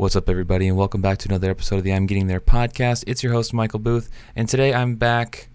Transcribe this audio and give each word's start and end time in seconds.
What's 0.00 0.16
up, 0.16 0.30
everybody, 0.30 0.66
and 0.66 0.78
welcome 0.78 1.02
back 1.02 1.18
to 1.18 1.28
another 1.28 1.50
episode 1.50 1.76
of 1.76 1.84
the 1.84 1.92
I'm 1.92 2.06
Getting 2.06 2.26
There 2.26 2.40
podcast. 2.40 3.04
It's 3.06 3.22
your 3.22 3.34
host, 3.34 3.52
Michael 3.52 3.80
Booth, 3.80 4.08
and 4.34 4.48
today 4.48 4.72
I'm 4.72 4.94
back 4.94 5.48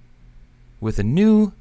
with 0.80 1.00
a 1.00 1.04
new 1.04 1.52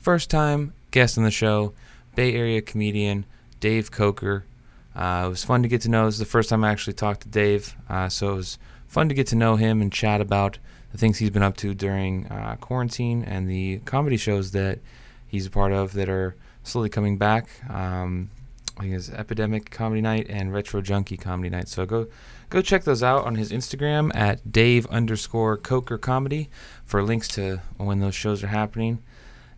first 0.00 0.28
time 0.28 0.72
guest 0.90 1.16
on 1.16 1.22
the 1.22 1.30
show, 1.30 1.72
Bay 2.16 2.34
Area 2.34 2.60
comedian 2.60 3.26
Dave 3.60 3.92
Coker. 3.92 4.44
Uh, 4.92 5.22
it 5.26 5.28
was 5.28 5.44
fun 5.44 5.62
to 5.62 5.68
get 5.68 5.82
to 5.82 5.88
know. 5.88 6.06
This 6.06 6.16
is 6.16 6.18
the 6.18 6.24
first 6.24 6.48
time 6.48 6.64
I 6.64 6.72
actually 6.72 6.94
talked 6.94 7.20
to 7.20 7.28
Dave, 7.28 7.76
uh, 7.88 8.08
so 8.08 8.32
it 8.32 8.36
was 8.38 8.58
fun 8.88 9.08
to 9.08 9.14
get 9.14 9.28
to 9.28 9.36
know 9.36 9.54
him 9.54 9.80
and 9.80 9.92
chat 9.92 10.20
about 10.20 10.58
the 10.90 10.98
things 10.98 11.18
he's 11.18 11.30
been 11.30 11.44
up 11.44 11.56
to 11.58 11.74
during 11.74 12.26
uh, 12.26 12.56
quarantine 12.60 13.22
and 13.22 13.48
the 13.48 13.78
comedy 13.84 14.16
shows 14.16 14.50
that 14.50 14.80
he's 15.28 15.46
a 15.46 15.50
part 15.50 15.70
of 15.70 15.92
that 15.92 16.08
are 16.08 16.34
slowly 16.64 16.88
coming 16.88 17.18
back. 17.18 17.48
Um, 17.70 18.30
I 18.78 18.82
think 18.82 18.94
it's 18.94 19.10
Epidemic 19.10 19.70
Comedy 19.70 20.00
Night 20.00 20.26
and 20.28 20.52
Retro 20.52 20.80
Junkie 20.80 21.16
Comedy 21.16 21.50
Night. 21.50 21.68
So 21.68 21.84
go 21.84 22.06
go 22.48 22.62
check 22.62 22.84
those 22.84 23.02
out 23.02 23.24
on 23.26 23.34
his 23.34 23.52
Instagram 23.52 24.10
at 24.14 24.50
Dave 24.50 24.86
underscore 24.86 25.56
Coker 25.56 25.98
Comedy 25.98 26.48
for 26.84 27.02
links 27.02 27.28
to 27.28 27.60
when 27.76 28.00
those 28.00 28.14
shows 28.14 28.42
are 28.42 28.48
happening. 28.48 29.02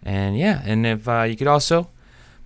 And 0.03 0.37
yeah, 0.37 0.63
and 0.65 0.85
if 0.85 1.09
uh, 1.09 1.23
you 1.23 1.37
could 1.37 1.47
also 1.47 1.91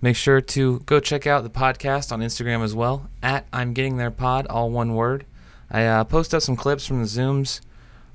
make 0.01 0.15
sure 0.15 0.41
to 0.41 0.79
go 0.81 0.99
check 0.99 1.27
out 1.27 1.43
the 1.43 1.49
podcast 1.49 2.11
on 2.11 2.21
Instagram 2.21 2.63
as 2.63 2.75
well 2.75 3.09
at 3.21 3.45
I'm 3.51 3.73
Getting 3.73 3.97
There 3.97 4.11
Pod, 4.11 4.47
all 4.47 4.69
one 4.69 4.93
word. 4.95 5.25
I 5.71 5.85
uh, 5.85 6.03
post 6.03 6.33
up 6.33 6.41
some 6.41 6.55
clips 6.55 6.85
from 6.85 6.99
the 6.99 7.07
Zooms 7.07 7.61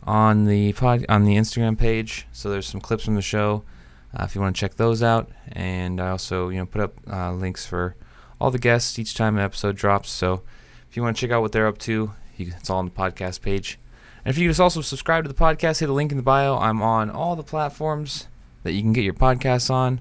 on 0.04 0.44
the 0.44 0.72
pod 0.74 1.04
on 1.08 1.24
the 1.24 1.36
Instagram 1.36 1.76
page. 1.76 2.26
So 2.32 2.50
there's 2.50 2.66
some 2.66 2.80
clips 2.80 3.04
from 3.04 3.16
the 3.16 3.22
show 3.22 3.64
uh, 4.16 4.24
if 4.24 4.34
you 4.34 4.40
want 4.40 4.54
to 4.54 4.60
check 4.60 4.76
those 4.76 5.02
out. 5.02 5.28
And 5.52 6.00
I 6.00 6.10
also 6.10 6.50
you 6.50 6.58
know 6.58 6.66
put 6.66 6.80
up 6.80 6.94
uh, 7.10 7.32
links 7.32 7.66
for 7.66 7.96
all 8.40 8.50
the 8.50 8.58
guests 8.58 8.98
each 8.98 9.14
time 9.14 9.36
an 9.36 9.44
episode 9.44 9.76
drops. 9.76 10.10
So 10.10 10.42
if 10.88 10.96
you 10.96 11.02
want 11.02 11.16
to 11.16 11.20
check 11.20 11.30
out 11.30 11.42
what 11.42 11.52
they're 11.52 11.66
up 11.66 11.78
to, 11.78 12.12
you, 12.36 12.52
it's 12.56 12.70
all 12.70 12.78
on 12.78 12.86
the 12.86 12.90
podcast 12.90 13.40
page. 13.40 13.78
And 14.24 14.30
if 14.34 14.38
you 14.38 14.48
just 14.48 14.60
also 14.60 14.80
subscribe 14.80 15.24
to 15.24 15.28
the 15.28 15.34
podcast, 15.34 15.80
hit 15.80 15.86
the 15.86 15.92
link 15.92 16.10
in 16.10 16.16
the 16.16 16.22
bio. 16.22 16.56
I'm 16.56 16.82
on 16.82 17.10
all 17.10 17.36
the 17.36 17.42
platforms 17.42 18.28
that 18.62 18.72
you 18.72 18.82
can 18.82 18.92
get 18.92 19.04
your 19.04 19.14
podcasts 19.14 19.70
on. 19.70 20.00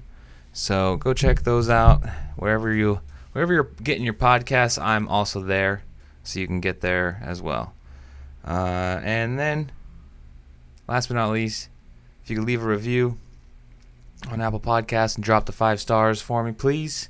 So 0.52 0.96
go 0.96 1.12
check 1.12 1.42
those 1.42 1.68
out 1.68 2.02
wherever 2.36 2.72
you 2.72 3.00
wherever 3.32 3.52
you're 3.52 3.70
getting 3.82 4.04
your 4.04 4.14
podcasts. 4.14 4.80
I'm 4.80 5.08
also 5.08 5.40
there, 5.40 5.82
so 6.22 6.40
you 6.40 6.46
can 6.46 6.60
get 6.60 6.80
there 6.80 7.20
as 7.22 7.42
well. 7.42 7.74
Uh, 8.46 9.00
and 9.02 9.38
then, 9.38 9.72
last 10.86 11.08
but 11.08 11.14
not 11.14 11.32
least, 11.32 11.68
if 12.22 12.30
you 12.30 12.36
could 12.36 12.46
leave 12.46 12.62
a 12.62 12.66
review 12.66 13.18
on 14.30 14.40
Apple 14.40 14.60
Podcasts 14.60 15.16
and 15.16 15.24
drop 15.24 15.46
the 15.46 15.52
five 15.52 15.80
stars 15.80 16.22
for 16.22 16.42
me, 16.44 16.52
please. 16.52 17.08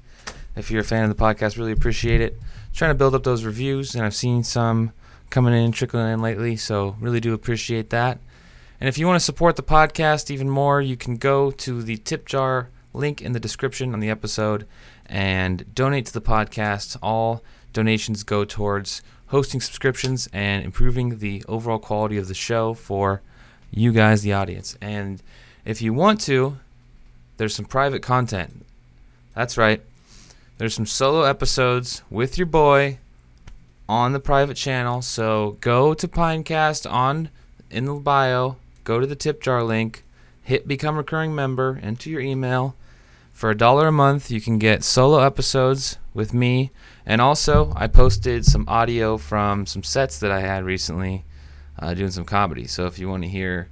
If 0.57 0.71
you're 0.71 0.83
a 0.83 0.85
fan 0.85 1.09
of 1.09 1.17
the 1.17 1.23
podcast, 1.23 1.59
really 1.59 1.73
appreciate 1.73 2.21
it. 2.21 2.39
Trying 2.73 2.91
to 2.91 2.95
build 2.95 3.15
up 3.15 3.25
those 3.25 3.45
reviews, 3.45 3.95
and 3.95 4.05
I've 4.05 4.15
seen 4.15 4.43
some 4.43 4.93
coming 5.31 5.55
in, 5.55 5.73
trickling 5.73 6.13
in 6.13 6.23
lately, 6.23 6.57
so 6.57 6.97
really 7.01 7.21
do 7.21 7.35
appreciate 7.35 7.91
that. 7.91 8.19
And 8.81 8.89
if 8.89 8.99
you 8.99 9.07
want 9.07 9.17
to 9.17 9.25
support 9.25 9.57
the 9.57 9.63
podcast 9.63 10.31
even 10.31 10.49
more, 10.49 10.81
you 10.81 10.97
can 10.97 11.17
go 11.17 11.51
to 11.51 11.83
the 11.83 11.97
tip 11.99 12.27
jar 12.27 12.69
link 12.93 13.21
in 13.21 13.33
the 13.33 13.41
description 13.41 13.93
on 13.93 14.01
the 14.01 14.11
episode 14.11 14.67
and 15.07 15.75
donate 15.75 16.07
to 16.07 16.13
the 16.13 16.21
podcast. 16.21 16.97
All 17.03 17.43
donations 17.73 18.23
go 18.23 18.45
towards 18.45 19.03
hosting 19.29 19.61
subscriptions 19.61 20.29
and 20.33 20.65
improving 20.65 21.19
the 21.19 21.43
overall 21.49 21.79
quality 21.79 22.17
of 22.17 22.29
the 22.29 22.35
show 22.35 22.75
for 22.75 23.21
you 23.71 23.93
guys, 23.93 24.23
the 24.23 24.33
audience. 24.33 24.77
And 24.81 25.23
if 25.65 25.83
you 25.83 25.93
want 25.93 26.21
to, 26.23 26.59
there's 27.37 27.55
some 27.55 27.65
private 27.65 28.03
content. 28.03 28.65
That's 29.35 29.59
right. 29.59 29.83
There's 30.57 30.75
some 30.75 30.87
solo 30.87 31.23
episodes 31.23 32.03
with 32.11 32.39
your 32.39 32.47
boy 32.47 32.99
on 33.89 34.13
the 34.13 34.21
private 34.21 34.57
channel. 34.57 35.03
So 35.03 35.57
go 35.61 35.95
to 35.95 36.07
Pinecast 36.07 36.89
on 36.91 37.31
in 37.71 37.87
the 37.87 37.95
bio, 37.95 38.57
go 38.85 39.01
to 39.01 39.07
the 39.07 39.17
tip 39.17 39.43
jar 39.43 39.65
link, 39.65 40.05
hit 40.43 40.69
become 40.69 40.97
recurring 40.97 41.35
member, 41.35 41.81
enter 41.83 42.09
your 42.09 42.21
email. 42.21 42.77
For 43.33 43.51
a 43.51 43.57
dollar 43.57 43.89
a 43.89 43.93
month, 43.93 44.31
you 44.31 44.41
can 44.41 44.59
get 44.59 44.85
solo 44.85 45.19
episodes 45.19 45.99
with 46.15 46.33
me. 46.33 46.71
And 47.05 47.21
also, 47.21 47.73
I 47.75 47.89
posted 47.89 48.47
some 48.47 48.65
audio 48.69 49.19
from 49.19 49.67
some 49.67 49.83
sets 49.83 50.21
that 50.21 50.31
I 50.31 50.39
had 50.39 50.63
recently 50.63 51.25
uh, 51.81 51.95
doing 51.95 52.13
some 52.13 52.25
comedy. 52.25 52.69
So 52.69 52.87
if 52.87 53.01
you 53.01 53.09
want 53.09 53.25
to 53.25 53.29
hear 53.29 53.71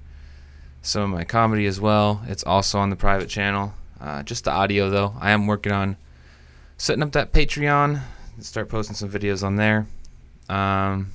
some 0.82 1.02
of 1.02 1.10
my 1.10 1.22
comedy 1.22 1.66
as 1.66 1.80
well, 1.80 2.22
it's 2.26 2.42
also 2.42 2.80
on 2.80 2.90
the 2.90 2.96
private 2.96 3.28
channel. 3.28 3.72
Uh, 4.00 4.24
just 4.24 4.42
the 4.42 4.50
audio, 4.50 4.90
though. 4.90 5.14
I 5.20 5.30
am 5.30 5.46
working 5.46 5.70
on 5.70 5.96
setting 6.82 7.04
up 7.04 7.12
that 7.12 7.32
Patreon, 7.32 8.00
start 8.40 8.68
posting 8.68 8.96
some 8.96 9.08
videos 9.08 9.44
on 9.44 9.54
there. 9.54 9.86
Um, 10.48 11.12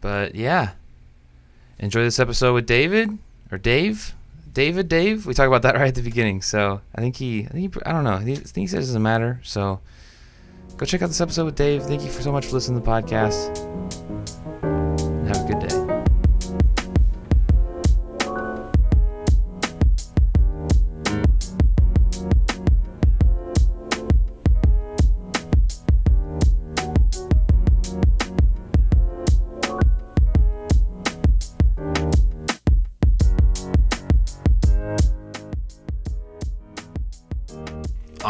but 0.00 0.34
yeah, 0.34 0.70
enjoy 1.78 2.04
this 2.04 2.18
episode 2.18 2.54
with 2.54 2.64
David 2.64 3.18
or 3.52 3.58
Dave. 3.58 4.14
David, 4.50 4.88
Dave. 4.88 5.26
We 5.26 5.34
talk 5.34 5.46
about 5.46 5.60
that 5.60 5.74
right 5.78 5.88
at 5.88 5.94
the 5.94 6.00
beginning. 6.00 6.40
So 6.40 6.80
I 6.94 7.02
think 7.02 7.16
he, 7.16 7.44
I 7.44 7.48
think 7.48 7.74
he, 7.74 7.80
I 7.84 7.92
don't 7.92 8.04
know. 8.04 8.14
I 8.14 8.24
think 8.24 8.56
he 8.56 8.66
says 8.66 8.88
it 8.88 8.92
doesn't 8.92 9.02
matter. 9.02 9.40
So 9.42 9.80
go 10.78 10.86
check 10.86 11.02
out 11.02 11.08
this 11.08 11.20
episode 11.20 11.44
with 11.44 11.56
Dave. 11.56 11.82
Thank 11.82 12.00
you 12.00 12.10
for 12.10 12.22
so 12.22 12.32
much 12.32 12.46
for 12.46 12.52
listening 12.54 12.80
to 12.80 12.84
the 12.84 12.90
podcast. 12.90 14.03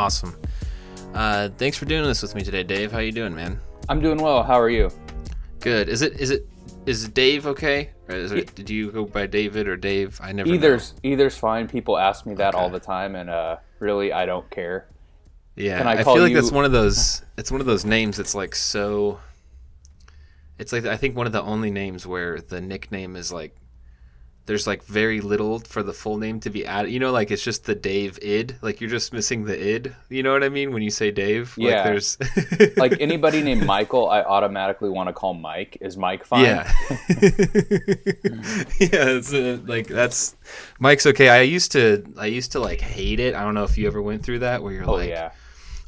Awesome. 0.05 0.37
Uh, 1.15 1.49
thanks 1.57 1.79
for 1.79 1.87
doing 1.87 2.05
this 2.05 2.21
with 2.21 2.35
me 2.35 2.43
today, 2.43 2.63
Dave. 2.63 2.93
How 2.93 2.99
you 2.99 3.11
doing, 3.11 3.35
man? 3.35 3.59
I'm 3.89 4.03
doing 4.03 4.19
well. 4.19 4.43
How 4.43 4.61
are 4.61 4.69
you? 4.69 4.91
Good. 5.61 5.89
Is 5.89 6.03
it 6.03 6.21
is 6.21 6.31
it 6.31 6.47
is 6.85 7.09
Dave 7.09 7.47
okay? 7.47 7.89
Or 8.07 8.15
is 8.15 8.31
it, 8.31 8.55
did 8.55 8.69
you 8.69 8.93
go 8.93 9.07
by 9.07 9.27
David 9.27 9.67
or 9.67 9.79
Dave? 9.79 10.21
I 10.23 10.33
never. 10.33 10.51
Either's 10.51 10.93
know. 10.93 10.99
either's 11.05 11.39
fine. 11.39 11.69
People 11.69 11.97
ask 11.97 12.27
me 12.27 12.35
that 12.35 12.55
okay. 12.55 12.63
all 12.63 12.69
the 12.69 12.81
time, 12.81 13.17
and 13.17 13.31
uh, 13.31 13.57
really, 13.79 14.13
I 14.13 14.27
don't 14.27 14.49
care. 14.51 14.89
Yeah, 15.57 15.79
Can 15.79 15.87
I, 15.87 15.93
I 15.93 16.05
feel 16.05 16.19
like 16.19 16.33
you... 16.33 16.35
that's 16.35 16.53
one 16.53 16.67
of 16.67 16.73
those. 16.73 17.23
It's 17.39 17.51
one 17.51 17.63
of 17.63 17.67
those 17.67 17.87
names 17.87 18.19
that's 18.19 18.35
like 18.35 18.55
so. 18.55 19.21
It's 20.59 20.71
like 20.71 20.85
I 20.85 20.99
think 20.99 21.17
one 21.17 21.27
of 21.27 21.33
the 21.33 21.43
only 21.43 21.71
names 21.71 22.07
where 22.07 22.43
the 22.43 22.61
nickname 22.61 23.17
is 23.17 23.33
like 23.33 23.57
there's 24.47 24.67
like 24.67 24.85
very 24.85 25.21
little 25.21 25.61
for 25.61 25.83
the 25.83 25.93
full 25.93 26.19
name 26.19 26.39
to 26.41 26.51
be 26.51 26.67
added. 26.67 26.91
You 26.91 26.99
know, 26.99 27.11
like 27.11 27.31
it's 27.31 27.43
just 27.43 27.65
the 27.65 27.75
Dave 27.75 28.19
id. 28.21 28.57
Like 28.61 28.81
you're 28.81 28.91
just 28.91 29.13
missing 29.13 29.45
the 29.45 29.59
id. 29.59 29.95
You 30.11 30.23
know 30.23 30.33
what 30.33 30.45
I 30.45 30.51
mean 30.51 30.73
when 30.73 30.83
you 30.83 30.91
say 30.91 31.11
Dave? 31.11 31.55
Yeah. 31.57 31.75
Like 31.75 31.85
there's 31.85 32.19
like 32.77 33.01
anybody 33.01 33.43
named 33.43 33.67
Michael, 33.67 34.09
I 34.09 34.23
automatically 34.23 34.91
want 34.91 35.09
to 35.09 35.13
call 35.13 35.35
Mike. 35.35 35.77
Is 35.81 35.97
Mike 35.97 36.25
fine? 36.25 36.45
Yeah. 36.45 36.73
yeah. 36.89 36.97
It's 38.79 39.33
uh, 39.33 39.59
like 39.67 39.89
that's 39.89 40.37
Mike's 40.79 41.07
okay. 41.07 41.31
I 41.31 41.41
used 41.41 41.73
to 41.73 42.05
I 42.17 42.27
used 42.27 42.53
to 42.53 42.61
like 42.61 42.81
hate 42.81 43.19
it. 43.19 43.35
I 43.35 43.43
don't 43.43 43.55
know 43.55 43.65
if 43.65 43.77
you 43.77 43.87
ever 43.87 44.01
went 44.01 44.23
through 44.23 44.41
that 44.41 44.63
where 44.63 44.73
you're 44.73 44.89
oh, 44.89 44.95
like, 44.95 45.09
yeah. 45.09 45.33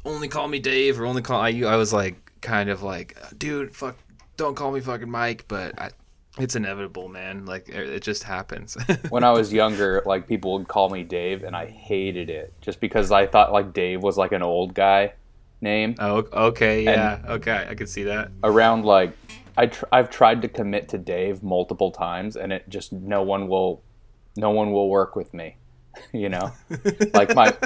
only 0.03 0.27
call 0.27 0.47
me 0.47 0.59
Dave 0.59 0.99
or 0.99 1.05
only 1.05 1.21
call 1.21 1.39
I. 1.39 1.49
I 1.65 1.77
was 1.77 1.93
like 1.93 2.27
kind 2.41 2.69
of 2.69 2.83
like, 2.83 3.17
dude, 3.37 3.75
fuck, 3.75 3.97
don't 4.35 4.55
call 4.55 4.71
me 4.71 4.79
fucking 4.79 5.09
Mike, 5.09 5.45
but 5.47 5.79
I 5.79 5.89
it's 6.39 6.55
inevitable, 6.55 7.07
man. 7.07 7.45
Like 7.45 7.69
it 7.69 8.01
just 8.01 8.23
happens. 8.23 8.77
when 9.09 9.23
I 9.23 9.31
was 9.31 9.51
younger, 9.51 10.03
like 10.05 10.27
people 10.27 10.53
would 10.53 10.67
call 10.67 10.89
me 10.89 11.03
Dave, 11.03 11.43
and 11.43 11.55
I 11.55 11.67
hated 11.67 12.29
it 12.29 12.53
just 12.61 12.79
because 12.79 13.11
I 13.11 13.25
thought 13.27 13.51
like 13.51 13.73
Dave 13.73 14.01
was 14.03 14.17
like 14.17 14.31
an 14.31 14.43
old 14.43 14.73
guy 14.73 15.13
name. 15.61 15.95
Oh, 15.99 16.27
okay, 16.33 16.83
yeah, 16.83 17.17
and 17.17 17.25
okay, 17.27 17.67
I 17.69 17.75
can 17.75 17.87
see 17.87 18.03
that. 18.03 18.31
Around 18.43 18.85
like, 18.85 19.13
I 19.55 19.67
tr- 19.67 19.85
I've 19.91 20.09
tried 20.09 20.41
to 20.43 20.47
commit 20.47 20.89
to 20.89 20.97
Dave 20.97 21.43
multiple 21.43 21.91
times, 21.91 22.35
and 22.35 22.53
it 22.53 22.67
just 22.69 22.93
no 22.93 23.23
one 23.23 23.47
will, 23.47 23.81
no 24.35 24.51
one 24.51 24.71
will 24.71 24.89
work 24.89 25.15
with 25.15 25.33
me. 25.33 25.57
you 26.13 26.29
know, 26.29 26.51
like 27.13 27.33
my. 27.35 27.55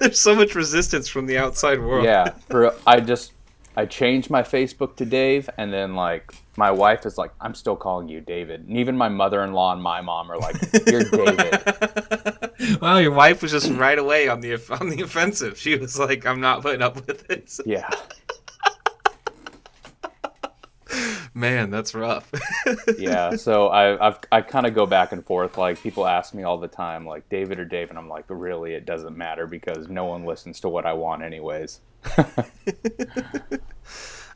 There's 0.00 0.18
so 0.18 0.34
much 0.34 0.54
resistance 0.54 1.08
from 1.08 1.26
the 1.26 1.38
outside 1.38 1.80
world. 1.80 2.04
Yeah, 2.04 2.34
for 2.48 2.74
I 2.86 3.00
just 3.00 3.32
I 3.78 3.86
changed 3.86 4.28
my 4.28 4.42
Facebook 4.42 4.96
to 4.96 5.04
Dave, 5.04 5.48
and 5.56 5.72
then 5.72 5.94
like 5.94 6.34
my 6.56 6.72
wife 6.72 7.06
is 7.06 7.16
like, 7.16 7.30
I'm 7.40 7.54
still 7.54 7.76
calling 7.76 8.08
you 8.08 8.20
David. 8.20 8.66
And 8.66 8.76
even 8.76 8.96
my 8.96 9.08
mother 9.08 9.44
in 9.44 9.52
law 9.52 9.72
and 9.72 9.80
my 9.80 10.00
mom 10.00 10.32
are 10.32 10.36
like, 10.36 10.56
You're 10.84 11.04
David. 11.04 12.80
well, 12.80 13.00
your 13.00 13.12
wife 13.12 13.40
was 13.40 13.52
just 13.52 13.70
right 13.70 13.96
away 13.96 14.26
on 14.26 14.40
the 14.40 14.54
on 14.80 14.88
the 14.88 15.02
offensive. 15.02 15.56
She 15.56 15.76
was 15.76 15.96
like, 15.96 16.26
I'm 16.26 16.40
not 16.40 16.62
putting 16.62 16.82
up 16.82 17.06
with 17.06 17.28
this. 17.28 17.60
Yeah. 17.66 17.88
Man, 21.32 21.70
that's 21.70 21.94
rough. 21.94 22.32
yeah, 22.98 23.36
so 23.36 23.68
I 23.68 24.08
I've, 24.08 24.18
I 24.32 24.40
kind 24.40 24.66
of 24.66 24.74
go 24.74 24.86
back 24.86 25.12
and 25.12 25.24
forth. 25.24 25.56
Like 25.56 25.80
people 25.80 26.04
ask 26.04 26.34
me 26.34 26.42
all 26.42 26.58
the 26.58 26.66
time, 26.66 27.06
like 27.06 27.28
David 27.28 27.60
or 27.60 27.64
Dave, 27.64 27.90
and 27.90 27.98
I'm 27.98 28.08
like, 28.08 28.24
really, 28.26 28.72
it 28.74 28.86
doesn't 28.86 29.16
matter 29.16 29.46
because 29.46 29.86
no 29.88 30.06
one 30.06 30.24
listens 30.24 30.58
to 30.60 30.68
what 30.68 30.84
I 30.84 30.94
want 30.94 31.22
anyways. 31.22 31.80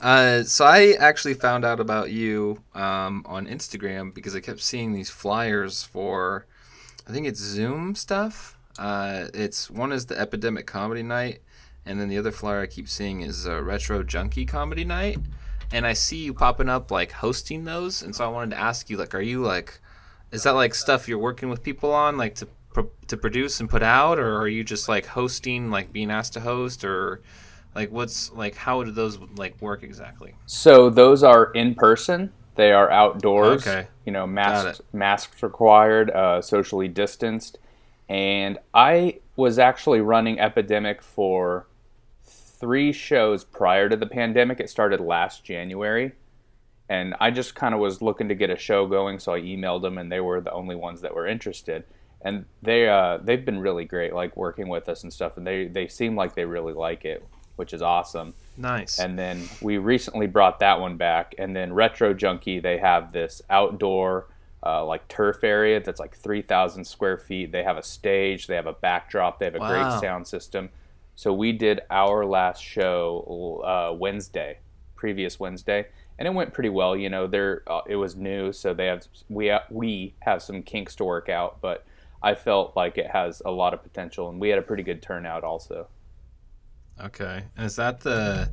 Uh, 0.02 0.42
so 0.42 0.64
I 0.64 0.94
actually 0.98 1.34
found 1.34 1.64
out 1.64 1.78
about 1.78 2.10
you 2.10 2.60
um, 2.74 3.22
on 3.24 3.46
Instagram 3.46 4.12
because 4.12 4.34
I 4.34 4.40
kept 4.40 4.60
seeing 4.60 4.92
these 4.92 5.10
flyers 5.10 5.84
for, 5.84 6.44
I 7.08 7.12
think 7.12 7.28
it's 7.28 7.38
Zoom 7.38 7.94
stuff. 7.94 8.58
Uh, 8.80 9.28
it's 9.32 9.70
one 9.70 9.92
is 9.92 10.06
the 10.06 10.18
Epidemic 10.18 10.66
Comedy 10.66 11.04
Night, 11.04 11.40
and 11.86 12.00
then 12.00 12.08
the 12.08 12.18
other 12.18 12.32
flyer 12.32 12.62
I 12.62 12.66
keep 12.66 12.88
seeing 12.88 13.20
is 13.20 13.46
uh, 13.46 13.62
Retro 13.62 14.02
Junkie 14.02 14.44
Comedy 14.44 14.84
Night. 14.84 15.18
And 15.72 15.86
I 15.86 15.92
see 15.92 16.24
you 16.24 16.34
popping 16.34 16.68
up 16.68 16.90
like 16.90 17.12
hosting 17.12 17.64
those, 17.64 18.02
and 18.02 18.14
so 18.14 18.24
I 18.24 18.28
wanted 18.28 18.56
to 18.56 18.60
ask 18.60 18.90
you 18.90 18.96
like, 18.96 19.14
are 19.14 19.22
you 19.22 19.40
like, 19.40 19.80
is 20.32 20.42
that 20.42 20.50
like 20.50 20.74
stuff 20.74 21.06
you're 21.06 21.16
working 21.16 21.48
with 21.48 21.62
people 21.62 21.92
on 21.92 22.16
like 22.16 22.34
to 22.36 22.48
pro- 22.74 22.90
to 23.06 23.16
produce 23.16 23.60
and 23.60 23.70
put 23.70 23.84
out, 23.84 24.18
or 24.18 24.36
are 24.36 24.48
you 24.48 24.64
just 24.64 24.88
like 24.88 25.06
hosting, 25.06 25.70
like 25.70 25.92
being 25.92 26.10
asked 26.10 26.32
to 26.32 26.40
host, 26.40 26.84
or 26.84 27.22
like 27.74 27.90
what's 27.90 28.32
like 28.32 28.54
how 28.54 28.82
do 28.84 28.90
those 28.90 29.18
like 29.36 29.60
work 29.60 29.82
exactly? 29.82 30.34
So 30.46 30.90
those 30.90 31.22
are 31.22 31.50
in 31.52 31.74
person. 31.74 32.32
They 32.54 32.72
are 32.72 32.90
outdoors. 32.90 33.66
Okay. 33.66 33.88
You 34.04 34.12
know, 34.12 34.26
masks 34.26 34.80
masks 34.92 35.42
required, 35.42 36.10
uh, 36.10 36.42
socially 36.42 36.88
distanced. 36.88 37.58
And 38.08 38.58
I 38.74 39.20
was 39.36 39.58
actually 39.58 40.00
running 40.00 40.38
Epidemic 40.38 41.00
for 41.02 41.66
three 42.24 42.92
shows 42.92 43.42
prior 43.44 43.88
to 43.88 43.96
the 43.96 44.06
pandemic. 44.06 44.60
It 44.60 44.68
started 44.68 45.00
last 45.00 45.44
January. 45.44 46.12
And 46.88 47.14
I 47.20 47.30
just 47.30 47.54
kind 47.54 47.72
of 47.74 47.80
was 47.80 48.02
looking 48.02 48.28
to 48.28 48.34
get 48.34 48.50
a 48.50 48.56
show 48.56 48.86
going, 48.86 49.18
so 49.18 49.32
I 49.32 49.40
emailed 49.40 49.80
them, 49.80 49.96
and 49.96 50.12
they 50.12 50.20
were 50.20 50.42
the 50.42 50.52
only 50.52 50.76
ones 50.76 51.00
that 51.00 51.14
were 51.14 51.26
interested. 51.26 51.84
And 52.20 52.44
they 52.60 52.86
uh, 52.88 53.16
they've 53.16 53.44
been 53.44 53.60
really 53.60 53.84
great, 53.84 54.12
like 54.12 54.36
working 54.36 54.68
with 54.68 54.88
us 54.88 55.02
and 55.02 55.12
stuff. 55.12 55.38
And 55.38 55.46
they 55.46 55.68
they 55.68 55.88
seem 55.88 56.14
like 56.16 56.34
they 56.34 56.44
really 56.44 56.74
like 56.74 57.04
it, 57.04 57.26
which 57.56 57.72
is 57.72 57.82
awesome. 57.82 58.34
Nice. 58.56 58.98
And 58.98 59.18
then 59.18 59.48
we 59.60 59.78
recently 59.78 60.26
brought 60.26 60.60
that 60.60 60.80
one 60.80 60.96
back. 60.96 61.34
And 61.38 61.54
then 61.56 61.72
Retro 61.72 62.12
Junkie, 62.14 62.60
they 62.60 62.78
have 62.78 63.12
this 63.12 63.40
outdoor 63.48 64.26
uh, 64.64 64.84
like 64.84 65.08
turf 65.08 65.42
area 65.42 65.80
that's 65.82 65.98
like 65.98 66.16
3,000 66.16 66.84
square 66.84 67.18
feet. 67.18 67.50
They 67.52 67.62
have 67.64 67.76
a 67.76 67.82
stage, 67.82 68.46
they 68.46 68.54
have 68.54 68.66
a 68.66 68.72
backdrop, 68.74 69.38
they 69.38 69.46
have 69.46 69.54
a 69.56 69.58
Wow. 69.58 69.68
great 69.90 70.00
sound 70.00 70.26
system. 70.26 70.70
So 71.14 71.32
we 71.32 71.52
did 71.52 71.80
our 71.90 72.24
last 72.24 72.62
show 72.62 73.62
uh, 73.64 73.94
Wednesday, 73.94 74.58
previous 74.94 75.38
Wednesday, 75.40 75.86
and 76.18 76.28
it 76.28 76.32
went 76.34 76.52
pretty 76.54 76.68
well. 76.68 76.96
You 76.96 77.10
know, 77.10 77.26
there 77.26 77.62
uh, 77.66 77.80
it 77.86 77.96
was 77.96 78.16
new, 78.16 78.52
so 78.52 78.72
they 78.72 78.86
have 78.86 79.06
we 79.28 79.48
ha- 79.48 79.64
we 79.70 80.14
have 80.20 80.42
some 80.42 80.62
kinks 80.62 80.94
to 80.96 81.04
work 81.04 81.28
out, 81.28 81.60
but 81.60 81.84
I 82.22 82.34
felt 82.34 82.76
like 82.76 82.96
it 82.98 83.08
has 83.10 83.42
a 83.44 83.50
lot 83.50 83.74
of 83.74 83.82
potential, 83.82 84.28
and 84.30 84.40
we 84.40 84.48
had 84.48 84.58
a 84.58 84.62
pretty 84.62 84.82
good 84.84 85.02
turnout 85.02 85.42
also. 85.44 85.88
Okay. 87.00 87.44
And 87.56 87.66
is 87.66 87.76
that 87.76 88.00
the 88.00 88.50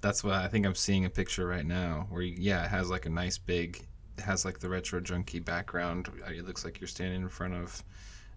That's 0.00 0.22
what 0.22 0.34
I 0.34 0.48
think 0.48 0.66
I'm 0.66 0.74
seeing 0.74 1.04
a 1.06 1.10
picture 1.10 1.46
right 1.46 1.64
now 1.64 2.06
where 2.10 2.22
you, 2.22 2.34
yeah, 2.38 2.64
it 2.64 2.68
has 2.68 2.90
like 2.90 3.06
a 3.06 3.10
nice 3.10 3.38
big 3.38 3.86
it 4.16 4.22
has 4.22 4.44
like 4.44 4.58
the 4.60 4.68
retro 4.68 5.00
junkie 5.00 5.40
background. 5.40 6.08
Uh, 6.26 6.30
It 6.30 6.46
looks 6.46 6.64
like 6.64 6.80
you're 6.80 6.88
standing 6.88 7.22
in 7.22 7.28
front 7.28 7.54
of 7.54 7.82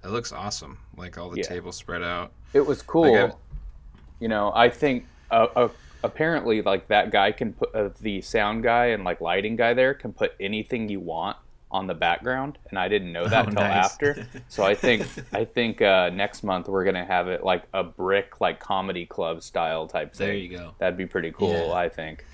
it 0.04 0.10
looks 0.10 0.32
awesome. 0.32 0.78
Like 0.96 1.18
all 1.18 1.30
the 1.30 1.38
Yeah. 1.38 1.44
tables 1.48 1.76
spread 1.76 2.04
out. 2.04 2.32
It 2.54 2.66
was 2.66 2.82
cool. 2.82 3.12
Like, 3.12 3.32
I- 3.32 3.36
you 4.20 4.28
know, 4.28 4.52
I 4.56 4.70
think 4.70 5.06
uh, 5.30 5.48
uh, 5.56 5.70
apparently 6.04 6.62
like 6.62 6.88
that 6.88 7.12
guy 7.12 7.32
can 7.32 7.54
put 7.54 7.74
uh, 7.76 7.90
the 8.02 8.22
sound 8.22 8.64
guy 8.64 8.88
and 8.88 9.04
like 9.04 9.20
lighting 9.22 9.56
guy 9.56 9.74
there 9.74 9.94
can 9.94 10.14
put 10.14 10.34
anything 10.40 10.88
you 10.90 11.00
want 11.00 11.38
on 11.70 11.86
the 11.88 11.94
background, 11.94 12.58
and 12.70 12.80
I 12.80 12.88
didn't 12.88 13.12
know 13.12 13.28
that 13.28 13.46
Oh, 13.46 13.50
until 13.50 13.64
nice. 13.64 13.86
after. 13.86 14.28
So 14.48 14.64
I 14.64 14.74
think 14.76 15.06
I 15.34 15.44
think 15.46 15.82
uh, 15.82 16.10
next 16.10 16.44
month 16.44 16.68
we're 16.68 16.86
gonna 16.86 17.06
have 17.06 17.28
it 17.28 17.44
like 17.44 17.64
a 17.74 17.84
brick 17.84 18.40
like 18.40 18.60
comedy 18.60 19.06
club 19.06 19.44
style 19.44 19.88
type 19.88 20.14
thing. 20.16 20.28
There 20.28 20.36
you 20.36 20.50
go. 20.58 20.76
That'd 20.80 20.98
be 20.98 21.06
pretty 21.06 21.32
cool, 21.32 21.68
Yeah. 21.68 21.74
I 21.74 21.90
think. 21.90 22.26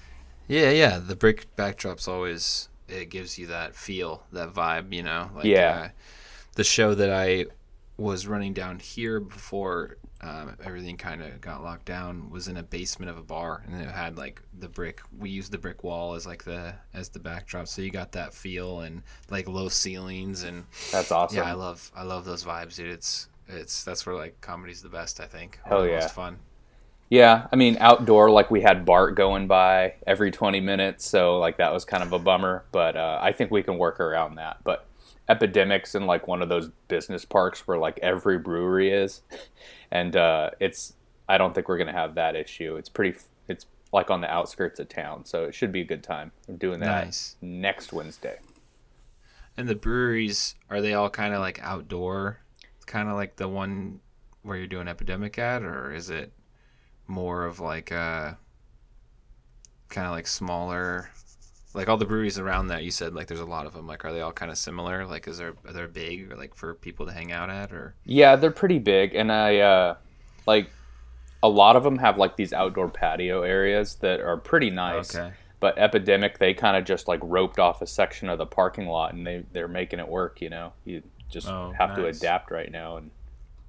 Yeah, 0.48 0.70
yeah. 0.72 1.00
The 1.00 1.16
brick 1.16 1.56
backdrop's 1.56 2.08
always 2.08 2.70
it 2.88 3.10
gives 3.10 3.40
you 3.40 3.48
that 3.48 3.76
feel, 3.76 4.24
that 4.34 4.54
vibe, 4.54 4.94
you 4.94 5.02
know. 5.04 5.30
Like, 5.34 5.46
Yeah. 5.46 5.86
Uh, 5.86 5.90
the 6.56 6.64
show 6.64 6.94
that 6.94 7.10
I 7.10 7.46
was 7.98 8.28
running 8.28 8.54
down 8.54 8.78
here 8.80 9.20
before 9.20 9.98
um, 10.24 10.56
everything 10.64 10.96
kind 10.96 11.22
of 11.22 11.42
got 11.42 11.64
locked 11.64 11.86
down 11.86 12.30
was 12.30 12.48
in 12.48 12.56
a 12.58 12.64
basement 12.64 13.12
of 13.12 13.18
a 13.18 13.24
bar, 13.24 13.64
and 13.68 13.82
it 13.82 13.90
had 13.90 14.18
like 14.18 14.42
the 14.58 14.70
brick. 14.70 15.02
We 15.18 15.30
used 15.30 15.52
the 15.52 15.58
brick 15.58 15.84
wall 15.84 16.14
as 16.14 16.26
like 16.26 16.44
the 16.44 16.76
as 16.94 17.10
the 17.10 17.20
backdrop, 17.20 17.68
so 17.68 17.82
you 17.82 17.92
got 17.92 18.14
that 18.14 18.34
feel 18.34 18.82
and 18.82 19.04
like 19.30 19.48
low 19.48 19.68
ceilings 19.68 20.44
and 20.44 20.66
That's 20.92 21.12
awesome. 21.12 21.38
yeah, 21.38 21.44
I 21.44 21.54
love 21.54 21.92
I 21.96 22.04
love 22.04 22.24
those 22.24 22.44
vibes, 22.44 22.76
dude. 22.76 22.92
It's 22.92 23.28
it's 23.48 23.84
that's 23.84 24.06
where 24.06 24.16
like 24.16 24.40
comedy's 24.40 24.82
the 24.82 24.90
best, 24.90 25.20
I 25.20 25.26
think. 25.26 25.60
The 25.70 25.84
yeah. 25.84 26.00
most 26.00 26.14
fun. 26.14 26.40
Yeah, 27.10 27.48
I 27.52 27.58
mean 27.58 27.78
outdoor, 27.80 28.32
like 28.32 28.50
we 28.50 28.62
had 28.62 28.86
Bart 28.86 29.16
going 29.16 29.48
by 29.48 29.96
every 30.08 30.32
20 30.32 30.62
minutes, 30.62 31.06
so 31.06 31.38
like 31.38 31.58
that 31.58 31.74
was 31.74 31.84
kind 31.84 32.02
of 32.02 32.14
a 32.14 32.20
bummer. 32.20 32.64
But 32.72 32.96
uh, 32.96 33.20
I 33.22 33.34
think 33.34 33.52
we 33.52 33.62
can 33.62 33.78
work 33.78 34.00
around 34.00 34.36
that. 34.36 34.58
But 34.64 34.86
Epidemics 35.30 35.96
in 35.96 36.06
like 36.06 36.28
one 36.28 36.42
of 36.42 36.50
those 36.50 36.70
business 36.88 37.24
parks 37.24 37.66
where 37.68 37.78
like 37.78 37.98
every 38.02 38.38
brewery 38.38 38.92
is, 38.92 39.22
and 39.92 40.16
uh, 40.16 40.50
it's 40.60 40.94
I 41.30 41.38
don't 41.38 41.56
think 41.56 41.70
we're 41.70 41.78
gonna 41.78 41.94
have 41.94 42.16
that 42.16 42.36
issue. 42.36 42.76
It's 42.76 42.90
pretty. 42.90 43.18
It's 43.48 43.66
like 43.94 44.10
on 44.10 44.22
the 44.22 44.30
outskirts 44.30 44.80
of 44.80 44.90
town, 44.90 45.24
so 45.26 45.46
it 45.46 45.54
should 45.56 45.72
be 45.72 45.82
a 45.82 45.86
good 45.86 46.04
time. 46.04 46.32
We're 46.48 46.56
doing 46.58 46.80
that 46.82 47.06
Nice. 47.06 47.36
next 47.42 47.94
Wednesday. 47.94 48.40
And 49.56 49.70
the 49.70 49.76
breweries 49.76 50.56
are 50.70 50.82
they 50.82 50.94
all 50.94 51.10
kind 51.12 51.34
of 51.34 51.40
like 51.40 51.60
outdoor, 51.62 52.40
kind 52.88 53.08
of 53.08 53.16
like 53.16 53.36
the 53.36 53.48
one 53.48 54.00
where 54.42 54.58
you're 54.58 54.68
doing 54.68 54.88
epidemic 54.88 55.38
at, 55.40 55.64
or 55.64 55.94
is 55.94 56.10
it 56.10 56.34
more 57.08 57.46
of 57.46 57.60
like 57.60 57.92
a 57.92 58.38
kind 59.90 60.08
of 60.08 60.12
like 60.12 60.28
smaller? 60.28 61.12
Like 61.76 61.90
all 61.90 61.98
the 61.98 62.06
breweries 62.06 62.38
around 62.38 62.68
that, 62.68 62.84
you 62.84 62.92
said 62.92 63.16
like 63.16 63.28
there's 63.28 63.40
a 63.40 63.46
lot 63.46 63.66
of 63.66 63.74
them. 63.74 63.88
Like, 63.88 64.06
are 64.06 64.14
they 64.14 64.22
all 64.22 64.32
kind 64.32 64.52
of 64.52 64.58
similar? 64.58 65.06
Like, 65.08 65.28
is 65.28 65.38
there 65.40 65.56
are 65.66 65.74
they 65.88 66.18
big 66.18 66.32
or 66.32 66.36
like 66.36 66.54
for 66.54 66.76
people 66.76 67.06
to 67.08 67.12
hang 67.12 67.32
out 67.32 67.50
at, 67.50 67.72
or 67.74 67.96
Yeah, 68.06 68.36
they're 68.36 68.52
pretty 68.52 68.80
big, 68.80 69.16
and 69.16 69.32
I 69.32 69.58
uh, 69.60 69.96
like 70.46 70.70
a 71.42 71.50
lot 71.50 71.76
of 71.76 71.84
them 71.84 71.98
have 71.98 72.18
like 72.18 72.36
these 72.38 72.54
outdoor 72.54 72.90
patio 72.90 73.42
areas 73.42 73.96
that 73.96 74.20
are 74.22 74.38
pretty 74.38 74.70
nice. 74.70 75.16
okay, 75.16 75.34
But 75.60 75.78
Epidemic, 75.80 76.38
they 76.38 76.54
kind 76.54 76.78
of 76.78 76.86
just 76.86 77.08
like 77.08 77.20
roped 77.24 77.58
off 77.60 77.82
a 77.82 77.88
section 77.88 78.30
of 78.30 78.38
the 78.38 78.46
parking 78.46 78.86
lot, 78.88 79.14
and 79.14 79.26
they 79.26 79.44
they're 79.52 79.68
making 79.68 80.00
it 80.00 80.08
work. 80.08 80.42
You 80.42 80.50
know, 80.52 80.74
you 80.86 81.02
just 81.30 81.48
Oh, 81.48 81.74
have 81.78 81.96
to 81.96 82.06
adapt 82.06 82.52
right 82.52 82.72
now 82.72 82.98
and 82.98 83.10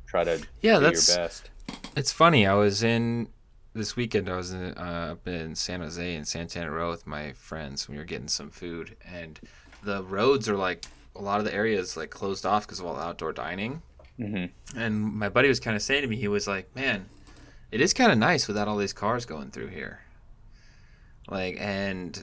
try 0.06 0.25
to 0.25 0.47
Yeah, 0.61 0.75
do 0.75 0.81
that's- 0.85 1.09
your 1.09 1.17
best. 1.17 1.51
It's 1.97 2.12
funny. 2.12 2.47
I 2.47 2.53
was 2.55 2.83
in 2.83 3.29
this 3.75 3.97
weekend. 3.97 4.29
I 4.29 4.37
was 4.37 4.53
in, 4.53 4.75
uh, 4.76 5.09
up 5.12 5.26
in 5.26 5.55
San 5.55 5.81
Jose 5.81 6.15
in 6.15 6.25
Santana 6.25 6.71
Row 6.71 6.91
with 6.91 7.06
my 7.06 7.32
friends. 7.32 7.88
When 7.88 7.97
we 7.97 8.00
were 8.00 8.06
getting 8.06 8.29
some 8.29 8.51
food, 8.51 8.96
and 9.06 9.39
the 9.82 10.03
roads 10.03 10.49
are 10.49 10.56
like 10.56 10.84
a 11.17 11.20
lot 11.22 11.39
of 11.39 11.44
the 11.44 11.55
areas 11.55 11.96
like 11.96 12.10
closed 12.10 12.46
off 12.46 12.67
because 12.67 12.81
of 12.81 12.87
all 12.87 12.94
the 12.94 13.03
outdoor 13.03 13.32
dining. 13.32 13.82
hmm 14.17 14.46
And 14.77 15.01
my 15.01 15.29
buddy 15.29 15.49
was 15.49 15.60
kind 15.60 15.77
of 15.77 15.82
saying 15.82 16.03
to 16.03 16.08
me, 16.08 16.17
he 16.17 16.29
was 16.29 16.46
like, 16.46 16.75
"Man, 16.75 17.06
it 17.70 17.81
is 17.81 17.93
kind 17.93 18.10
of 18.13 18.19
nice 18.19 18.49
without 18.49 18.69
all 18.69 18.77
these 18.77 18.93
cars 18.93 19.27
going 19.27 19.51
through 19.51 19.69
here." 19.69 20.01
Like 21.29 21.56
and 21.58 22.22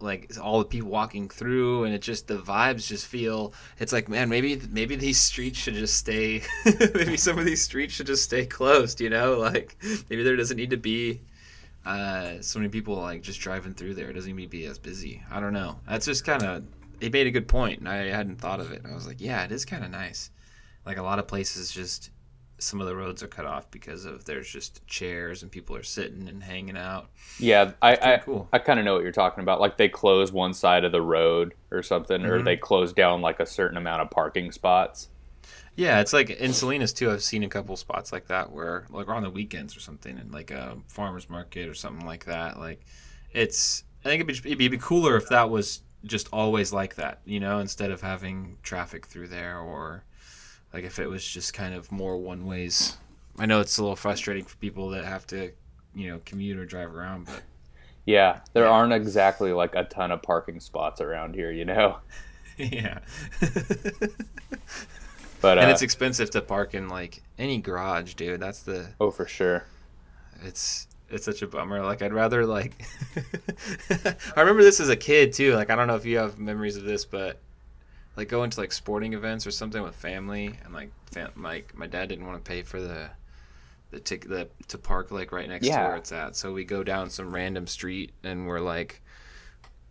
like 0.00 0.30
all 0.42 0.58
the 0.58 0.64
people 0.64 0.88
walking 0.88 1.28
through 1.28 1.84
and 1.84 1.94
it 1.94 2.02
just 2.02 2.28
the 2.28 2.38
vibes 2.38 2.86
just 2.86 3.06
feel 3.06 3.52
it's 3.78 3.92
like 3.92 4.08
man 4.08 4.28
maybe 4.28 4.60
maybe 4.70 4.96
these 4.96 5.18
streets 5.18 5.58
should 5.58 5.74
just 5.74 5.96
stay 5.96 6.42
maybe 6.94 7.16
some 7.16 7.38
of 7.38 7.44
these 7.44 7.62
streets 7.62 7.94
should 7.94 8.06
just 8.06 8.24
stay 8.24 8.46
closed 8.46 9.00
you 9.00 9.10
know? 9.10 9.38
Like 9.38 9.76
maybe 10.10 10.22
there 10.22 10.36
doesn't 10.36 10.56
need 10.56 10.70
to 10.70 10.76
be 10.76 11.20
uh 11.86 12.40
so 12.40 12.58
many 12.58 12.68
people 12.68 12.96
like 12.96 13.22
just 13.22 13.40
driving 13.40 13.74
through 13.74 13.94
there. 13.94 14.10
It 14.10 14.14
doesn't 14.14 14.36
to 14.36 14.48
be 14.48 14.66
as 14.66 14.78
busy. 14.78 15.22
I 15.30 15.40
don't 15.40 15.52
know. 15.52 15.78
That's 15.88 16.06
just 16.06 16.24
kind 16.24 16.42
of 16.42 16.64
he 17.00 17.08
made 17.08 17.26
a 17.26 17.30
good 17.30 17.46
point 17.46 17.78
and 17.78 17.88
i 17.88 17.96
hadn't 18.06 18.40
thought 18.40 18.58
of 18.58 18.72
it 18.72 18.82
i 18.84 18.92
was 18.92 19.06
like 19.06 19.20
yeah 19.20 19.44
it 19.44 19.52
is 19.52 19.64
kind 19.64 19.84
of 19.84 19.90
nice. 19.90 20.30
Like 20.84 20.96
a 20.96 21.02
lot 21.02 21.18
of 21.18 21.26
places 21.26 21.70
just 21.70 22.10
some 22.58 22.80
of 22.80 22.86
the 22.86 22.96
roads 22.96 23.22
are 23.22 23.28
cut 23.28 23.44
off 23.46 23.70
because 23.70 24.04
of 24.04 24.24
there's 24.24 24.50
just 24.50 24.84
chairs 24.86 25.42
and 25.42 25.50
people 25.52 25.76
are 25.76 25.82
sitting 25.82 26.28
and 26.28 26.42
hanging 26.42 26.76
out 26.76 27.08
Yeah, 27.38 27.72
I 27.80 27.92
I, 28.14 28.16
cool. 28.18 28.48
I 28.52 28.58
kind 28.58 28.78
of 28.78 28.84
know 28.84 28.94
what 28.94 29.02
you're 29.04 29.12
talking 29.12 29.42
about. 29.42 29.60
Like 29.60 29.76
they 29.76 29.88
close 29.88 30.32
one 30.32 30.52
side 30.54 30.84
of 30.84 30.92
the 30.92 31.02
road 31.02 31.54
or 31.70 31.82
something, 31.82 32.24
or 32.24 32.40
Mhm. 32.40 32.44
they 32.44 32.56
close 32.56 32.92
down 32.92 33.20
like 33.22 33.38
a 33.40 33.46
certain 33.46 33.76
amount 33.76 34.02
of 34.02 34.10
parking 34.10 34.50
spots. 34.52 35.08
Yeah, 35.76 36.00
it's 36.00 36.12
like 36.12 36.30
in 36.30 36.52
Salinas 36.52 36.92
too. 36.92 37.10
I've 37.10 37.22
seen 37.22 37.44
a 37.44 37.48
couple 37.48 37.76
spots 37.76 38.10
like 38.12 38.26
that 38.26 38.50
where, 38.50 38.86
like, 38.90 39.08
on 39.08 39.22
the 39.22 39.30
weekends 39.30 39.76
or 39.76 39.80
something, 39.80 40.18
and 40.18 40.32
like 40.32 40.50
a 40.50 40.76
farmers 40.88 41.30
market 41.30 41.68
or 41.68 41.74
something 41.74 42.04
like 42.04 42.24
that. 42.24 42.58
Like, 42.58 42.80
it's. 43.32 43.84
I 44.04 44.08
think 44.08 44.22
it'd 44.28 44.42
be, 44.42 44.50
it'd 44.52 44.70
be 44.72 44.78
cooler 44.78 45.16
if 45.16 45.28
that 45.28 45.50
was 45.50 45.82
just 46.04 46.28
always 46.32 46.72
like 46.72 46.96
that, 46.96 47.20
you 47.24 47.38
know, 47.40 47.58
instead 47.60 47.90
of 47.92 48.00
having 48.00 48.56
traffic 48.62 49.06
through 49.06 49.28
there, 49.28 49.58
or 49.58 50.04
like 50.72 50.84
if 50.84 50.98
it 50.98 51.08
was 51.08 51.24
just 51.26 51.54
kind 51.54 51.74
of 51.74 51.90
more 51.92 52.16
one 52.16 52.46
ways. 52.46 52.96
I 53.38 53.46
know 53.46 53.60
it's 53.60 53.78
a 53.78 53.82
little 53.82 53.96
frustrating 53.96 54.44
for 54.44 54.56
people 54.56 54.90
that 54.90 55.04
have 55.04 55.26
to, 55.28 55.52
you 55.94 56.08
know, 56.08 56.20
commute 56.24 56.58
or 56.58 56.66
drive 56.66 56.94
around, 56.94 57.26
but 57.26 57.42
Yeah, 58.04 58.40
there 58.52 58.64
Yeah. 58.64 58.70
aren't 58.70 58.92
exactly 58.92 59.52
like 59.52 59.74
a 59.74 59.84
ton 59.84 60.10
of 60.10 60.22
parking 60.22 60.60
spots 60.60 61.00
around 61.00 61.34
here, 61.34 61.50
you 61.52 61.64
know. 61.64 61.98
yeah. 62.58 62.98
But 65.40 65.58
uh, 65.58 65.60
and 65.60 65.70
it's 65.70 65.82
expensive 65.82 66.30
to 66.30 66.40
park 66.42 66.74
in 66.74 66.88
like 66.88 67.22
any 67.38 67.58
garage, 67.58 68.14
dude. 68.14 68.40
That's 68.40 68.62
the 68.62 68.88
oh, 69.00 69.12
for 69.12 69.26
sure. 69.26 69.64
it's 70.42 70.88
it's 71.10 71.24
such 71.24 71.42
a 71.42 71.46
bummer. 71.46 71.80
Like 71.84 72.02
I'd 72.02 72.12
rather 72.12 72.44
like 72.44 72.74
I 74.36 74.40
remember 74.40 74.64
this 74.64 74.80
as 74.80 74.88
a 74.88 74.96
kid 74.96 75.32
too. 75.32 75.54
Like 75.54 75.70
I 75.70 75.76
don't 75.76 75.86
know 75.86 75.94
if 75.94 76.04
you 76.04 76.18
have 76.18 76.40
memories 76.40 76.76
of 76.76 76.82
this, 76.82 77.04
but 77.04 77.40
like 78.18 78.28
going 78.28 78.50
to 78.50 78.60
like 78.60 78.72
sporting 78.72 79.12
events 79.12 79.46
or 79.46 79.52
something 79.52 79.80
with 79.80 79.94
family 79.94 80.52
and 80.64 80.74
like 80.74 80.90
fam- 81.06 81.30
like 81.36 81.72
my 81.78 81.86
dad 81.86 82.08
didn't 82.08 82.26
want 82.26 82.44
to 82.44 82.48
pay 82.48 82.62
for 82.62 82.80
the 82.80 83.08
the 83.92 84.00
ticket 84.00 84.28
the 84.28 84.48
to 84.66 84.76
park 84.76 85.12
like 85.12 85.30
right 85.30 85.48
next 85.48 85.68
to 85.68 85.72
where 85.72 85.96
it's 85.96 86.10
at. 86.10 86.34
So 86.34 86.52
we 86.52 86.64
go 86.64 86.82
down 86.82 87.10
some 87.10 87.32
random 87.32 87.68
street 87.68 88.10
and 88.24 88.48
we're 88.48 88.58
like 88.58 89.02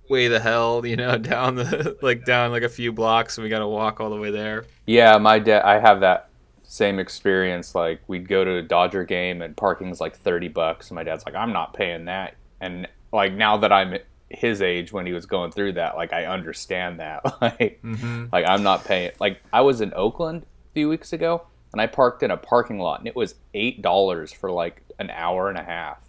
way 0.09 0.27
the 0.27 0.41
hell, 0.41 0.85
you 0.85 0.97
know, 0.97 1.17
down 1.17 1.55
the 1.55 1.97
like 2.01 2.25
down 2.25 2.51
like 2.51 2.63
a 2.63 2.69
few 2.69 2.91
blocks 2.91 3.37
and 3.37 3.43
we 3.43 3.49
got 3.49 3.59
to 3.59 3.67
walk 3.67 4.01
all 4.01 4.09
the 4.09 4.17
way 4.17 4.29
there. 4.29 4.65
Yeah, 4.85 5.17
my 5.19 5.39
dad. 5.39 5.63
I 5.63 5.79
have 5.79 6.01
that 6.01 6.27
same 6.63 6.99
experience. 6.99 7.75
Like 7.75 8.01
we'd 8.07 8.27
go 8.27 8.43
to 8.43 8.57
a 8.57 8.61
Dodger 8.61 9.05
game 9.05 9.41
and 9.41 9.55
parking's 9.55 10.01
like 10.01 10.17
thirty 10.17 10.49
bucks, 10.49 10.89
and 10.89 10.95
my 10.95 11.03
dad's 11.03 11.25
like, 11.25 11.35
"I'm 11.35 11.53
not 11.53 11.73
paying 11.73 12.05
that." 12.05 12.35
And 12.59 12.89
like 13.13 13.31
now 13.31 13.55
that 13.55 13.71
I'm 13.71 13.97
his 14.29 14.61
age, 14.61 14.91
when 14.91 15.05
he 15.05 15.13
was 15.13 15.25
going 15.25 15.51
through 15.51 15.73
that, 15.73 15.95
like 15.95 16.13
I 16.13 16.25
understand 16.25 16.99
that. 16.99 17.23
like, 17.41 17.79
mm-hmm. 17.83 18.25
like 18.31 18.45
I'm 18.47 18.63
not 18.63 18.85
paying. 18.85 19.11
Like 19.19 19.41
I 19.53 19.61
was 19.61 19.81
in 19.81 19.93
Oakland 19.95 20.43
a 20.43 20.73
few 20.73 20.89
weeks 20.89 21.13
ago, 21.13 21.43
and 21.71 21.81
I 21.81 21.87
parked 21.87 22.23
in 22.23 22.31
a 22.31 22.37
parking 22.37 22.79
lot, 22.79 22.99
and 22.99 23.07
it 23.07 23.15
was 23.15 23.35
eight 23.53 23.81
dollars 23.81 24.31
for 24.31 24.51
like 24.51 24.83
an 24.99 25.09
hour 25.09 25.49
and 25.49 25.57
a 25.57 25.63
half. 25.63 25.99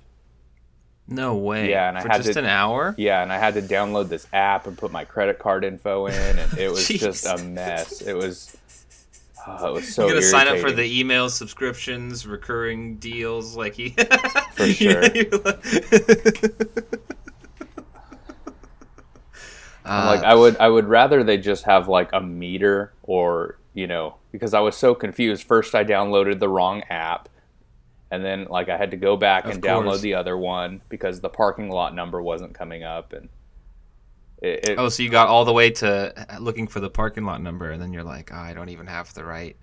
No 1.11 1.37
way. 1.37 1.71
Yeah, 1.71 1.89
and 1.89 1.97
I 1.97 2.03
for 2.03 2.09
had 2.09 2.23
just 2.23 2.35
to- 2.35 2.41
an 2.41 2.47
hour. 2.47 2.95
Yeah, 2.99 3.23
and 3.23 3.33
I 3.33 3.39
had 3.39 3.55
to 3.55 3.63
download 3.63 4.09
this 4.09 4.27
app 4.33 4.67
and 4.67 4.77
put 4.77 4.93
my 4.93 5.05
credit 5.05 5.39
card 5.39 5.65
info 5.65 6.07
in, 6.07 6.39
and 6.39 6.59
it 6.59 6.71
was 6.71 6.87
just 6.87 7.27
a 7.27 7.39
mess. 7.39 8.03
It 8.03 8.15
was. 8.15 8.57
oh, 9.47 9.69
it 9.69 9.73
was 9.73 9.95
so. 9.95 10.07
you 10.07 10.15
gotta 10.15 10.23
sign 10.23 10.49
up 10.49 10.59
for 10.59 10.71
the 10.71 10.85
email 10.85 11.31
subscriptions, 11.31 12.27
recurring 12.27 12.97
deals, 12.97 13.57
like 13.57 13.75
he. 13.75 13.91
For 14.53 14.67
sure. 14.67 15.03
I'm 19.89 20.07
like 20.07 20.21
Uh, 20.21 20.27
I 20.27 20.35
would 20.35 20.57
I 20.59 20.69
would 20.69 20.87
rather 20.87 21.25
they 21.25 21.39
just 21.39 21.65
have 21.65 21.89
like 21.89 22.11
a 22.13 22.21
meter 22.21 22.93
or 23.03 23.59
you 23.75 23.87
know 23.87 24.17
because 24.33 24.55
I 24.55 24.61
was 24.61 24.77
so 24.77 24.95
confused. 24.95 25.43
First 25.45 25.75
I 25.75 25.85
downloaded 25.85 26.39
the 26.39 26.49
wrong 26.49 26.83
app, 26.91 27.29
and 28.11 28.25
then 28.25 28.47
like 28.51 28.69
I 28.69 28.77
had 28.77 28.91
to 28.91 28.97
go 28.97 29.17
back 29.17 29.47
and 29.47 29.63
download 29.63 30.01
the 30.01 30.15
other 30.15 30.37
one 30.37 30.83
because 30.89 31.21
the 31.21 31.29
parking 31.29 31.71
lot 31.71 31.95
number 31.95 32.21
wasn't 32.23 32.55
coming 32.55 32.85
up, 32.85 33.13
and 33.13 33.29
it, 34.43 34.65
it 34.65 34.79
oh, 34.79 34.89
so 34.89 35.03
you 35.03 35.11
got 35.11 35.29
all 35.29 35.45
the 35.45 35.53
way 35.53 35.71
to 35.71 36.27
looking 36.41 36.67
for 36.69 36.81
the 36.81 36.91
parking 36.91 37.25
lot 37.25 37.43
number, 37.43 37.71
and 37.71 37.81
then 37.83 37.93
you're 37.93 38.05
like, 38.05 38.31
oh, 38.33 38.37
I 38.37 38.53
don't 38.55 38.69
even 38.69 38.87
have 38.87 39.13
the 39.15 39.25
right. 39.25 39.57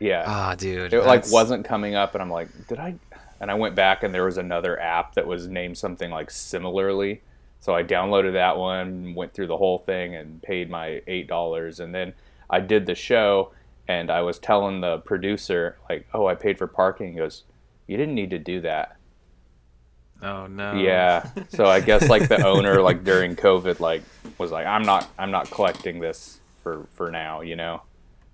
yeah 0.00 0.24
Ah, 0.26 0.54
dude. 0.54 0.92
it 0.92 1.04
like 1.06 1.30
wasn't 1.30 1.64
coming 1.64 1.94
up, 1.94 2.14
and 2.14 2.22
I'm 2.22 2.30
like, 2.30 2.48
did 2.68 2.78
I? 2.78 2.94
And 3.40 3.50
I 3.52 3.54
went 3.54 3.76
back 3.76 4.02
and 4.02 4.12
there 4.12 4.24
was 4.24 4.36
another 4.36 4.80
app 4.80 5.14
that 5.14 5.26
was 5.26 5.46
named 5.46 5.78
something 5.78 6.10
like 6.10 6.28
similarly. 6.30 7.22
So 7.60 7.74
I 7.74 7.82
downloaded 7.82 8.32
that 8.34 8.56
one, 8.56 9.14
went 9.14 9.34
through 9.34 9.48
the 9.48 9.56
whole 9.56 9.78
thing, 9.80 10.14
and 10.14 10.40
paid 10.42 10.70
my 10.70 11.02
eight 11.06 11.26
dollars. 11.26 11.80
And 11.80 11.94
then 11.94 12.14
I 12.48 12.60
did 12.60 12.86
the 12.86 12.94
show, 12.94 13.52
and 13.88 14.10
I 14.10 14.20
was 14.22 14.38
telling 14.38 14.80
the 14.80 14.98
producer 14.98 15.76
like, 15.90 16.06
"Oh, 16.14 16.26
I 16.26 16.34
paid 16.34 16.56
for 16.58 16.66
parking." 16.66 17.12
He 17.12 17.18
goes, 17.18 17.44
"You 17.86 17.96
didn't 17.96 18.14
need 18.14 18.30
to 18.30 18.38
do 18.38 18.60
that." 18.62 18.96
Oh 20.22 20.46
no. 20.46 20.74
Yeah. 20.74 21.28
So 21.50 21.66
I 21.66 21.80
guess 21.80 22.08
like 22.08 22.28
the 22.28 22.44
owner 22.46 22.80
like 22.82 23.04
during 23.04 23.34
COVID 23.36 23.80
like 23.80 24.02
was 24.38 24.50
like, 24.50 24.66
"I'm 24.66 24.82
not, 24.82 25.08
I'm 25.18 25.30
not 25.30 25.50
collecting 25.50 26.00
this 26.00 26.40
for 26.62 26.86
for 26.94 27.10
now," 27.10 27.40
you 27.40 27.56
know. 27.56 27.82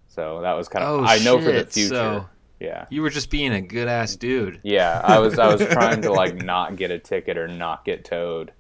So 0.09 0.41
that 0.43 0.53
was 0.53 0.69
kind 0.69 0.85
of 0.85 1.01
Oh, 1.01 1.05
I 1.05 1.19
know 1.19 1.39
for 1.41 1.51
the 1.53 1.65
future. 1.67 1.89
so- 1.95 2.29
Yeah. 2.61 2.87
You 2.89 3.03
were 3.03 3.11
just 3.11 3.31
being 3.31 3.53
a 3.53 3.61
good 3.61 3.89
ass 3.89 4.17
dude. 4.17 4.61
Yeah, 4.63 5.01
I 5.03 5.19
was 5.19 5.39
I 5.39 5.53
was 5.53 5.61
trying 5.73 6.03
to 6.03 6.13
like 6.13 6.37
not 6.37 6.77
get 6.77 6.91
a 6.91 6.99
ticket 6.99 7.37
or 7.39 7.49
not 7.49 7.85
get 7.85 8.05
towed. 8.05 8.53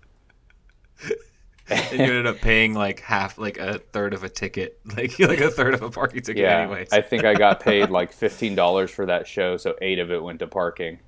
And 1.68 1.92
you 1.92 2.04
ended 2.04 2.26
up 2.26 2.36
paying 2.38 2.74
like 2.74 3.00
half, 3.00 3.38
like 3.38 3.56
a 3.56 3.78
third 3.78 4.12
of 4.12 4.22
a 4.22 4.28
ticket, 4.28 4.78
like 4.96 5.18
like 5.18 5.40
a 5.40 5.50
third 5.50 5.72
of 5.74 5.82
a 5.82 5.90
parking 5.90 6.20
ticket, 6.22 6.42
Yeah, 6.42 6.58
anyways. 6.58 6.92
I 6.92 7.00
think 7.00 7.24
I 7.24 7.32
got 7.34 7.60
paid 7.64 7.88
like 7.90 8.12
fifteen 8.12 8.54
dollars 8.54 8.90
for 8.90 9.06
that 9.06 9.26
show, 9.26 9.56
so 9.56 9.74
eight 9.80 9.98
of 9.98 10.10
it 10.10 10.22
went 10.22 10.40
to 10.40 10.46
parking. 10.46 10.98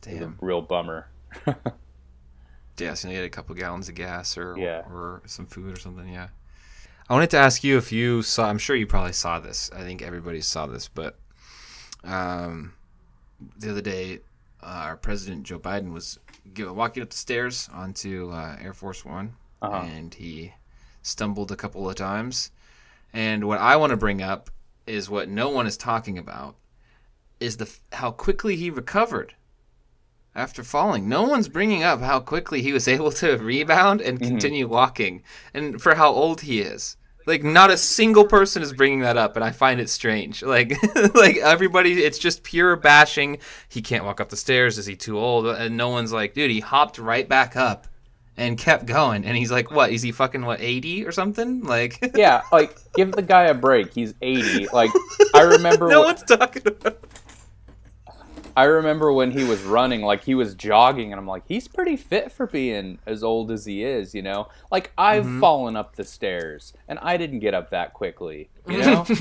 Damn. 0.00 0.38
Real 0.40 0.60
bummer. 0.62 1.08
Yeah, 2.78 2.92
so 2.92 3.08
you 3.08 3.16
had 3.16 3.24
a 3.24 3.30
couple 3.30 3.54
gallons 3.54 3.88
of 3.88 3.94
gas 3.94 4.36
or 4.36 4.54
Yeah. 4.58 4.80
or 4.92 5.22
some 5.24 5.46
food 5.46 5.74
or 5.74 5.80
something. 5.80 6.08
Yeah. 6.12 6.28
I 7.08 7.14
wanted 7.14 7.30
to 7.30 7.38
ask 7.38 7.64
you 7.64 7.78
if 7.78 7.90
you 7.90 8.20
saw. 8.22 8.48
I'm 8.50 8.58
sure 8.58 8.76
you 8.76 8.86
probably 8.86 9.14
saw 9.14 9.40
this. 9.40 9.70
I 9.74 9.80
think 9.80 10.02
everybody 10.02 10.42
saw 10.42 10.66
this, 10.66 10.86
but 10.88 11.18
um, 12.04 12.74
the 13.58 13.70
other 13.70 13.80
day, 13.80 14.20
uh, 14.62 14.66
our 14.84 14.96
president 14.98 15.44
Joe 15.44 15.58
Biden 15.58 15.92
was 15.92 16.18
walking 16.58 17.02
up 17.02 17.10
the 17.10 17.16
stairs 17.16 17.68
onto 17.72 18.30
uh, 18.32 18.56
Air 18.60 18.72
Force 18.72 19.04
One, 19.04 19.34
Uh-huh. 19.62 19.86
and 19.86 20.12
he 20.14 20.52
stumbled 21.02 21.50
a 21.52 21.56
couple 21.56 21.88
of 21.88 21.96
times. 21.96 22.50
And 23.12 23.44
what 23.46 23.60
I 23.60 23.76
want 23.76 23.90
to 23.90 23.96
bring 23.96 24.22
up 24.22 24.50
is 24.86 25.08
what 25.10 25.28
no 25.28 25.48
one 25.48 25.66
is 25.66 25.76
talking 25.76 26.18
about 26.18 26.56
is 27.40 27.56
the 27.56 27.70
how 27.92 28.10
quickly 28.10 28.56
he 28.56 28.70
recovered 28.70 29.34
after 30.34 30.62
falling. 30.62 31.08
No 31.08 31.22
one's 31.22 31.48
bringing 31.48 31.82
up 31.82 32.00
how 32.00 32.20
quickly 32.20 32.62
he 32.62 32.72
was 32.72 32.86
able 32.88 33.10
to 33.12 33.36
rebound 33.36 34.00
and 34.00 34.18
continue 34.20 34.68
walking 34.68 35.22
and 35.54 35.80
for 35.80 35.94
how 35.94 36.10
old 36.10 36.42
he 36.42 36.60
is. 36.60 36.96
Like 37.26 37.42
not 37.42 37.70
a 37.70 37.76
single 37.76 38.24
person 38.24 38.62
is 38.62 38.72
bringing 38.72 39.00
that 39.00 39.16
up 39.16 39.34
and 39.36 39.44
I 39.44 39.50
find 39.50 39.80
it 39.80 39.90
strange. 39.90 40.42
Like 40.46 40.72
like 41.14 41.36
everybody 41.36 42.04
it's 42.04 42.18
just 42.18 42.42
pure 42.44 42.76
bashing. 42.76 43.38
He 43.68 43.82
can't 43.82 44.04
walk 44.04 44.20
up 44.20 44.28
the 44.30 44.36
stairs. 44.36 44.78
Is 44.78 44.86
he 44.86 44.96
too 44.96 45.18
old? 45.18 45.46
Uh, 45.46 45.54
and 45.54 45.76
no 45.76 45.90
one's 45.90 46.12
like, 46.12 46.34
dude, 46.34 46.50
he 46.50 46.60
hopped 46.60 46.98
right 46.98 47.28
back 47.28 47.56
up 47.56 47.88
and 48.36 48.56
kept 48.58 48.86
going. 48.86 49.24
And 49.24 49.36
he's 49.36 49.50
like, 49.50 49.70
what? 49.70 49.90
Is 49.90 50.02
he 50.02 50.12
fucking 50.12 50.44
what 50.44 50.60
80 50.60 51.04
or 51.06 51.12
something? 51.12 51.62
Like 51.64 52.12
Yeah, 52.14 52.42
like 52.52 52.76
give 52.94 53.12
the 53.12 53.22
guy 53.22 53.44
a 53.44 53.54
break. 53.54 53.92
He's 53.92 54.14
eighty. 54.22 54.68
Like 54.68 54.90
I 55.34 55.42
remember 55.42 55.88
no 55.88 56.02
wh- 56.02 56.06
one's 56.06 56.22
talking 56.22 56.62
about 56.66 56.98
I 58.56 58.64
remember 58.64 59.12
when 59.12 59.30
he 59.32 59.44
was 59.44 59.62
running, 59.62 60.00
like 60.02 60.24
he 60.24 60.34
was 60.34 60.54
jogging, 60.54 61.12
and 61.12 61.18
I'm 61.20 61.26
like, 61.26 61.42
he's 61.46 61.68
pretty 61.68 61.96
fit 61.96 62.32
for 62.32 62.46
being 62.46 62.98
as 63.06 63.22
old 63.22 63.50
as 63.50 63.66
he 63.66 63.84
is, 63.84 64.14
you 64.14 64.22
know. 64.22 64.48
Like 64.72 64.92
I've 64.96 65.24
Mm-hmm. 65.24 65.40
fallen 65.40 65.76
up 65.76 65.96
the 65.96 66.04
stairs, 66.04 66.72
and 66.88 66.98
I 67.00 67.16
didn't 67.18 67.40
get 67.40 67.52
up 67.54 67.70
that 67.70 67.92
quickly, 67.92 68.48
you 68.66 68.78
know. 68.78 69.06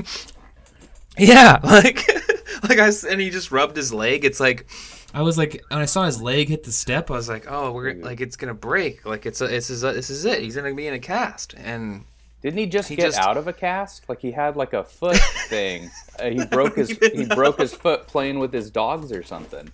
Yeah, 1.18 1.60
like, 1.64 2.08
like 2.64 2.80
I 2.80 2.92
and 3.10 3.22
he 3.22 3.30
just 3.30 3.52
rubbed 3.52 3.78
his 3.78 3.94
leg. 3.94 4.26
It's 4.26 4.40
like, 4.40 4.68
I 5.14 5.22
was 5.22 5.38
like, 5.38 5.64
when 5.70 5.80
I 5.80 5.86
saw 5.86 6.06
his 6.06 6.22
leg 6.22 6.50
hit 6.50 6.64
the 6.64 6.72
step, 6.74 7.10
I 7.10 7.14
was 7.14 7.30
like, 7.30 7.46
oh, 7.50 7.72
we're 7.72 7.94
like 7.96 8.20
it's 8.22 8.36
gonna 8.36 8.54
break. 8.54 9.06
Like 9.06 9.26
it's 9.26 9.40
a, 9.42 9.46
it's 9.46 9.68
his, 9.68 9.82
this 9.82 10.10
is 10.10 10.26
it. 10.26 10.42
He's 10.42 10.56
gonna 10.58 10.74
be 10.74 10.88
in 10.88 10.94
a 10.94 11.00
cast. 11.00 11.54
And 11.58 12.04
Didn't 12.46 12.60
he 12.60 12.68
just 12.68 12.90
He 12.90 12.96
get 12.96 13.06
just- 13.08 13.18
out 13.18 13.38
of 13.38 13.48
a 13.48 13.54
cast? 13.54 14.08
Like 14.08 14.20
he 14.22 14.32
had 14.32 14.56
like 14.56 14.74
a 14.74 14.84
foot 14.84 15.18
thing. 15.50 15.90
Uh, 16.20 16.30
he 16.30 16.46
broke 16.46 16.76
his 16.76 16.90
he 16.92 17.26
know 17.26 17.36
broke 17.36 17.58
his 17.60 17.74
foot 17.74 18.06
playing 18.06 18.38
with 18.38 18.54
his 18.54 18.70
dogs 18.70 19.12
or 19.12 19.24
something. 19.24 19.72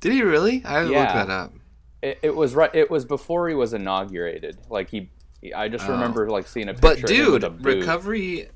did 0.00 0.12
he 0.12 0.20
really? 0.22 0.62
I 0.66 0.82
looked 0.82 0.92
that 1.14 1.30
up. 1.30 1.54
It, 2.02 2.18
it 2.22 2.36
was 2.36 2.54
right. 2.54 2.74
It 2.74 2.90
was 2.90 3.06
before 3.06 3.48
he 3.48 3.54
was 3.54 3.72
inaugurated. 3.72 4.58
Like 4.68 4.90
he, 4.90 5.08
I 5.56 5.68
just 5.68 5.88
Oh. 5.88 5.92
remember 5.92 6.28
like 6.28 6.46
seeing 6.46 6.68
a 6.68 6.74
picture. 6.74 6.82
But 6.82 7.04
of 7.04 7.10
him 7.10 7.32
with 7.32 7.42
dude, 7.42 7.64
recovery. 7.64 8.48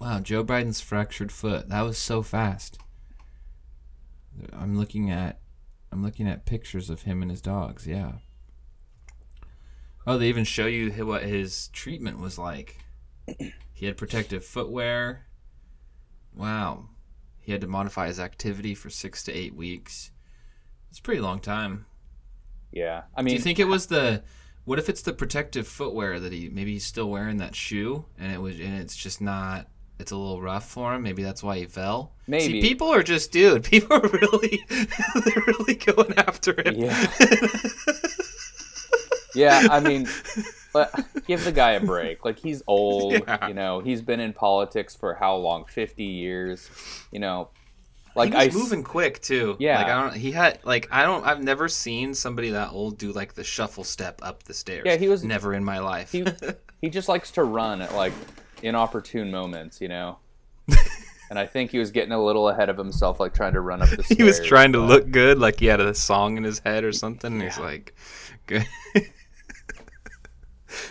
Wow, 0.00 0.18
Joe 0.18 0.42
Biden's 0.44 0.80
fractured 0.80 1.30
foot. 1.30 1.68
That 1.68 1.82
was 1.82 1.98
so 1.98 2.22
fast. 2.24 2.76
I'm 4.52 4.76
looking 4.76 5.10
at, 5.12 5.38
I'm 5.92 6.02
looking 6.02 6.26
at 6.28 6.44
pictures 6.44 6.90
of 6.90 7.02
him 7.02 7.22
and 7.22 7.30
his 7.30 7.40
dogs. 7.40 7.86
Yeah. 7.86 8.14
Oh, 10.08 10.18
they 10.18 10.28
even 10.28 10.44
show 10.44 10.66
you 10.66 10.90
what 11.06 11.22
his 11.22 11.68
treatment 11.68 12.18
was 12.20 12.36
like. 12.36 12.78
He 13.72 13.86
had 13.86 13.96
protective 13.96 14.44
footwear. 14.44 15.26
Wow. 16.34 16.88
He 17.40 17.52
had 17.52 17.60
to 17.60 17.66
modify 17.66 18.08
his 18.08 18.18
activity 18.18 18.74
for 18.74 18.90
six 18.90 19.22
to 19.24 19.32
eight 19.32 19.54
weeks. 19.54 20.10
It's 20.90 20.98
a 20.98 21.02
pretty 21.02 21.20
long 21.20 21.40
time. 21.40 21.86
Yeah, 22.72 23.02
I 23.14 23.22
mean, 23.22 23.32
Do 23.32 23.36
you 23.36 23.42
think 23.42 23.58
it 23.58 23.68
was 23.68 23.86
the? 23.86 24.22
What 24.64 24.78
if 24.78 24.88
it's 24.88 25.02
the 25.02 25.12
protective 25.12 25.68
footwear 25.68 26.18
that 26.18 26.32
he 26.32 26.48
maybe 26.48 26.72
he's 26.72 26.84
still 26.84 27.08
wearing 27.08 27.36
that 27.36 27.54
shoe 27.54 28.04
and 28.18 28.32
it 28.32 28.40
was 28.40 28.58
and 28.58 28.74
it's 28.80 28.96
just 28.96 29.20
not. 29.20 29.68
It's 29.98 30.10
a 30.10 30.16
little 30.16 30.42
rough 30.42 30.68
for 30.68 30.92
him. 30.94 31.02
Maybe 31.02 31.22
that's 31.22 31.42
why 31.42 31.58
he 31.58 31.64
fell. 31.66 32.12
Maybe. 32.26 32.60
See, 32.60 32.60
people 32.60 32.88
are 32.88 33.02
just 33.02 33.32
dude. 33.32 33.64
People 33.64 33.96
are 33.96 34.08
really, 34.08 34.62
they're 34.68 35.42
really 35.46 35.74
going 35.74 36.12
after 36.18 36.52
him. 36.52 36.74
Yeah. 36.74 37.06
yeah, 39.34 39.68
I 39.70 39.80
mean, 39.80 40.06
give 41.26 41.44
the 41.44 41.52
guy 41.52 41.72
a 41.72 41.80
break. 41.80 42.24
Like 42.24 42.38
he's 42.38 42.62
old, 42.66 43.12
Yeah. 43.26 43.48
you 43.48 43.54
know. 43.54 43.80
He's 43.80 44.02
been 44.02 44.20
in 44.20 44.32
politics 44.32 44.94
for 44.94 45.14
how 45.14 45.36
long? 45.36 45.64
Fifty 45.66 46.04
years, 46.04 46.70
you 47.10 47.18
know. 47.20 47.48
Like 48.14 48.30
he 48.32 48.36
I 48.38 48.46
was 48.46 48.54
s- 48.56 48.62
moving 48.62 48.82
quick 48.82 49.20
too. 49.20 49.56
Yeah. 49.58 49.78
like 49.78 49.86
I 49.88 50.02
don't. 50.02 50.14
He 50.16 50.32
had 50.32 50.58
like 50.64 50.88
I 50.90 51.02
don't. 51.02 51.24
I've 51.26 51.42
never 51.42 51.68
seen 51.68 52.14
somebody 52.14 52.50
that 52.50 52.70
old 52.72 52.96
do 52.98 53.12
like 53.12 53.34
the 53.34 53.44
shuffle 53.44 53.84
step 53.84 54.20
up 54.22 54.44
the 54.44 54.54
stairs. 54.54 54.84
Yeah, 54.86 54.96
he 54.96 55.08
was- 55.08 55.22
never 55.24 55.52
in 55.54 55.64
my 55.64 55.78
life. 55.80 56.12
he 56.12 56.24
he 56.80 56.88
just 56.88 57.08
likes 57.08 57.30
to 57.32 57.44
run 57.44 57.82
at 57.82 57.94
like 57.94 58.12
inopportune 58.62 59.30
moments, 59.30 59.80
you 59.80 59.88
know. 59.88 60.18
and 61.30 61.38
I 61.38 61.46
think 61.46 61.70
he 61.72 61.78
was 61.78 61.90
getting 61.90 62.12
a 62.12 62.22
little 62.24 62.48
ahead 62.48 62.68
of 62.70 62.78
himself, 62.78 63.20
like 63.20 63.34
trying 63.34 63.52
to 63.52 63.60
run 63.60 63.82
up 63.82 63.88
the 63.90 64.02
stairs. 64.02 64.16
he 64.18 64.22
was 64.24 64.40
trying 64.40 64.72
to 64.72 64.80
look 64.80 65.10
good, 65.10 65.38
like 65.38 65.60
he 65.60 65.66
had 65.66 65.80
a 65.80 65.94
song 65.94 66.36
in 66.38 66.44
his 66.44 66.60
head 66.60 66.84
or 66.84 66.92
something. 66.92 67.34
And 67.34 67.42
he's 67.42 67.58
like, 67.58 67.94
good. 68.46 68.66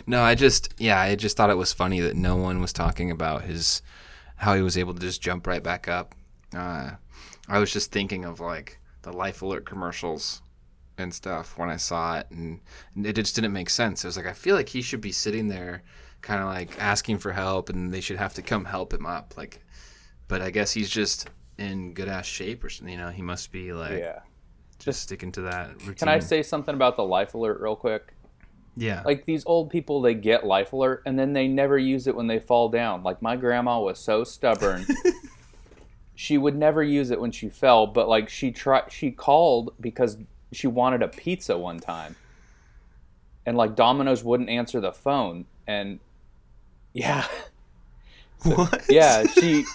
No, 0.05 0.21
I 0.21 0.35
just, 0.35 0.73
yeah, 0.77 0.99
I 0.99 1.15
just 1.15 1.37
thought 1.37 1.49
it 1.49 1.57
was 1.57 1.73
funny 1.73 1.99
that 2.01 2.15
no 2.15 2.35
one 2.35 2.59
was 2.61 2.73
talking 2.73 3.11
about 3.11 3.43
his, 3.43 3.81
how 4.37 4.55
he 4.55 4.61
was 4.61 4.77
able 4.77 4.93
to 4.93 4.99
just 4.99 5.21
jump 5.21 5.47
right 5.47 5.63
back 5.63 5.87
up. 5.87 6.15
Uh, 6.55 6.91
I 7.47 7.59
was 7.59 7.71
just 7.71 7.91
thinking 7.91 8.25
of 8.25 8.39
like 8.39 8.79
the 9.03 9.11
Life 9.13 9.41
Alert 9.41 9.65
commercials 9.65 10.41
and 10.97 11.13
stuff 11.13 11.57
when 11.57 11.69
I 11.69 11.75
saw 11.77 12.19
it, 12.19 12.27
and 12.31 12.61
it 13.03 13.13
just 13.13 13.35
didn't 13.35 13.53
make 13.53 13.69
sense. 13.69 14.03
It 14.03 14.07
was 14.07 14.17
like 14.17 14.25
I 14.27 14.33
feel 14.33 14.55
like 14.55 14.69
he 14.69 14.81
should 14.81 15.01
be 15.01 15.11
sitting 15.11 15.47
there, 15.49 15.83
kind 16.21 16.41
of 16.41 16.47
like 16.47 16.79
asking 16.81 17.17
for 17.19 17.33
help, 17.33 17.69
and 17.69 17.93
they 17.93 18.01
should 18.01 18.17
have 18.17 18.33
to 18.35 18.41
come 18.41 18.65
help 18.65 18.93
him 18.93 19.05
up. 19.05 19.35
Like, 19.37 19.61
but 20.27 20.41
I 20.41 20.49
guess 20.51 20.71
he's 20.71 20.89
just 20.89 21.29
in 21.57 21.93
good 21.93 22.07
ass 22.07 22.25
shape, 22.25 22.63
or 22.63 22.69
something. 22.69 22.91
You 22.93 22.99
know, 22.99 23.09
he 23.09 23.21
must 23.21 23.51
be 23.51 23.73
like 23.73 23.99
Yeah. 23.99 24.19
just 24.79 25.01
sticking 25.01 25.31
to 25.33 25.41
that 25.41 25.73
routine. 25.81 25.95
Can 25.95 26.07
I 26.09 26.19
say 26.19 26.41
something 26.41 26.73
about 26.73 26.95
the 26.95 27.03
life 27.03 27.33
alert 27.35 27.59
real 27.61 27.75
quick? 27.75 28.13
Yeah. 28.77 29.01
Like 29.05 29.25
these 29.25 29.43
old 29.45 29.69
people, 29.69 30.01
they 30.01 30.13
get 30.13 30.45
life 30.45 30.73
alert 30.73 31.03
and 31.05 31.17
then 31.17 31.33
they 31.33 31.47
never 31.47 31.77
use 31.77 32.07
it 32.07 32.15
when 32.15 32.27
they 32.27 32.39
fall 32.39 32.69
down. 32.69 33.03
Like 33.03 33.21
my 33.21 33.35
grandma 33.35 33.79
was 33.79 33.99
so 33.99 34.23
stubborn. 34.23 34.85
she 36.15 36.37
would 36.37 36.55
never 36.55 36.81
use 36.81 37.11
it 37.11 37.19
when 37.19 37.31
she 37.31 37.49
fell, 37.49 37.85
but 37.85 38.07
like 38.07 38.29
she 38.29 38.51
tried, 38.51 38.91
she 38.91 39.11
called 39.11 39.73
because 39.79 40.17
she 40.53 40.67
wanted 40.67 41.03
a 41.03 41.09
pizza 41.09 41.57
one 41.57 41.79
time, 41.79 42.15
and 43.45 43.57
like 43.57 43.75
Domino's 43.75 44.23
wouldn't 44.23 44.49
answer 44.49 44.79
the 44.79 44.93
phone, 44.93 45.45
and 45.67 45.99
yeah, 46.93 47.25
what? 48.43 48.85
yeah, 48.89 49.25
she 49.27 49.65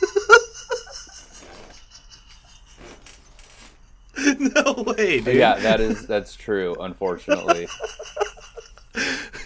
no 4.39 4.85
way, 4.87 5.21
dude. 5.21 5.37
yeah, 5.37 5.57
that 5.57 5.81
is 5.81 6.07
that's 6.07 6.35
true, 6.35 6.75
unfortunately. 6.81 7.69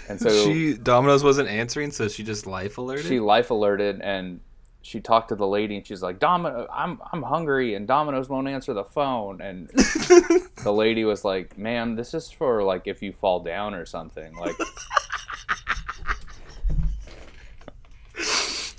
And 0.09 0.21
so 0.21 0.29
she 0.45 0.75
Domino's 0.75 1.25
wasn't 1.25 1.49
answering, 1.49 1.91
so 1.91 2.09
she 2.09 2.23
just 2.23 2.47
life 2.47 2.79
alerted. 2.79 3.07
she 3.07 3.21
life 3.21 3.51
alerted 3.51 4.01
and 4.01 4.41
she 4.83 5.01
talked 5.01 5.31
to 5.31 5.35
the 5.35 5.47
lady 5.47 5.77
and 5.77 5.87
she's 5.87 6.03
like 6.03 6.19
Domino 6.19 6.69
I'm 6.71 7.01
I'm 7.11 7.23
hungry 7.23 7.75
and 7.75 7.89
Domino's 7.89 8.29
won't 8.29 8.49
answer 8.49 8.75
the 8.75 8.85
phone. 8.85 9.41
And 9.41 9.69
the 9.69 10.73
lady 10.73 11.05
was 11.05 11.25
like 11.25 11.57
ma'am 11.57 11.97
this 11.97 12.13
is 12.13 12.31
for 12.31 12.63
like 12.63 12.87
if 12.87 13.03
you 13.03 13.13
fall 13.13 13.41
down 13.41 13.73
or 13.75 13.87
something. 13.87 14.35
Like 14.35 14.57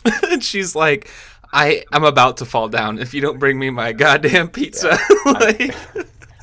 and 0.31 0.43
she's 0.43 0.75
like, 0.75 1.09
I 1.51 1.85
I'm 1.91 2.03
about 2.03 2.37
to 2.37 2.45
fall 2.45 2.69
down 2.69 2.99
if 2.99 3.15
you 3.15 3.21
don't 3.21 3.39
bring 3.39 3.57
me 3.57 3.71
my 3.71 3.91
goddamn 3.93 4.49
pizza. 4.49 4.99
like, 5.25 5.75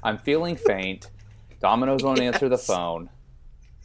I'm 0.02 0.18
feeling 0.18 0.56
faint. 0.56 1.08
Domino's 1.60 2.02
won't 2.02 2.18
answer 2.18 2.48
the 2.48 2.58
phone 2.58 3.08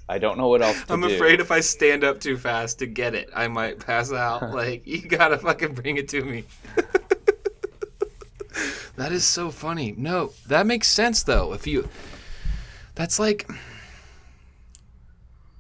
I 0.10 0.20
don't 0.20 0.38
know 0.38 0.48
what 0.48 0.62
else 0.62 0.82
to 0.86 0.94
I'm 0.94 1.02
do 1.02 1.14
afraid 1.14 1.42
if 1.42 1.52
I 1.52 1.60
stand 1.60 2.04
up 2.04 2.22
too 2.22 2.38
fast 2.38 2.80
to 2.80 2.86
get 2.86 3.14
it, 3.14 3.30
I 3.36 3.48
might 3.50 3.80
pass 3.80 4.12
out. 4.12 4.52
like, 4.54 4.88
you 4.88 5.02
gotta 5.02 5.38
fucking 5.38 5.74
bring 5.74 5.98
it 5.98 6.08
to 6.10 6.24
me. 6.24 6.46
that 8.96 9.12
is 9.12 9.26
so 9.26 9.52
funny. 9.52 9.94
No, 9.98 10.32
that 10.48 10.66
makes 10.66 10.88
sense 10.88 11.24
though. 11.24 11.54
If 11.54 11.68
you, 11.68 11.90
that's 12.96 13.20
like, 13.20 13.50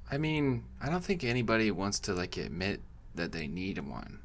I 0.09 0.17
mean, 0.17 0.63
I 0.81 0.89
don't 0.89 1.03
think 1.03 1.25
anybody 1.25 1.69
wants 1.71 1.99
to 2.01 2.13
like 2.13 2.37
admit 2.37 2.79
that 3.15 3.33
they 3.33 3.47
need 3.47 3.79
one, 3.79 4.19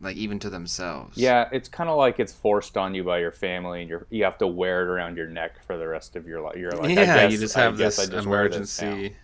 like 0.00 0.16
even 0.16 0.38
to 0.38 0.48
themselves. 0.48 1.18
yeah 1.18 1.48
it's 1.52 1.68
kind 1.68 1.90
of 1.90 1.96
like 1.96 2.20
it's 2.20 2.32
forced 2.32 2.76
on 2.76 2.94
you 2.94 3.02
by 3.02 3.18
your 3.18 3.32
family 3.32 3.80
and 3.80 3.90
you're, 3.90 4.06
you 4.08 4.22
have 4.24 4.38
to 4.38 4.46
wear 4.46 4.82
it 4.82 4.88
around 4.88 5.16
your 5.16 5.26
neck 5.26 5.62
for 5.66 5.76
the 5.76 5.86
rest 5.86 6.14
of 6.14 6.26
your 6.26 6.40
life 6.40 6.56
you're 6.56 6.70
like 6.72 6.90
yeah, 6.90 7.04
guess- 7.04 7.32
you 7.32 7.38
just 7.38 7.54
have 7.54 7.76
this 7.76 7.98
I 7.98 8.06
this 8.06 8.24
emergency. 8.24 9.16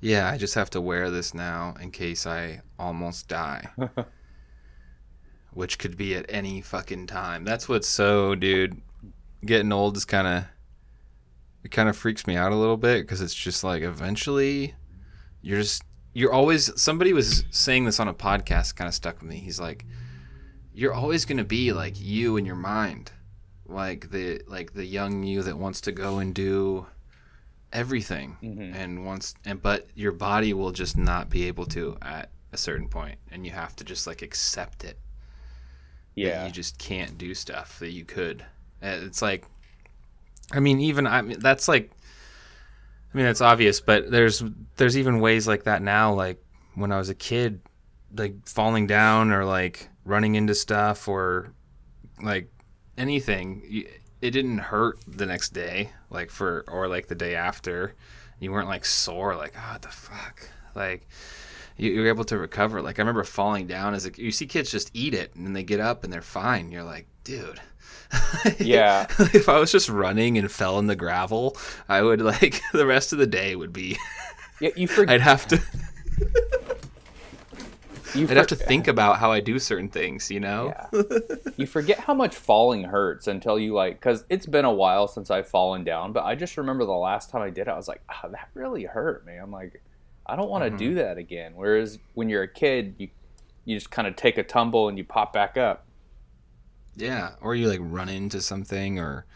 Yeah, 0.00 0.30
I 0.30 0.38
just 0.38 0.54
have 0.54 0.70
to 0.70 0.80
wear 0.80 1.10
this 1.10 1.34
now 1.34 1.74
in 1.80 1.90
case 1.90 2.26
I 2.26 2.62
almost 2.78 3.28
die. 3.28 3.68
Which 5.52 5.78
could 5.78 5.96
be 5.96 6.14
at 6.14 6.26
any 6.28 6.60
fucking 6.60 7.06
time. 7.06 7.44
That's 7.44 7.68
what's 7.68 7.88
so, 7.88 8.34
dude. 8.34 8.80
Getting 9.44 9.72
old 9.72 9.96
is 9.96 10.04
kind 10.04 10.26
of. 10.26 10.44
It 11.62 11.70
kind 11.70 11.88
of 11.88 11.96
freaks 11.96 12.26
me 12.26 12.36
out 12.36 12.52
a 12.52 12.56
little 12.56 12.78
bit 12.78 13.02
because 13.02 13.20
it's 13.20 13.34
just 13.34 13.62
like 13.62 13.82
eventually 13.82 14.74
you're 15.42 15.60
just. 15.60 15.82
You're 16.12 16.32
always. 16.32 16.70
Somebody 16.80 17.12
was 17.12 17.44
saying 17.50 17.84
this 17.84 18.00
on 18.00 18.08
a 18.08 18.14
podcast, 18.14 18.76
kind 18.76 18.88
of 18.88 18.94
stuck 18.94 19.20
with 19.20 19.28
me. 19.28 19.36
He's 19.36 19.60
like, 19.60 19.84
you're 20.72 20.94
always 20.94 21.24
going 21.24 21.38
to 21.38 21.44
be 21.44 21.72
like 21.72 21.94
you 22.00 22.36
in 22.36 22.46
your 22.46 22.56
mind 22.56 23.12
like 23.70 24.10
the 24.10 24.42
like 24.46 24.74
the 24.74 24.84
young 24.84 25.22
you 25.22 25.42
that 25.42 25.56
wants 25.56 25.80
to 25.82 25.92
go 25.92 26.18
and 26.18 26.34
do 26.34 26.86
everything 27.72 28.36
Mhm. 28.42 28.74
and 28.74 29.04
wants 29.06 29.34
and 29.44 29.62
but 29.62 29.88
your 29.94 30.12
body 30.12 30.52
will 30.52 30.72
just 30.72 30.96
not 30.96 31.30
be 31.30 31.44
able 31.46 31.66
to 31.66 31.96
at 32.02 32.30
a 32.52 32.56
certain 32.56 32.88
point 32.88 33.18
and 33.30 33.46
you 33.46 33.52
have 33.52 33.76
to 33.76 33.84
just 33.84 34.06
like 34.06 34.22
accept 34.22 34.82
it. 34.84 34.98
Yeah 36.14 36.46
you 36.46 36.52
just 36.52 36.78
can't 36.78 37.16
do 37.16 37.34
stuff 37.34 37.78
that 37.78 37.92
you 37.92 38.04
could. 38.04 38.44
It's 38.82 39.22
like 39.22 39.44
i 40.52 40.58
mean 40.58 40.80
even 40.80 41.06
i 41.06 41.22
mean 41.22 41.38
that's 41.38 41.68
like 41.68 41.92
i 43.12 43.16
mean 43.16 43.24
that's 43.26 43.40
obvious 43.40 43.80
but 43.80 44.10
there's 44.10 44.42
there's 44.76 44.98
even 44.98 45.20
ways 45.20 45.46
like 45.46 45.62
that 45.64 45.80
now 45.82 46.12
like 46.12 46.42
when 46.74 46.90
i 46.90 46.98
was 46.98 47.08
a 47.08 47.14
kid 47.14 47.60
like 48.16 48.34
falling 48.48 48.86
down 48.88 49.30
or 49.30 49.44
like 49.44 49.88
running 50.04 50.34
into 50.34 50.54
stuff 50.54 51.06
or 51.06 51.52
like 52.22 52.50
anything 52.98 53.84
it 54.22 54.30
didn't 54.30 54.58
hurt 54.58 54.98
the 55.06 55.26
next 55.26 55.50
day 55.50 55.90
like 56.10 56.30
for 56.30 56.64
or 56.68 56.88
like 56.88 57.08
the 57.08 57.14
day 57.14 57.34
after. 57.34 57.94
You 58.38 58.52
weren't 58.52 58.68
like 58.68 58.84
sore 58.84 59.36
like 59.36 59.54
oh, 59.56 59.76
the 59.80 59.88
fuck 59.88 60.48
like 60.74 61.06
you, 61.76 61.90
you're 61.90 62.08
able 62.08 62.24
to 62.24 62.38
recover. 62.38 62.80
Like 62.82 62.98
i 62.98 63.02
remember 63.02 63.24
falling 63.24 63.66
down 63.66 63.94
as 63.94 64.06
a, 64.06 64.10
you 64.16 64.30
see 64.30 64.46
kids 64.46 64.70
just 64.70 64.90
eat 64.94 65.14
it 65.14 65.34
and 65.34 65.46
then 65.46 65.52
they 65.52 65.62
get 65.62 65.80
up 65.80 66.04
and 66.04 66.12
they're 66.12 66.22
fine. 66.22 66.70
You're 66.70 66.84
like 66.84 67.06
dude. 67.24 67.60
Yeah. 68.58 69.06
if 69.18 69.48
i 69.48 69.58
was 69.58 69.70
just 69.70 69.88
running 69.88 70.36
and 70.36 70.50
fell 70.50 70.78
in 70.80 70.86
the 70.86 70.96
gravel 70.96 71.56
i 71.88 72.02
would 72.02 72.20
like 72.20 72.60
the 72.72 72.86
rest 72.86 73.12
of 73.12 73.18
the 73.20 73.26
day 73.26 73.54
would 73.54 73.72
be 73.72 73.96
yeah 74.60 74.70
you 74.74 74.88
forget 74.88 75.14
i'd 75.14 75.20
have 75.20 75.46
to 75.48 75.62
you 78.14 78.26
i'd 78.28 78.36
have 78.36 78.46
to 78.46 78.56
think 78.56 78.88
about 78.88 79.18
how 79.18 79.30
i 79.32 79.40
do 79.40 79.58
certain 79.58 79.88
things 79.88 80.30
you 80.30 80.40
know 80.40 80.74
Yeah. 80.92 81.02
you 81.56 81.66
forget 81.66 81.98
how 81.98 82.14
much 82.14 82.34
falling 82.34 82.84
hurts 82.84 83.26
until 83.26 83.58
you 83.58 83.74
like, 83.74 84.00
because 84.00 84.24
it's 84.28 84.46
been 84.46 84.64
a 84.64 84.72
while 84.72 85.06
since 85.08 85.30
I've 85.30 85.48
fallen 85.48 85.84
down, 85.84 86.12
but 86.12 86.24
I 86.24 86.34
just 86.34 86.56
remember 86.56 86.84
the 86.84 86.92
last 86.92 87.30
time 87.30 87.42
I 87.42 87.50
did 87.50 87.62
it, 87.62 87.68
I 87.68 87.76
was 87.76 87.88
like, 87.88 88.02
oh, 88.10 88.28
that 88.30 88.48
really 88.54 88.84
hurt, 88.84 89.24
man. 89.26 89.42
I'm 89.42 89.50
like, 89.50 89.82
I 90.26 90.36
don't 90.36 90.48
want 90.50 90.64
to 90.64 90.70
Mhm. 90.70 90.78
do 90.78 90.94
that 90.96 91.18
again. 91.18 91.52
Whereas 91.54 91.98
when 92.14 92.28
you're 92.28 92.42
a 92.44 92.48
kid, 92.48 92.94
you 92.98 93.08
you 93.64 93.76
just 93.76 93.90
kind 93.90 94.08
of 94.08 94.16
take 94.16 94.38
a 94.38 94.42
tumble 94.42 94.88
and 94.88 94.96
you 94.96 95.04
pop 95.04 95.32
back 95.32 95.56
up. 95.56 95.84
Yeah, 96.96 97.32
or 97.40 97.54
you 97.54 97.68
like 97.68 97.80
run 97.82 98.08
into 98.08 98.40
something, 98.40 98.98
or 98.98 99.26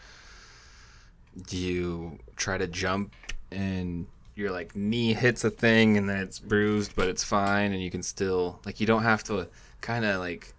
do 1.47 1.57
you 1.57 2.19
try 2.35 2.57
to 2.57 2.67
jump 2.67 3.13
and 3.51 4.07
your 4.35 4.51
like 4.51 4.75
knee 4.75 5.13
hits 5.13 5.43
a 5.43 5.49
thing 5.49 5.97
and 5.97 6.09
then 6.09 6.17
it's 6.17 6.39
bruised, 6.39 6.95
but 6.95 7.07
it's 7.07 7.23
fine, 7.23 7.71
and 7.71 7.81
you 7.81 7.89
can 7.89 8.03
still 8.03 8.59
like 8.65 8.79
you 8.79 8.85
don't 8.85 9.03
have 9.03 9.23
to 9.25 9.47
kind 9.81 10.05
of 10.05 10.19
like 10.19 10.53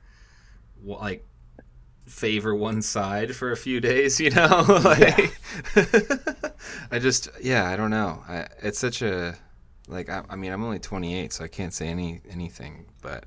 w- 0.80 0.98
like 1.00 1.24
favor 2.06 2.54
one 2.54 2.80
side 2.82 3.34
for 3.34 3.52
a 3.52 3.56
few 3.56 3.80
days, 3.80 4.20
you 4.20 4.30
know? 4.30 4.64
like 4.84 5.38
I 6.90 6.98
just 6.98 7.28
yeah, 7.40 7.68
I 7.68 7.76
don't 7.76 7.90
know. 7.90 8.22
I, 8.28 8.46
it's 8.62 8.78
such 8.78 9.02
a 9.02 9.36
like 9.88 10.08
I, 10.08 10.22
I 10.28 10.36
mean 10.36 10.52
I'm 10.52 10.64
only 10.64 10.78
28, 10.78 11.32
so 11.32 11.44
I 11.44 11.48
can't 11.48 11.74
say 11.74 11.88
any 11.88 12.20
anything, 12.30 12.86
but 13.02 13.24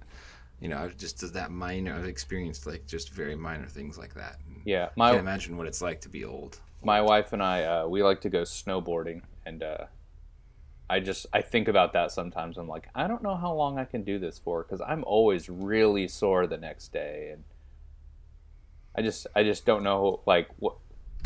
you 0.59 0.67
know, 0.67 0.77
I've 0.77 0.97
just 0.97 1.33
that 1.33 1.51
minor. 1.51 1.93
I've 1.93 2.05
experienced 2.05 2.67
like 2.67 2.85
just 2.85 3.11
very 3.11 3.35
minor 3.35 3.67
things 3.67 3.97
like 3.97 4.13
that. 4.15 4.37
Yeah, 4.65 4.85
I 4.85 4.91
my 4.95 5.09
can't 5.11 5.21
imagine 5.21 5.57
what 5.57 5.67
it's 5.67 5.81
like 5.81 6.01
to 6.01 6.09
be 6.09 6.25
old. 6.25 6.59
my 6.83 7.01
wife 7.01 7.33
and 7.33 7.41
I 7.41 7.63
uh, 7.63 7.87
we 7.87 8.03
like 8.03 8.21
to 8.21 8.29
go 8.29 8.41
snowboarding, 8.41 9.21
and 9.45 9.63
uh, 9.63 9.85
I 10.89 10.99
just 10.99 11.27
I 11.31 11.41
think 11.41 11.67
about 11.67 11.93
that 11.93 12.11
sometimes. 12.11 12.57
I'm 12.57 12.67
like, 12.67 12.87
I 12.95 13.07
don't 13.07 13.21
know 13.21 13.35
how 13.35 13.53
long 13.53 13.77
I 13.77 13.85
can 13.85 14.03
do 14.03 14.17
this 14.19 14.39
for 14.39 14.63
because 14.63 14.81
I'm 14.81 15.03
always 15.05 15.49
really 15.49 16.07
sore 16.07 16.47
the 16.47 16.57
next 16.57 16.91
day, 16.91 17.29
and 17.33 17.43
I 18.95 19.01
just 19.01 19.27
I 19.35 19.43
just 19.43 19.65
don't 19.65 19.83
know 19.83 20.21
like 20.25 20.49
what. 20.57 20.75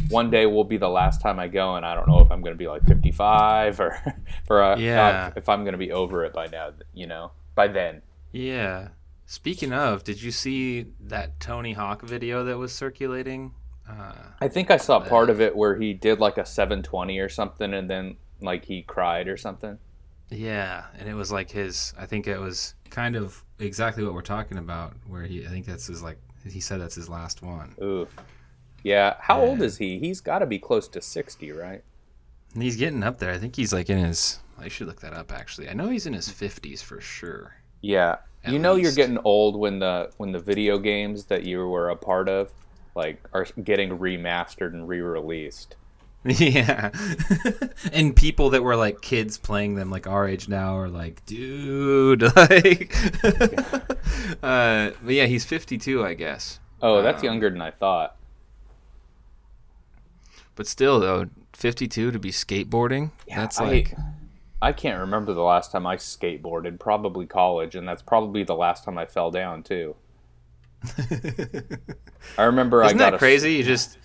One 0.10 0.32
day 0.32 0.48
will 0.48 0.64
be 0.64 0.78
the 0.78 0.90
last 0.90 1.22
time 1.22 1.38
I 1.40 1.48
go, 1.48 1.76
and 1.76 1.86
I 1.86 1.94
don't 1.94 2.08
know 2.08 2.20
if 2.20 2.32
I'm 2.32 2.42
going 2.42 2.56
to 2.56 2.58
be 2.58 2.68
like 2.68 2.84
55 2.88 3.80
or, 3.80 4.16
or 4.50 4.64
uh, 4.64 4.76
Yeah. 4.76 5.32
if 5.36 5.48
I'm 5.48 5.62
going 5.64 5.74
to 5.74 5.78
be 5.78 5.92
over 5.92 6.26
it 6.26 6.34
by 6.34 6.48
now. 6.48 6.72
You 6.96 7.06
know, 7.06 7.32
by 7.54 7.68
then. 7.68 8.02
Yeah. 8.32 8.88
Speaking 9.28 9.72
of, 9.72 10.04
did 10.04 10.20
you 10.22 10.32
see 10.32 10.88
that 11.00 11.40
Tony 11.40 11.74
Hawk 11.74 12.02
video 12.02 12.44
that 12.44 12.58
was 12.58 12.74
circulating? 12.74 13.54
Uh, 13.88 14.14
I 14.42 14.48
think 14.48 14.72
I 14.72 14.78
saw 14.78 15.00
part 15.00 15.30
of 15.30 15.40
it 15.40 15.56
where 15.56 15.76
he 15.76 15.94
did 15.94 16.20
like 16.20 16.40
a 16.40 16.46
720 16.46 17.20
or 17.20 17.30
something, 17.30 17.72
and 17.72 17.88
then 17.88 18.16
like 18.44 18.66
he 18.66 18.82
cried 18.84 19.28
or 19.28 19.38
something. 19.38 19.78
yeah, 20.30 20.86
and 20.98 21.08
it 21.10 21.14
was 21.16 21.32
like 21.32 21.52
his. 21.52 21.94
I 21.98 22.06
think 22.06 22.28
it 22.28 22.40
was 22.40 22.76
kind 22.90 23.16
of 23.16 23.44
exactly 23.60 24.04
what 24.04 24.14
we're 24.14 24.22
talking 24.22 24.58
about. 24.58 24.94
Where 25.08 25.24
he, 25.24 25.46
I 25.46 25.50
think 25.50 25.66
that's 25.66 25.88
his 25.88 26.02
like 26.04 26.18
He 26.48 26.60
said 26.60 26.82
that's 26.82 26.96
his 26.96 27.10
last 27.10 27.42
one. 27.42 27.76
Ooh. 27.82 28.08
Yeah. 28.84 29.16
How 29.20 29.40
old 29.40 29.62
is 29.62 29.78
he? 29.78 29.98
He's 30.00 30.20
got 30.20 30.40
to 30.40 30.46
be 30.46 30.60
close 30.60 30.90
to 30.90 31.02
60, 31.02 31.52
right? 31.54 31.82
And 32.54 32.62
he's 32.62 32.76
getting 32.76 33.02
up 33.02 33.18
there. 33.20 33.32
I 33.32 33.38
think 33.38 33.56
he's 33.56 33.72
like 33.72 33.90
in 33.90 33.98
his. 33.98 34.40
I 34.60 34.68
should 34.68 34.88
look 34.88 35.02
that 35.02 35.14
up 35.14 35.32
actually. 35.32 35.70
I 35.70 35.74
know 35.74 35.90
he's 35.90 36.06
in 36.06 36.14
his 36.14 36.30
fifties 36.30 36.82
for 36.82 37.00
sure. 37.02 37.56
Yeah. 37.82 38.18
You 38.46 38.60
know 38.60 38.76
you're 38.76 38.92
getting 38.92 39.18
old 39.24 39.56
when 39.56 39.80
the 39.80 40.12
when 40.18 40.34
the 40.34 40.40
video 40.40 40.78
games 40.78 41.26
that 41.26 41.44
you 41.44 41.66
were 41.68 41.90
a 41.90 41.96
part 41.96 42.28
of 42.28 42.52
like 42.94 43.26
are 43.34 43.46
getting 43.64 43.98
remastered 43.98 44.74
and 44.74 44.88
re-released. 44.88 45.78
Yeah, 46.40 46.92
and 47.92 48.16
people 48.16 48.52
that 48.52 48.64
were 48.64 48.78
like 48.78 49.02
kids 49.02 49.38
playing 49.38 49.76
them, 49.76 49.92
like 49.92 50.08
our 50.08 50.26
age 50.28 50.48
now, 50.48 50.78
are 50.78 50.88
like, 50.88 51.26
dude, 51.26 52.22
like. 52.36 52.96
uh, 54.42 54.92
but 55.04 55.14
yeah, 55.14 55.26
he's 55.26 55.44
fifty-two, 55.44 56.06
I 56.06 56.14
guess. 56.14 56.60
Oh, 56.82 57.02
that's 57.02 57.20
Um, 57.20 57.26
younger 57.26 57.50
than 57.50 57.62
I 57.62 57.72
thought. 57.72 58.16
But 60.56 60.68
still, 60.68 61.00
though, 61.02 61.28
fifty-two 61.54 62.12
to 62.12 62.20
be 62.20 62.32
skateboarding, 62.32 63.12
that's 63.28 63.60
I- 63.60 63.66
like. 63.68 63.96
I 64.62 64.72
can't 64.72 65.02
remember 65.02 65.34
the 65.34 65.42
last 65.44 65.74
time 65.74 65.86
I 65.86 65.98
skateboarded. 65.98 66.80
Probably 66.80 67.26
college, 67.26 67.76
and 67.76 67.86
that's 67.86 68.02
probably 68.02 68.46
the 68.46 68.56
last 68.56 68.86
time 68.86 68.98
I 68.98 69.06
fell 69.06 69.30
down 69.30 69.62
too. 69.64 69.94
I 72.38 72.44
remember 72.44 72.82
I 72.82 72.86
Isn't 72.88 72.98
got 72.98 73.06
that 73.12 73.14
a- 73.16 73.18
crazy? 73.18 73.56
You 73.56 73.64
just 73.64 73.98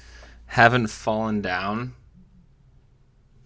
haven't 0.46 0.88
fallen 0.88 1.42
down. 1.42 1.94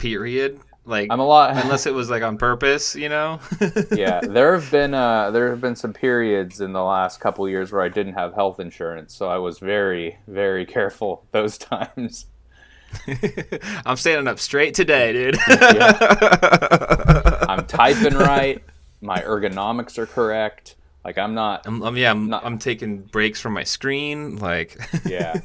Period. 0.02 0.58
Like 0.84 1.08
I'm 1.12 1.20
a 1.20 1.24
lot. 1.24 1.56
unless 1.62 1.86
it 1.86 1.94
was 1.94 2.10
like 2.10 2.24
on 2.24 2.36
purpose, 2.38 2.96
you 2.96 3.08
know. 3.08 3.38
yeah, 3.92 4.20
there 4.20 4.52
have 4.58 4.68
been 4.70 4.94
uh, 4.94 5.30
there 5.30 5.48
have 5.50 5.60
been 5.60 5.76
some 5.76 5.92
periods 5.92 6.60
in 6.60 6.72
the 6.72 6.82
last 6.82 7.20
couple 7.20 7.48
years 7.48 7.70
where 7.70 7.82
I 7.82 7.88
didn't 7.88 8.14
have 8.14 8.34
health 8.34 8.58
insurance, 8.58 9.14
so 9.14 9.28
I 9.28 9.38
was 9.38 9.60
very 9.60 10.18
very 10.26 10.66
careful 10.66 11.24
those 11.32 11.56
times. 11.56 12.26
I'm 13.86 13.96
standing 13.96 14.26
up 14.28 14.38
straight 14.40 14.74
today, 14.74 15.12
dude. 15.12 15.38
I'm 17.48 17.64
typing 17.66 18.14
right. 18.14 18.62
My 19.00 19.18
ergonomics 19.20 19.98
are 19.98 20.06
correct. 20.06 20.74
Like 21.04 21.16
I'm 21.16 21.34
not. 21.34 21.62
I'm, 21.66 21.82
I'm- 21.82 21.96
yeah, 21.96 22.10
I'm, 22.10 22.28
Not- 22.28 22.44
I'm 22.44 22.58
taking 22.58 22.98
breaks 23.02 23.40
from 23.40 23.52
my 23.54 23.64
screen. 23.64 24.36
Like, 24.36 24.78
Yeah. 25.06 25.40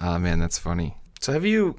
Oh 0.00 0.18
man, 0.18 0.38
that's 0.38 0.58
funny. 0.58 0.96
So 1.20 1.32
have 1.32 1.44
you, 1.44 1.76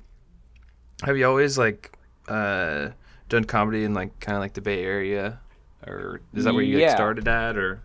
have 1.04 1.18
you 1.18 1.28
always 1.28 1.58
like, 1.58 1.98
uh, 2.28 2.90
done 3.30 3.44
comedy 3.46 3.84
in 3.84 3.94
like 3.94 4.20
kind 4.20 4.36
of 4.36 4.42
like 4.42 4.54
the 4.54 4.62
Bay 4.62 4.84
Area, 4.84 5.40
or 5.86 6.22
is 6.34 6.44
that 6.46 6.54
where 6.54 6.64
you 6.64 6.80
Yeah. 6.80 6.94
started 6.94 7.28
at, 7.28 7.58
or? 7.58 7.82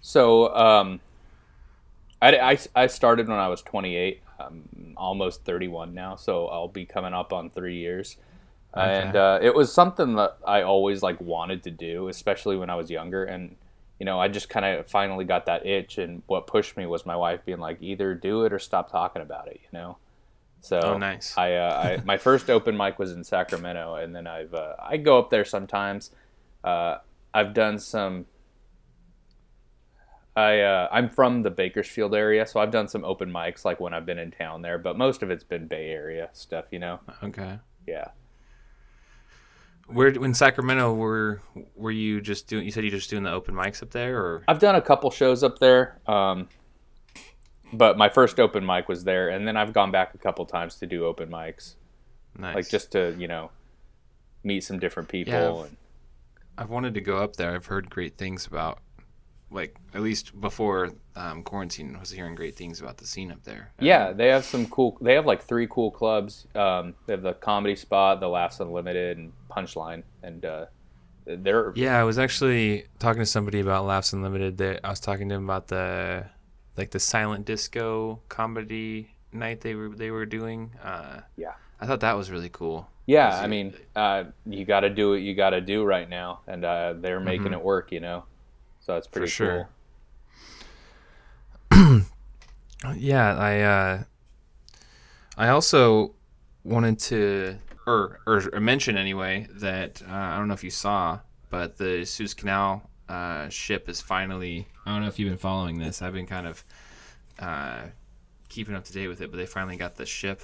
So 0.00 0.54
um, 0.54 1.00
I, 2.22 2.36
I, 2.38 2.58
I 2.74 2.86
started 2.86 3.28
when 3.28 3.38
I 3.38 3.48
was 3.48 3.62
28. 3.62 4.22
I'm 4.40 4.94
almost 4.96 5.44
31 5.44 5.94
now, 5.94 6.14
so 6.16 6.46
I'll 6.46 6.68
be 6.68 6.84
coming 6.84 7.12
up 7.12 7.32
on 7.32 7.50
three 7.50 7.76
years. 7.76 8.16
And 8.72 9.16
uh, 9.16 9.38
it 9.42 9.54
was 9.54 9.72
something 9.72 10.14
that 10.14 10.38
I 10.46 10.62
always 10.62 11.02
like 11.02 11.20
wanted 11.20 11.64
to 11.64 11.70
do, 11.72 12.08
especially 12.08 12.56
when 12.56 12.70
I 12.70 12.76
was 12.76 12.90
younger. 12.90 13.24
And 13.24 13.56
you 13.98 14.06
know, 14.06 14.20
I 14.20 14.28
just 14.28 14.48
kind 14.48 14.64
of 14.64 14.88
finally 14.88 15.24
got 15.24 15.46
that 15.46 15.66
itch, 15.66 15.98
and 15.98 16.22
what 16.26 16.46
pushed 16.46 16.76
me 16.76 16.86
was 16.86 17.04
my 17.04 17.16
wife 17.16 17.44
being 17.44 17.58
like, 17.58 17.78
either 17.80 18.14
do 18.14 18.44
it 18.44 18.52
or 18.52 18.58
stop 18.58 18.90
talking 18.90 19.22
about 19.22 19.48
it. 19.48 19.60
You 19.62 19.78
know. 19.78 19.98
So 20.60 20.80
Oh, 20.80 20.98
nice. 20.98 21.34
I, 21.36 21.54
uh, 21.54 21.98
I 22.00 22.04
my 22.04 22.16
first 22.16 22.50
open 22.50 22.76
mic 22.76 22.98
was 22.98 23.12
in 23.12 23.24
Sacramento, 23.24 23.94
and 23.94 24.14
then 24.14 24.26
I've 24.26 24.54
uh, 24.54 24.74
I 24.78 24.96
go 24.96 25.18
up 25.18 25.30
there 25.30 25.44
sometimes. 25.44 26.10
Uh, 26.64 26.98
I've 27.32 27.54
done 27.54 27.78
some 27.78 28.26
I 30.38 30.60
uh, 30.60 30.88
I'm 30.92 31.10
from 31.10 31.42
the 31.42 31.50
Bakersfield 31.50 32.14
area, 32.14 32.46
so 32.46 32.60
I've 32.60 32.70
done 32.70 32.86
some 32.86 33.04
open 33.04 33.28
mics 33.28 33.64
like 33.64 33.80
when 33.80 33.92
I've 33.92 34.06
been 34.06 34.20
in 34.20 34.30
town 34.30 34.62
there, 34.62 34.78
but 34.78 34.96
most 34.96 35.24
of 35.24 35.32
it's 35.32 35.42
been 35.42 35.66
Bay 35.66 35.90
Area 35.90 36.30
stuff, 36.32 36.66
you 36.70 36.78
know. 36.78 37.00
Okay. 37.24 37.58
Yeah. 37.88 38.08
Where 39.88 40.08
in 40.08 40.34
Sacramento 40.34 40.92
were 40.94 41.40
were 41.74 41.90
you 41.90 42.20
just 42.20 42.46
doing? 42.46 42.64
You 42.64 42.70
said 42.70 42.84
you 42.84 42.90
just 42.90 43.10
doing 43.10 43.22
the 43.22 43.32
open 43.32 43.54
mics 43.54 43.82
up 43.82 43.90
there, 43.90 44.18
or 44.18 44.44
I've 44.46 44.58
done 44.58 44.74
a 44.74 44.82
couple 44.82 45.10
shows 45.10 45.42
up 45.42 45.58
there, 45.58 45.98
um, 46.06 46.48
but 47.72 47.96
my 47.96 48.08
first 48.08 48.38
open 48.38 48.64
mic 48.66 48.88
was 48.88 49.04
there, 49.04 49.30
and 49.30 49.48
then 49.48 49.56
I've 49.56 49.72
gone 49.72 49.90
back 49.90 50.14
a 50.14 50.18
couple 50.18 50.44
times 50.44 50.76
to 50.76 50.86
do 50.86 51.06
open 51.06 51.30
mics, 51.30 51.74
nice? 52.38 52.54
like 52.54 52.68
just 52.68 52.92
to 52.92 53.14
you 53.18 53.28
know 53.28 53.50
meet 54.44 54.62
some 54.62 54.78
different 54.78 55.08
people. 55.08 55.32
Yeah, 55.32 55.48
I've- 55.48 55.58
and, 55.68 55.76
I've 56.58 56.70
wanted 56.70 56.92
to 56.94 57.00
go 57.00 57.18
up 57.18 57.36
there. 57.36 57.54
I've 57.54 57.66
heard 57.66 57.88
great 57.88 58.18
things 58.18 58.44
about, 58.46 58.80
like 59.50 59.76
at 59.94 60.02
least 60.02 60.38
before 60.40 60.92
um, 61.16 61.42
quarantine, 61.42 61.98
was 61.98 62.10
hearing 62.10 62.34
great 62.34 62.56
things 62.56 62.80
about 62.80 62.98
the 62.98 63.06
scene 63.06 63.30
up 63.30 63.42
there. 63.44 63.72
yeah, 63.80 64.12
they 64.12 64.28
have 64.28 64.44
some 64.44 64.66
cool. 64.66 64.98
They 65.00 65.14
have 65.14 65.26
like 65.26 65.42
three 65.42 65.66
cool 65.68 65.90
clubs. 65.90 66.46
Um, 66.54 66.94
they 67.06 67.14
have 67.14 67.22
the 67.22 67.34
Comedy 67.34 67.76
Spot, 67.76 68.20
the 68.20 68.28
Laughs 68.28 68.60
Unlimited, 68.60 69.18
and 69.18 69.32
Punchline, 69.50 70.02
and 70.22 70.44
uh, 70.44 70.66
they're 71.24 71.72
Yeah, 71.74 71.98
I 71.98 72.04
was 72.04 72.18
actually 72.18 72.84
talking 72.98 73.20
to 73.20 73.26
somebody 73.26 73.60
about 73.60 73.84
Laughs 73.86 74.12
Unlimited. 74.12 74.58
That 74.58 74.80
I 74.84 74.90
was 74.90 75.00
talking 75.00 75.28
to 75.30 75.34
him 75.36 75.44
about 75.44 75.68
the 75.68 76.26
like 76.76 76.90
the 76.90 77.00
silent 77.00 77.44
disco 77.44 78.20
comedy 78.28 79.10
night 79.32 79.60
they 79.60 79.74
were 79.74 79.88
they 79.88 80.10
were 80.10 80.26
doing. 80.26 80.72
Uh, 80.82 81.20
Yeah. 81.36 81.52
I 81.80 81.86
thought 81.86 82.00
that 82.00 82.16
was 82.16 82.30
really 82.30 82.48
cool. 82.48 82.88
Yeah, 83.06 83.40
I 83.40 83.46
mean, 83.46 83.72
uh, 83.96 84.24
you 84.44 84.64
got 84.66 84.80
to 84.80 84.90
do 84.90 85.10
what 85.10 85.20
you 85.22 85.34
got 85.34 85.50
to 85.50 85.60
do 85.62 85.84
right 85.84 86.08
now, 86.08 86.40
and 86.46 86.62
uh, 86.64 86.94
they're 86.98 87.20
making 87.20 87.52
it 87.54 87.62
work, 87.62 87.90
you 87.90 88.00
know. 88.00 88.24
So 88.88 88.94
that's 88.94 89.06
pretty 89.06 89.26
Mm-hmm. 89.26 89.44
sure. 89.44 89.68
cool. 91.70 92.00
Yeah, 92.96 93.36
I 93.36 93.60
uh, 93.60 94.02
I 95.36 95.48
also 95.48 96.14
wanted 96.64 96.98
to 97.00 97.58
or 97.86 98.20
or 98.26 98.40
mention 98.60 98.96
anyway 98.96 99.46
that 99.56 100.00
uh, 100.08 100.10
I 100.10 100.38
don't 100.38 100.48
know 100.48 100.54
if 100.54 100.64
you 100.64 100.70
saw, 100.70 101.18
but 101.50 101.76
the 101.76 102.06
Suez 102.06 102.32
Canal 102.32 102.88
uh, 103.10 103.50
ship 103.50 103.90
is 103.90 104.00
finally. 104.00 104.66
I 104.86 104.92
don't 104.92 105.02
know 105.02 105.08
if 105.08 105.18
you've 105.18 105.28
been 105.28 105.36
following 105.36 105.78
this. 105.78 106.00
I've 106.00 106.14
been 106.14 106.26
kind 106.26 106.46
of 106.46 106.64
uh, 107.40 107.80
keeping 108.48 108.74
up 108.74 108.84
to 108.84 108.92
date 108.94 109.08
with 109.08 109.20
it, 109.20 109.30
but 109.30 109.36
they 109.36 109.44
finally 109.46 109.76
got 109.76 109.96
the 109.96 110.06
ship 110.06 110.40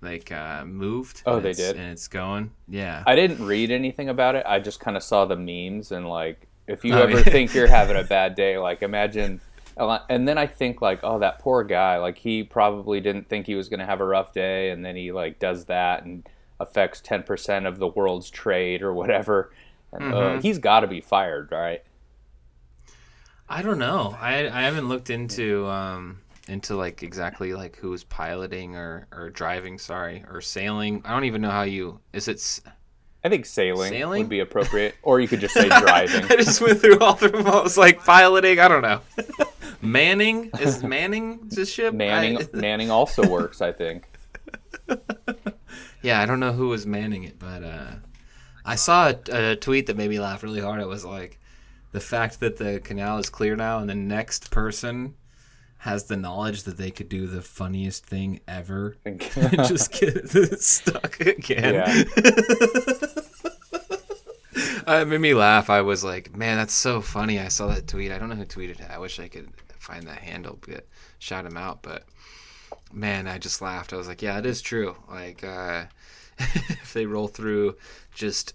like 0.00 0.30
uh, 0.30 0.64
moved. 0.64 1.22
Oh, 1.26 1.40
they 1.40 1.54
did? 1.54 1.74
and 1.76 1.90
it's 1.90 2.06
going. 2.06 2.52
Yeah. 2.68 3.02
I 3.04 3.16
didn't 3.16 3.44
read 3.44 3.72
anything 3.72 4.10
about 4.10 4.36
it. 4.36 4.44
I 4.46 4.60
just 4.60 4.78
kind 4.78 4.96
of 4.96 5.02
saw 5.02 5.24
the 5.24 5.34
memes 5.36 5.90
and 5.90 6.06
like, 6.08 6.46
if 6.66 6.84
you 6.84 6.92
Oh, 6.94 7.02
ever 7.02 7.22
yeah. 7.22 7.22
think 7.22 7.54
you're 7.54 7.68
having 7.68 7.96
a 7.96 8.04
bad 8.04 8.34
day, 8.34 8.58
like 8.58 8.82
imagine. 8.82 9.40
And 9.76 10.28
then 10.28 10.38
I 10.38 10.46
think 10.46 10.80
like, 10.80 11.00
oh, 11.02 11.18
that 11.18 11.38
poor 11.40 11.64
guy. 11.64 11.98
Like 11.98 12.18
he 12.18 12.42
probably 12.44 13.00
didn't 13.00 13.28
think 13.28 13.46
he 13.46 13.54
was 13.56 13.68
gonna 13.68 13.86
have 13.86 14.00
a 14.00 14.06
rough 14.06 14.32
day, 14.32 14.70
and 14.70 14.84
then 14.84 14.96
he 14.96 15.12
like 15.12 15.38
does 15.38 15.64
that 15.66 16.04
and 16.04 16.28
affects 16.60 17.00
ten 17.00 17.22
percent 17.24 17.66
of 17.66 17.78
the 17.78 17.88
world's 17.88 18.30
trade 18.30 18.82
or 18.82 18.92
whatever. 18.94 19.52
And 19.92 20.12
uh, 20.12 20.34
Mhm. 20.34 20.42
he's 20.42 20.58
got 20.58 20.80
to 20.80 20.86
be 20.86 21.00
fired, 21.00 21.50
right? 21.52 21.82
I 23.48 23.62
don't 23.62 23.78
know. 23.78 24.16
I 24.20 24.48
I 24.48 24.62
haven't 24.62 24.88
looked 24.88 25.10
into 25.10 25.66
um 25.68 26.20
into 26.48 26.76
like 26.76 27.02
exactly 27.02 27.54
like 27.54 27.76
who's 27.76 28.04
piloting 28.04 28.76
or 28.76 29.06
or 29.12 29.30
driving, 29.30 29.78
sorry, 29.78 30.24
or 30.30 30.40
sailing. 30.40 31.02
I 31.04 31.10
don't 31.12 31.24
even 31.24 31.40
know 31.42 31.50
how 31.50 31.62
you 31.62 32.00
is 32.12 32.28
it 32.28 32.60
I 33.24 33.30
think 33.30 33.46
sailing, 33.46 33.90
Sailing? 33.90 34.20
would 34.24 34.28
be 34.28 34.40
appropriate, 34.40 34.96
or 35.02 35.18
you 35.18 35.26
could 35.26 35.40
just 35.40 35.54
say 35.54 35.66
driving. 35.68 36.24
I 36.30 36.36
just 36.36 36.60
went 36.60 36.78
through 36.80 36.98
all. 36.98 37.18
I 37.22 37.62
was 37.62 37.78
like 37.78 38.04
piloting, 38.04 38.60
I 38.60 38.68
don't 38.68 38.82
know. 38.82 39.00
Manning 39.82 40.50
is 40.60 40.82
Manning 40.84 41.48
the 41.48 41.64
ship? 41.64 41.94
Manning 41.94 42.36
I- 42.38 42.48
Manning 42.52 42.90
also 42.90 43.26
works, 43.26 43.62
I 43.62 43.72
think. 43.72 44.04
yeah, 46.02 46.20
I 46.20 46.26
don't 46.26 46.40
know 46.40 46.52
who 46.52 46.68
was 46.68 46.86
manning 46.86 47.24
it, 47.24 47.38
but 47.38 47.62
uh 47.64 47.92
I 48.66 48.76
saw 48.76 49.12
a, 49.30 49.52
a 49.52 49.56
tweet 49.56 49.86
that 49.86 49.96
made 49.96 50.10
me 50.10 50.20
laugh 50.20 50.42
really 50.42 50.60
hard. 50.60 50.80
It 50.80 50.88
was 50.88 51.04
like 51.04 51.38
the 51.92 52.00
fact 52.00 52.40
that 52.40 52.56
the 52.56 52.80
canal 52.80 53.18
is 53.18 53.28
clear 53.30 53.56
now 53.56 53.78
and 53.78 53.88
the 53.88 53.94
next 53.94 54.50
person 54.50 55.14
has 55.84 56.04
the 56.04 56.16
knowledge 56.16 56.62
that 56.62 56.78
they 56.78 56.90
could 56.90 57.10
do 57.10 57.26
the 57.26 57.42
funniest 57.42 58.06
thing 58.06 58.40
ever 58.48 58.96
and 59.04 59.20
just 59.68 59.92
get 59.92 60.30
stuck 60.60 61.20
again. 61.20 61.74
Yeah. 61.74 62.04
Uh, 64.86 65.00
it 65.00 65.08
made 65.08 65.20
me 65.20 65.32
laugh. 65.32 65.70
I 65.70 65.80
was 65.80 66.04
like, 66.04 66.36
man, 66.36 66.58
that's 66.58 66.74
so 66.74 67.00
funny. 67.00 67.40
I 67.40 67.48
saw 67.48 67.68
that 67.68 67.88
tweet. 67.88 68.12
I 68.12 68.18
don't 68.18 68.28
know 68.28 68.34
who 68.34 68.44
tweeted 68.44 68.80
it. 68.80 68.90
I 68.90 68.98
wish 68.98 69.18
I 69.18 69.28
could 69.28 69.48
find 69.78 70.06
that 70.06 70.18
handle, 70.18 70.58
but 70.68 70.86
shout 71.18 71.46
him 71.46 71.56
out. 71.56 71.82
But 71.82 72.04
man, 72.92 73.26
I 73.26 73.38
just 73.38 73.62
laughed. 73.62 73.94
I 73.94 73.96
was 73.96 74.06
like, 74.06 74.20
yeah, 74.20 74.38
it 74.38 74.44
is 74.44 74.60
true. 74.60 74.94
Like, 75.08 75.42
uh, 75.42 75.84
if 76.38 76.92
they 76.92 77.06
roll 77.06 77.28
through, 77.28 77.76
just 78.14 78.52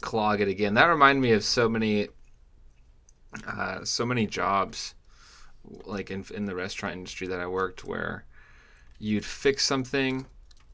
clog 0.00 0.40
it 0.40 0.48
again. 0.48 0.74
That 0.74 0.86
reminded 0.86 1.22
me 1.22 1.30
of 1.30 1.44
so 1.44 1.68
many, 1.68 2.08
uh, 3.46 3.84
so 3.84 4.04
many 4.04 4.26
jobs, 4.26 4.96
like 5.84 6.10
in 6.10 6.24
in 6.34 6.46
the 6.46 6.54
restaurant 6.54 6.96
industry 6.96 7.26
that 7.28 7.40
I 7.40 7.46
worked, 7.46 7.84
where 7.84 8.24
you'd 8.98 9.24
fix 9.24 9.64
something, 9.64 10.26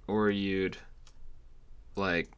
or 0.06 0.30
you'd 0.30 0.78
like 1.96 2.30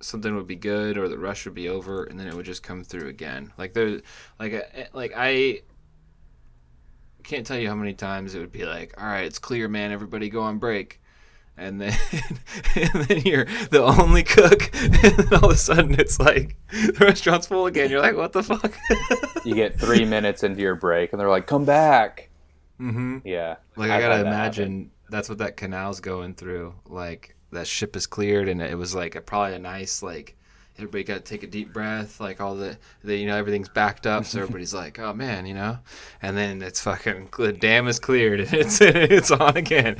something 0.00 0.34
would 0.36 0.46
be 0.46 0.56
good 0.56 0.96
or 0.96 1.08
the 1.08 1.18
rush 1.18 1.44
would 1.44 1.54
be 1.54 1.68
over 1.68 2.04
and 2.04 2.18
then 2.18 2.28
it 2.28 2.34
would 2.34 2.46
just 2.46 2.62
come 2.62 2.84
through 2.84 3.08
again. 3.08 3.52
Like 3.58 3.72
there 3.72 4.00
like 4.38 4.54
uh, 4.54 4.84
like 4.92 5.12
I 5.16 5.62
can't 7.24 7.46
tell 7.46 7.58
you 7.58 7.68
how 7.68 7.74
many 7.74 7.94
times 7.94 8.34
it 8.34 8.40
would 8.40 8.52
be 8.52 8.64
like, 8.64 8.94
"All 9.00 9.06
right, 9.06 9.24
it's 9.24 9.38
clear, 9.38 9.68
man. 9.68 9.92
Everybody 9.92 10.28
go 10.28 10.42
on 10.42 10.58
break." 10.58 11.00
And 11.58 11.80
then, 11.80 11.98
and 12.76 13.04
then 13.04 13.22
you're 13.22 13.46
the 13.70 13.82
only 13.82 14.22
cook, 14.22 14.70
and 14.74 14.94
then 14.94 15.34
all 15.34 15.46
of 15.46 15.56
a 15.56 15.56
sudden 15.56 15.98
it's 15.98 16.20
like 16.20 16.56
the 16.70 16.96
restaurant's 17.00 17.48
full 17.48 17.66
again. 17.66 17.90
You're 17.90 18.00
like, 18.00 18.16
"What 18.16 18.32
the 18.32 18.44
fuck?" 18.44 18.76
you 19.44 19.54
get 19.54 19.78
three 19.78 20.04
minutes 20.04 20.44
into 20.44 20.60
your 20.60 20.76
break, 20.76 21.12
and 21.12 21.20
they're 21.20 21.28
like, 21.28 21.46
"Come 21.48 21.64
back." 21.64 22.30
mm-hmm. 22.80 23.18
Yeah, 23.24 23.56
Like 23.74 23.90
I 23.90 23.96
I've 23.96 24.02
gotta 24.02 24.16
had 24.18 24.26
that 24.26 24.28
imagine 24.28 24.90
that's 25.10 25.28
what 25.28 25.38
that 25.38 25.56
canal's 25.56 26.00
going 26.00 26.34
through. 26.34 26.74
Like 26.86 27.34
that 27.50 27.66
ship 27.66 27.96
is 27.96 28.06
cleared, 28.06 28.48
and 28.48 28.62
it 28.62 28.78
was 28.78 28.94
like 28.94 29.16
a, 29.16 29.20
probably 29.20 29.54
a 29.54 29.58
nice 29.58 30.02
like 30.02 30.36
everybody 30.78 31.04
got 31.04 31.14
to 31.14 31.20
take 31.20 31.42
a 31.42 31.46
deep 31.46 31.72
breath. 31.72 32.20
Like 32.20 32.40
all 32.40 32.54
the, 32.54 32.78
the 33.02 33.16
you 33.16 33.26
know 33.26 33.36
everything's 33.36 33.68
backed 33.68 34.06
up, 34.06 34.24
so 34.24 34.38
everybody's 34.42 34.72
like, 34.72 34.98
oh 34.98 35.12
man, 35.12 35.46
you 35.46 35.54
know. 35.54 35.78
And 36.22 36.36
then 36.36 36.62
it's 36.62 36.80
fucking 36.80 37.28
the 37.36 37.52
dam 37.52 37.88
is 37.88 37.98
cleared, 37.98 38.40
and 38.40 38.54
it's 38.54 38.80
it's 38.80 39.30
on 39.30 39.56
again. 39.56 39.96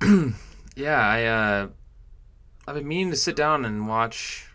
yeah, 0.76 1.00
I 1.00 1.24
uh, 1.24 1.68
I've 2.66 2.74
been 2.74 2.88
meaning 2.88 3.10
to 3.10 3.16
sit 3.16 3.36
down 3.36 3.64
and 3.64 3.86
watch. 3.86 4.46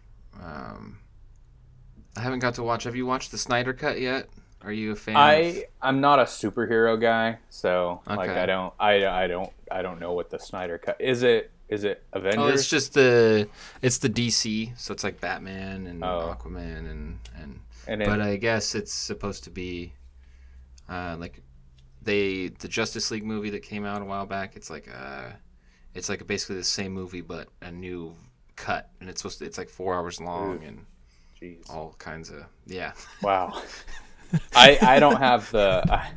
Um, 0.41 0.99
I 2.17 2.21
haven't 2.21 2.39
got 2.39 2.55
to 2.55 2.63
watch. 2.63 2.83
Have 2.83 2.95
you 2.95 3.05
watched 3.05 3.31
the 3.31 3.37
Snyder 3.37 3.73
Cut 3.73 3.99
yet? 3.99 4.29
Are 4.63 4.71
you 4.71 4.91
a 4.91 4.95
fan? 4.95 5.15
of- 5.15 5.21
I 5.21 5.65
I'm 5.81 5.99
not 5.99 6.19
a 6.19 6.23
superhero 6.23 6.99
guy, 6.99 7.37
so 7.49 8.01
like 8.07 8.29
I 8.29 8.45
don't 8.45 8.73
I 8.79 9.05
I 9.05 9.27
don't 9.27 9.51
I 9.69 9.81
don't 9.81 9.99
know 9.99 10.13
what 10.13 10.29
the 10.29 10.39
Snyder 10.39 10.77
cut 10.77 11.01
is. 11.01 11.23
It 11.23 11.51
is 11.73 11.83
it 11.83 12.03
Avengers? 12.13 12.39
Oh, 12.41 12.47
it's 12.47 12.67
just 12.69 12.93
the 12.93 13.47
it's 13.81 13.97
the 13.97 14.09
DC, 14.09 14.77
so 14.79 14.93
it's 14.93 15.03
like 15.03 15.19
Batman 15.19 15.87
and 15.87 16.03
Oh. 16.03 16.35
Aquaman 16.37 16.89
and 16.89 17.19
and. 17.41 17.59
and 17.87 18.01
it, 18.01 18.07
But 18.07 18.21
I 18.21 18.37
guess 18.37 18.75
it's 18.75 18.93
supposed 18.93 19.43
to 19.45 19.49
be, 19.49 19.93
uh, 20.87 21.15
like, 21.19 21.41
they 22.01 22.49
the 22.49 22.67
Justice 22.67 23.11
League 23.11 23.25
movie 23.25 23.49
that 23.51 23.63
came 23.63 23.85
out 23.85 24.01
a 24.01 24.05
while 24.05 24.25
back. 24.25 24.55
It's 24.55 24.69
like 24.69 24.87
uh, 24.93 25.29
it's 25.93 26.09
like 26.09 26.25
basically 26.27 26.57
the 26.57 26.63
same 26.63 26.91
movie 26.93 27.21
but 27.21 27.47
a 27.61 27.71
new 27.71 28.15
cut, 28.55 28.89
and 28.99 29.09
it's 29.09 29.21
supposed 29.21 29.39
to 29.39 29.45
it's 29.45 29.57
like 29.57 29.69
four 29.69 29.95
hours 29.95 30.19
long 30.21 30.61
Ooh. 30.63 30.67
and 30.67 30.85
Jeez. 31.41 31.69
all 31.69 31.95
kinds 31.97 32.29
of 32.29 32.45
yeah. 32.67 32.91
Wow. 33.21 33.61
I 34.55 34.77
I 34.81 34.99
don't 34.99 35.17
have 35.19 35.49
the 35.51 35.83
I, 35.89 36.11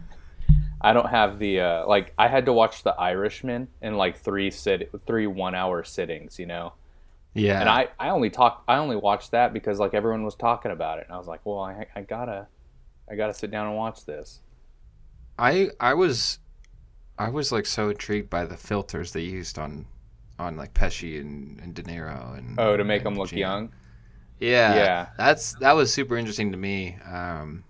I 0.80 0.92
don't 0.92 1.08
have 1.08 1.38
the 1.38 1.60
uh, 1.60 1.86
like 1.86 2.12
I 2.18 2.28
had 2.28 2.46
to 2.46 2.52
watch 2.52 2.82
The 2.82 2.94
Irishman 2.94 3.68
in 3.80 3.96
like 3.96 4.18
three 4.18 4.50
sit 4.50 4.90
three 5.06 5.26
one 5.26 5.54
hour 5.54 5.84
sittings, 5.84 6.38
you 6.38 6.46
know. 6.46 6.74
Yeah, 7.34 7.60
And 7.60 7.68
I 7.68 7.88
I 7.98 8.10
only 8.10 8.30
talk 8.30 8.64
I 8.68 8.78
only 8.78 8.96
watched 8.96 9.32
that 9.32 9.52
because 9.52 9.78
like 9.78 9.94
everyone 9.94 10.24
was 10.24 10.34
talking 10.34 10.70
about 10.72 10.98
it, 10.98 11.04
and 11.06 11.14
I 11.14 11.18
was 11.18 11.26
like, 11.26 11.40
well, 11.44 11.60
I 11.60 11.86
I 11.94 12.02
gotta 12.02 12.48
I 13.10 13.14
gotta 13.16 13.34
sit 13.34 13.50
down 13.50 13.66
and 13.66 13.76
watch 13.76 14.04
this. 14.04 14.40
I 15.38 15.70
I 15.80 15.94
was 15.94 16.38
I 17.18 17.28
was 17.30 17.52
like 17.52 17.66
so 17.66 17.90
intrigued 17.90 18.30
by 18.30 18.44
the 18.44 18.56
filters 18.56 19.12
they 19.12 19.22
used 19.22 19.58
on 19.58 19.86
on 20.38 20.56
like 20.56 20.74
Pesci 20.74 21.20
and, 21.20 21.58
and 21.60 21.74
De 21.74 21.82
Niro 21.82 22.36
and 22.36 22.58
Oh, 22.58 22.76
to 22.76 22.84
make 22.84 23.00
and 23.00 23.06
them 23.06 23.16
look 23.16 23.32
young. 23.32 23.72
Yeah, 24.38 24.74
Yeah. 24.74 25.08
That's 25.16 25.54
that 25.54 25.72
was 25.72 25.92
super 25.92 26.16
interesting 26.16 26.52
to 26.52 26.58
me. 26.58 26.96
Um, 27.10 27.64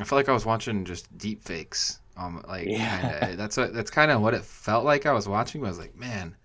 I 0.00 0.04
felt 0.04 0.18
like 0.18 0.28
I 0.28 0.32
was 0.32 0.44
watching 0.46 0.84
just 0.84 1.16
deep 1.16 1.42
fakes. 1.44 2.00
Um, 2.16 2.44
like 2.46 2.72
Yeah. 2.72 2.88
kinda, 2.88 3.36
that's 3.36 3.56
what 3.56 3.72
that's 3.72 3.90
kind 3.90 4.10
of 4.10 4.20
what 4.20 4.34
it 4.34 4.44
felt 4.44 4.84
like 4.84 5.06
I 5.06 5.12
was 5.12 5.28
watching. 5.28 5.60
But 5.60 5.68
I 5.68 5.70
was 5.70 5.78
like, 5.78 5.96
man, 5.96 6.36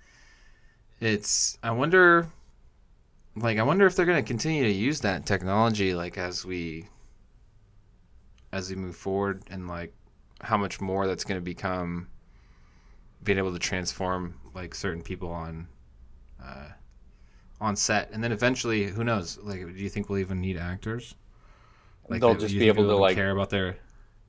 it's. 0.99 1.57
I 1.63 1.71
wonder, 1.71 2.27
like, 3.35 3.57
I 3.57 3.63
wonder 3.63 3.85
if 3.85 3.95
they're 3.95 4.05
gonna 4.05 4.23
continue 4.23 4.63
to 4.63 4.71
use 4.71 5.01
that 5.01 5.25
technology, 5.25 5.93
like 5.93 6.17
as 6.17 6.45
we 6.45 6.87
as 8.51 8.69
we 8.69 8.75
move 8.75 8.95
forward, 8.95 9.43
and 9.49 9.67
like 9.67 9.93
how 10.41 10.57
much 10.57 10.79
more 10.81 11.07
that's 11.07 11.23
gonna 11.23 11.41
become 11.41 12.07
being 13.23 13.37
able 13.37 13.53
to 13.53 13.59
transform 13.59 14.39
like 14.53 14.73
certain 14.75 15.01
people 15.01 15.29
on. 15.31 15.67
Uh, 16.43 16.69
on 17.61 17.75
set, 17.75 18.11
and 18.11 18.23
then 18.23 18.31
eventually, 18.31 18.85
who 18.87 19.03
knows? 19.03 19.37
Like, 19.39 19.59
do 19.61 19.73
you 19.83 19.89
think 19.89 20.09
we'll 20.09 20.19
even 20.19 20.41
need 20.41 20.57
actors? 20.57 21.15
Like, 22.09 22.21
They'll 22.21 22.35
just 22.35 22.57
be 22.57 22.67
able 22.67 22.85
to 22.87 22.95
like 22.95 23.15
care 23.15 23.31
about 23.31 23.49
their. 23.49 23.77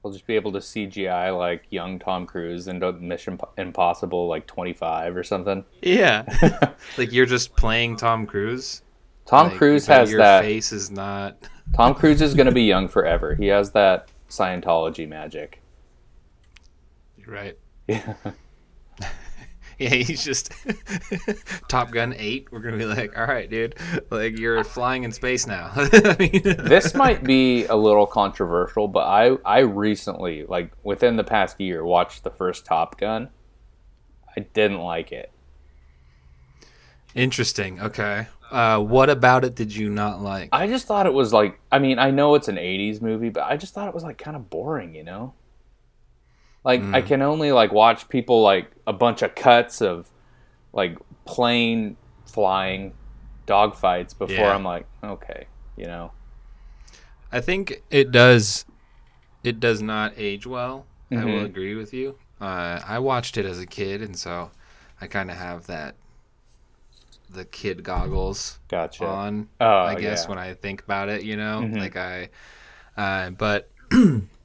They'll 0.02 0.12
just 0.12 0.26
be 0.26 0.36
able 0.36 0.52
to 0.52 0.58
CGI 0.58 1.36
like 1.36 1.64
young 1.70 1.98
Tom 1.98 2.26
Cruise 2.26 2.68
into 2.68 2.92
Mission 2.92 3.38
Impossible 3.56 4.28
like 4.28 4.46
25 4.46 5.16
or 5.16 5.22
something. 5.24 5.64
Yeah, 5.82 6.24
like 6.98 7.12
you're 7.12 7.26
just 7.26 7.54
playing 7.56 7.96
Tom 7.96 8.26
Cruise. 8.26 8.82
Tom 9.26 9.48
Like, 9.48 9.58
Cruise 9.58 9.86
has 9.86 10.10
your 10.10 10.20
that. 10.20 10.42
face 10.42 10.72
is 10.72 10.90
not. 10.90 11.36
Tom 11.74 11.94
Cruise 11.94 12.22
is 12.22 12.34
going 12.34 12.46
to 12.46 12.52
be 12.52 12.62
young 12.62 12.88
forever. 12.88 13.34
He 13.34 13.46
has 13.48 13.72
that 13.72 14.08
Scientology 14.30 15.06
magic. 15.08 15.60
You're 17.18 17.34
right. 17.34 17.58
Yeah. 17.86 18.14
Yeah, 19.80 19.90
he's 19.90 20.24
just 20.24 20.52
Top 21.68 21.92
Gun 21.92 22.12
eight. 22.18 22.48
We're 22.50 22.58
gonna 22.58 22.78
be 22.78 22.84
like, 22.84 23.16
all 23.16 23.26
right, 23.26 23.48
dude, 23.48 23.76
like 24.10 24.36
you're 24.36 24.64
flying 24.64 25.04
in 25.04 25.12
space 25.12 25.46
now. 25.46 25.70
I 25.76 26.16
mean, 26.18 26.42
this 26.42 26.94
might 26.94 27.22
be 27.22 27.64
a 27.66 27.76
little 27.76 28.04
controversial, 28.06 28.88
but 28.88 29.06
I 29.06 29.36
I 29.44 29.60
recently, 29.60 30.44
like 30.46 30.72
within 30.82 31.14
the 31.14 31.22
past 31.22 31.60
year, 31.60 31.84
watched 31.84 32.24
the 32.24 32.30
first 32.30 32.66
Top 32.66 32.98
Gun. 32.98 33.28
I 34.36 34.40
didn't 34.40 34.80
like 34.80 35.12
it. 35.12 35.30
interesting. 37.14 37.80
Okay, 37.80 38.26
uh, 38.50 38.80
what 38.80 39.08
about 39.10 39.44
it 39.44 39.54
did 39.54 39.74
you 39.74 39.90
not 39.90 40.20
like? 40.20 40.48
I 40.52 40.66
just 40.66 40.86
thought 40.86 41.06
it 41.06 41.14
was 41.14 41.32
like 41.32 41.60
I 41.70 41.78
mean, 41.78 42.00
I 42.00 42.10
know 42.10 42.34
it's 42.34 42.48
an 42.48 42.56
80s 42.56 43.00
movie, 43.00 43.28
but 43.28 43.44
I 43.44 43.56
just 43.56 43.74
thought 43.74 43.86
it 43.88 43.94
was 43.94 44.02
like 44.02 44.18
kind 44.18 44.36
of 44.36 44.50
boring, 44.50 44.94
you 44.94 45.04
know? 45.04 45.34
Like 46.64 46.82
I 46.92 47.00
can 47.02 47.22
only 47.22 47.52
like 47.52 47.72
watch 47.72 48.08
people 48.08 48.42
like 48.42 48.70
a 48.86 48.92
bunch 48.92 49.22
of 49.22 49.34
cuts 49.34 49.80
of 49.80 50.10
like 50.72 50.98
plane 51.24 51.96
flying 52.26 52.94
dogfights 53.46 54.16
before 54.16 54.34
Yeah. 54.36 54.54
I'm 54.54 54.64
like, 54.64 54.86
okay, 55.02 55.46
you 55.76 55.86
know. 55.86 56.12
I 57.32 57.40
think 57.40 57.82
it 57.90 58.10
does. 58.10 58.64
It 59.44 59.60
does 59.60 59.80
not 59.80 60.12
age 60.16 60.46
well. 60.46 60.86
I 61.10 61.24
will 61.24 61.40
Mhm. 61.40 61.44
agree 61.46 61.74
with 61.74 61.94
you. 61.94 62.16
Uh, 62.40 62.80
I 62.86 62.98
watched 62.98 63.36
it 63.38 63.46
as 63.46 63.58
a 63.58 63.66
kid, 63.66 64.02
and 64.02 64.16
so 64.16 64.50
I 65.00 65.06
kind 65.06 65.30
of 65.30 65.36
have 65.36 65.66
that 65.66 65.94
the 67.30 67.44
kid 67.44 67.82
goggles 67.82 68.58
Gotcha. 68.68 69.04
on. 69.06 69.48
Oh, 69.60 69.66
I 69.84 69.94
guess 69.96 70.24
yeah. 70.24 70.28
when 70.30 70.38
I 70.38 70.54
think 70.54 70.82
about 70.82 71.08
it, 71.08 71.22
you 71.22 71.36
know, 71.36 71.60
Mhm. 71.62 71.78
like 71.78 71.96
I, 71.96 72.30
uh, 72.96 73.30
but 73.30 73.68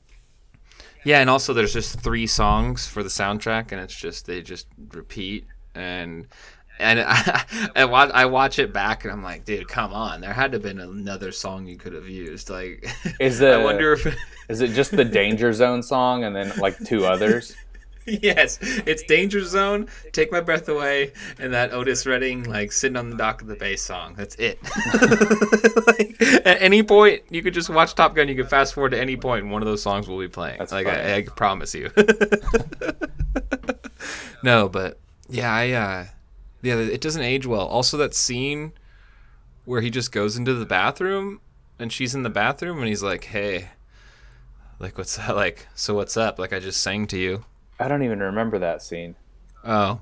yeah, 1.03 1.19
and 1.19 1.29
also 1.29 1.53
there's 1.53 1.73
just 1.73 1.99
three 2.01 2.27
songs 2.27 2.87
for 2.87 3.03
the 3.03 3.09
soundtrack, 3.09 3.71
and 3.71 3.81
it's 3.81 3.95
just 3.95 4.25
they 4.25 4.41
just 4.41 4.67
repeat 4.93 5.47
and. 5.75 6.27
And 6.79 7.01
I, 7.01 7.43
I 7.75 7.85
watch 7.85 8.09
I 8.15 8.25
watch 8.25 8.57
it 8.57 8.73
back 8.73 9.03
and 9.03 9.13
I'm 9.13 9.21
like, 9.21 9.45
dude, 9.45 9.67
come 9.67 9.93
on! 9.93 10.21
There 10.21 10.33
had 10.33 10.53
to 10.53 10.55
have 10.55 10.63
been 10.63 10.79
another 10.79 11.31
song 11.31 11.67
you 11.67 11.77
could 11.77 11.93
have 11.93 12.09
used. 12.09 12.49
Like, 12.49 12.89
Is 13.19 13.41
I 13.43 13.63
wonder 13.63 13.93
if 13.93 14.07
Is 14.49 14.61
it 14.61 14.71
just 14.71 14.89
the 14.89 15.05
Danger 15.05 15.53
Zone 15.53 15.83
song 15.83 16.23
and 16.23 16.35
then 16.35 16.51
like 16.57 16.77
two 16.83 17.05
others? 17.05 17.55
yes, 18.05 18.59
it's 18.61 19.03
Danger 19.03 19.43
Zone, 19.45 19.87
Take 20.11 20.31
My 20.31 20.41
Breath 20.41 20.67
Away, 20.67 21.13
and 21.39 21.53
that 21.53 21.71
Otis 21.71 22.05
Redding 22.05 22.43
like 22.43 22.73
sitting 22.73 22.97
on 22.97 23.09
the 23.09 23.15
dock 23.15 23.41
of 23.41 23.47
the 23.47 23.55
bay 23.55 23.77
song. 23.77 24.15
That's 24.17 24.35
it. 24.35 24.59
like, 25.87 26.21
at 26.45 26.61
any 26.61 26.83
point, 26.83 27.23
you 27.29 27.41
could 27.41 27.53
just 27.53 27.69
watch 27.69 27.95
Top 27.95 28.13
Gun. 28.13 28.27
You 28.27 28.35
could 28.35 28.49
fast 28.49 28.73
forward 28.73 28.89
to 28.89 28.99
any 28.99 29.15
point, 29.15 29.43
and 29.43 29.51
one 29.51 29.61
of 29.61 29.67
those 29.67 29.81
songs 29.81 30.09
will 30.09 30.19
be 30.19 30.27
playing. 30.27 30.57
That's 30.59 30.73
like. 30.73 30.87
I, 30.87 31.15
I 31.15 31.21
promise 31.23 31.73
you. 31.73 31.89
no, 34.43 34.67
but 34.67 34.99
yeah, 35.29 35.53
I 35.53 35.71
uh, 35.71 36.05
yeah, 36.61 36.75
it 36.75 36.99
doesn't 36.99 37.23
age 37.23 37.45
well. 37.45 37.65
Also, 37.65 37.95
that 37.97 38.13
scene 38.13 38.73
where 39.63 39.79
he 39.79 39.89
just 39.89 40.11
goes 40.11 40.35
into 40.35 40.53
the 40.53 40.65
bathroom 40.65 41.39
and 41.79 41.93
she's 41.93 42.13
in 42.13 42.23
the 42.23 42.29
bathroom 42.29 42.79
and 42.79 42.87
he's 42.87 43.03
like, 43.03 43.25
"Hey." 43.25 43.69
Like 44.79 44.97
what's 44.97 45.15
that 45.15 45.37
like? 45.37 45.67
So 45.75 45.93
what's 45.93 46.17
up? 46.17 46.39
Like 46.39 46.51
I 46.51 46.59
just 46.59 46.81
sang 46.81 47.07
to 47.07 47.17
you. 47.17 47.45
I 47.83 47.87
don't 47.89 48.03
even 48.03 48.19
remember 48.19 48.59
that 48.59 48.81
scene. 48.81 49.15
Oh. 49.65 49.99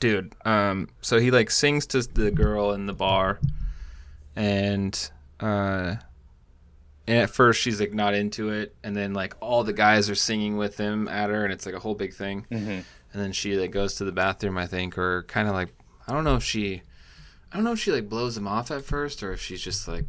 Dude, 0.00 0.34
um 0.44 0.88
so 1.00 1.18
he 1.18 1.30
like 1.30 1.50
sings 1.50 1.86
to 1.88 2.02
the 2.02 2.30
girl 2.30 2.72
in 2.72 2.86
the 2.86 2.92
bar 2.92 3.38
and 4.34 5.10
uh 5.40 5.96
and 7.06 7.18
at 7.18 7.30
first 7.30 7.60
she's 7.60 7.78
like 7.80 7.92
not 7.92 8.14
into 8.14 8.50
it 8.50 8.74
and 8.82 8.96
then 8.96 9.12
like 9.14 9.34
all 9.40 9.62
the 9.64 9.72
guys 9.72 10.08
are 10.10 10.14
singing 10.14 10.56
with 10.56 10.76
him 10.78 11.06
at 11.08 11.30
her 11.30 11.44
and 11.44 11.52
it's 11.52 11.66
like 11.66 11.74
a 11.74 11.78
whole 11.80 11.94
big 11.94 12.14
thing. 12.14 12.46
Mm-hmm. 12.50 12.70
And 12.70 13.22
then 13.22 13.32
she 13.32 13.56
like 13.56 13.70
goes 13.70 13.94
to 13.96 14.04
the 14.04 14.12
bathroom, 14.12 14.56
I 14.58 14.66
think, 14.66 14.96
or 14.98 15.22
kind 15.24 15.46
of 15.48 15.54
like 15.54 15.68
I 16.08 16.12
don't 16.12 16.24
know 16.24 16.36
if 16.36 16.44
she 16.44 16.82
I 17.52 17.56
don't 17.56 17.64
know 17.64 17.72
if 17.72 17.78
she 17.78 17.92
like 17.92 18.08
blows 18.08 18.36
him 18.36 18.48
off 18.48 18.70
at 18.70 18.84
first 18.84 19.22
or 19.22 19.32
if 19.32 19.40
she's 19.40 19.62
just 19.62 19.86
like 19.86 20.06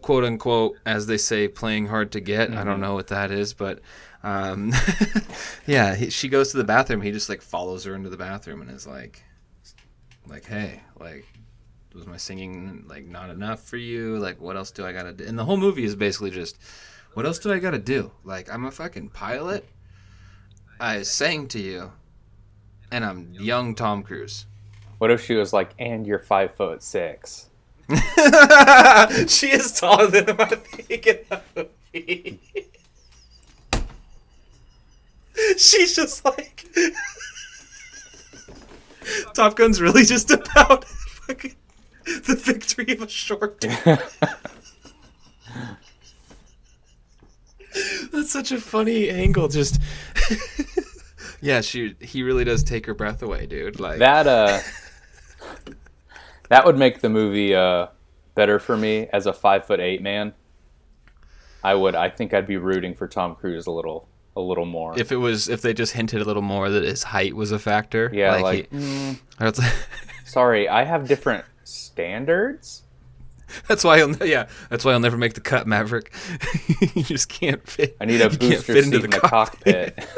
quote 0.00 0.24
unquote, 0.24 0.76
as 0.86 1.06
they 1.06 1.18
say, 1.18 1.46
playing 1.46 1.86
hard 1.88 2.10
to 2.12 2.20
get. 2.20 2.50
I 2.50 2.54
Mm-hmm. 2.54 2.64
don't 2.66 2.80
know 2.80 2.94
what 2.94 3.08
that 3.08 3.30
is, 3.30 3.52
but 3.52 3.80
um, 4.22 4.72
yeah, 5.66 5.94
he, 5.94 6.10
she 6.10 6.28
goes 6.28 6.50
to 6.50 6.56
the 6.56 6.64
bathroom. 6.64 7.00
He 7.00 7.12
just 7.12 7.28
like 7.28 7.42
follows 7.42 7.84
her 7.84 7.94
into 7.94 8.10
the 8.10 8.16
bathroom 8.16 8.60
and 8.60 8.70
is 8.70 8.86
like, 8.86 9.22
like, 10.26 10.44
hey, 10.44 10.82
like, 10.98 11.26
was 11.94 12.06
my 12.06 12.16
singing 12.16 12.84
like 12.88 13.06
not 13.06 13.30
enough 13.30 13.62
for 13.62 13.76
you? 13.76 14.18
Like, 14.18 14.40
what 14.40 14.56
else 14.56 14.70
do 14.70 14.84
I 14.84 14.92
gotta 14.92 15.12
do? 15.12 15.24
And 15.24 15.38
the 15.38 15.44
whole 15.44 15.56
movie 15.56 15.84
is 15.84 15.96
basically 15.96 16.30
just, 16.30 16.58
what 17.14 17.26
else 17.26 17.38
do 17.38 17.52
I 17.52 17.58
gotta 17.58 17.78
do? 17.78 18.12
Like, 18.24 18.52
I'm 18.52 18.64
a 18.64 18.70
fucking 18.70 19.10
pilot. 19.10 19.68
I 20.78 21.02
sang 21.02 21.46
to 21.48 21.58
you, 21.58 21.92
and 22.90 23.04
I'm 23.04 23.34
young 23.34 23.74
Tom 23.74 24.02
Cruise. 24.02 24.46
What 24.98 25.10
if 25.10 25.24
she 25.24 25.34
was 25.34 25.52
like, 25.52 25.72
and 25.78 26.06
you're 26.06 26.18
five 26.18 26.54
foot 26.54 26.82
six? 26.82 27.48
she 27.90 29.50
is 29.50 29.78
taller 29.78 30.06
than 30.06 30.28
him, 30.28 30.36
I 30.38 30.46
think, 30.46 31.06
in 31.06 31.18
that 31.28 31.44
movie. 31.56 32.40
She's 35.56 35.94
just 35.94 36.24
like. 36.24 36.66
Top 39.34 39.56
Gun's 39.56 39.80
really 39.80 40.04
just 40.04 40.30
about 40.30 40.84
fucking 40.84 41.56
the 42.04 42.36
victory 42.36 42.92
of 42.92 43.02
a 43.02 43.08
short 43.08 43.60
dude. 43.60 43.72
That's 48.12 48.30
such 48.30 48.52
a 48.52 48.60
funny 48.60 49.10
angle. 49.10 49.48
Just. 49.48 49.80
yeah, 51.40 51.60
she. 51.60 51.94
He 52.00 52.22
really 52.22 52.44
does 52.44 52.62
take 52.62 52.86
her 52.86 52.94
breath 52.94 53.22
away, 53.22 53.46
dude. 53.46 53.80
Like 53.80 53.98
That 53.98 54.26
uh, 54.26 54.60
that 56.48 56.66
would 56.66 56.76
make 56.76 57.00
the 57.00 57.08
movie 57.08 57.54
uh 57.54 57.86
better 58.34 58.58
for 58.58 58.76
me 58.76 59.08
as 59.12 59.26
a 59.26 59.32
five 59.32 59.64
foot 59.64 59.80
eight 59.80 60.02
man. 60.02 60.34
I 61.62 61.74
would. 61.74 61.94
I 61.94 62.10
think 62.10 62.34
I'd 62.34 62.46
be 62.46 62.56
rooting 62.56 62.94
for 62.94 63.06
Tom 63.06 63.34
Cruise 63.34 63.66
a 63.66 63.70
little, 63.70 64.08
a 64.36 64.40
little 64.40 64.64
more. 64.66 64.98
if 64.98 65.12
it 65.12 65.16
was 65.16 65.48
if 65.48 65.62
they 65.62 65.74
just 65.74 65.92
hinted 65.92 66.20
a 66.20 66.24
little 66.24 66.42
more 66.42 66.70
that 66.70 66.84
his 66.84 67.02
height 67.02 67.34
was 67.34 67.52
a 67.52 67.58
factor. 67.58 68.10
yeah, 68.12 68.36
he- 68.38 68.42
like, 68.42 68.70
mm, 68.70 69.18
like- 69.40 69.72
sorry, 70.24 70.68
I 70.68 70.84
have 70.84 71.08
different 71.08 71.44
standards. 71.64 72.82
that's 73.66 73.82
why 73.82 73.96
he'll 73.98 74.14
yeah 74.26 74.46
that's 74.68 74.84
why 74.84 74.92
he'll 74.92 75.00
never 75.00 75.16
make 75.16 75.34
the 75.34 75.40
cut, 75.40 75.66
Maverick. 75.66 76.12
you 76.94 77.02
just 77.02 77.28
can't 77.28 77.66
fit. 77.68 77.96
I 78.00 78.04
need 78.04 78.20
a 78.20 78.24
you 78.24 78.30
can't 78.30 78.40
booster 78.40 78.72
fit 78.74 78.84
seat 78.84 78.94
into 78.94 79.04
in 79.04 79.10
the 79.10 79.20
cockpit. 79.20 79.98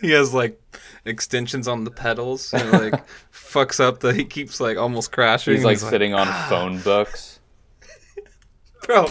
he 0.00 0.10
has 0.10 0.34
like 0.34 0.60
extensions 1.04 1.68
on 1.68 1.84
the 1.84 1.90
pedals 1.90 2.52
and 2.52 2.70
like 2.72 3.04
fucks 3.32 3.80
up 3.80 4.00
the 4.00 4.12
he 4.12 4.24
keeps 4.24 4.60
like 4.60 4.76
almost 4.76 5.12
crashing. 5.12 5.54
He's 5.54 5.64
like 5.64 5.78
sitting 5.78 6.14
on 6.14 6.26
phone 6.48 6.78
books. 6.80 7.39
Bro. 8.90 9.06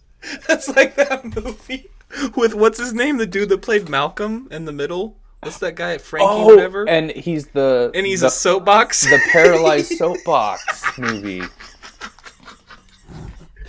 That's 0.48 0.68
like 0.68 0.94
that 0.96 1.24
movie 1.24 1.90
with 2.36 2.54
what's 2.54 2.78
his 2.78 2.94
name, 2.94 3.16
the 3.18 3.26
dude 3.26 3.48
that 3.48 3.62
played 3.62 3.88
Malcolm 3.88 4.48
in 4.50 4.64
the 4.64 4.72
middle. 4.72 5.16
What's 5.40 5.58
that 5.58 5.74
guy, 5.74 5.98
Frankie, 5.98 6.26
oh, 6.30 6.46
whatever? 6.46 6.88
And, 6.88 7.10
he's 7.10 7.48
the 7.48 7.90
and 7.94 8.06
he's 8.06 8.20
the, 8.20 8.28
a 8.28 8.30
soapbox. 8.30 9.02
the 9.02 9.20
paralyzed 9.30 9.92
soapbox 9.98 10.98
movie. 10.98 11.42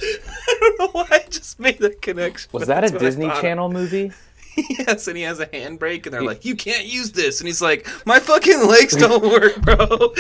I 0.02 0.58
don't 0.60 0.80
know 0.80 0.88
why 0.92 1.08
I 1.12 1.26
just 1.30 1.60
made 1.60 1.80
that 1.80 2.02
connection. 2.02 2.50
Was 2.54 2.68
that 2.68 2.84
a 2.86 2.98
Disney. 2.98 3.28
Channel 3.28 3.70
movie? 3.70 4.12
Yes, 4.70 5.10
and 5.10 5.18
he 5.18 5.24
has 5.24 5.42
a 5.42 5.48
handbrake, 5.48 6.06
and 6.06 6.14
they're 6.14 6.24
like, 6.24 6.46
"You 6.46 6.56
can't 6.56 6.86
use 6.86 7.12
this," 7.12 7.42
and 7.42 7.48
he's 7.48 7.62
like, 7.62 7.86
"My 8.06 8.22
fucking 8.22 8.66
legs 8.66 8.96
don't 8.96 9.22
work, 9.22 9.60
bro." 9.62 10.14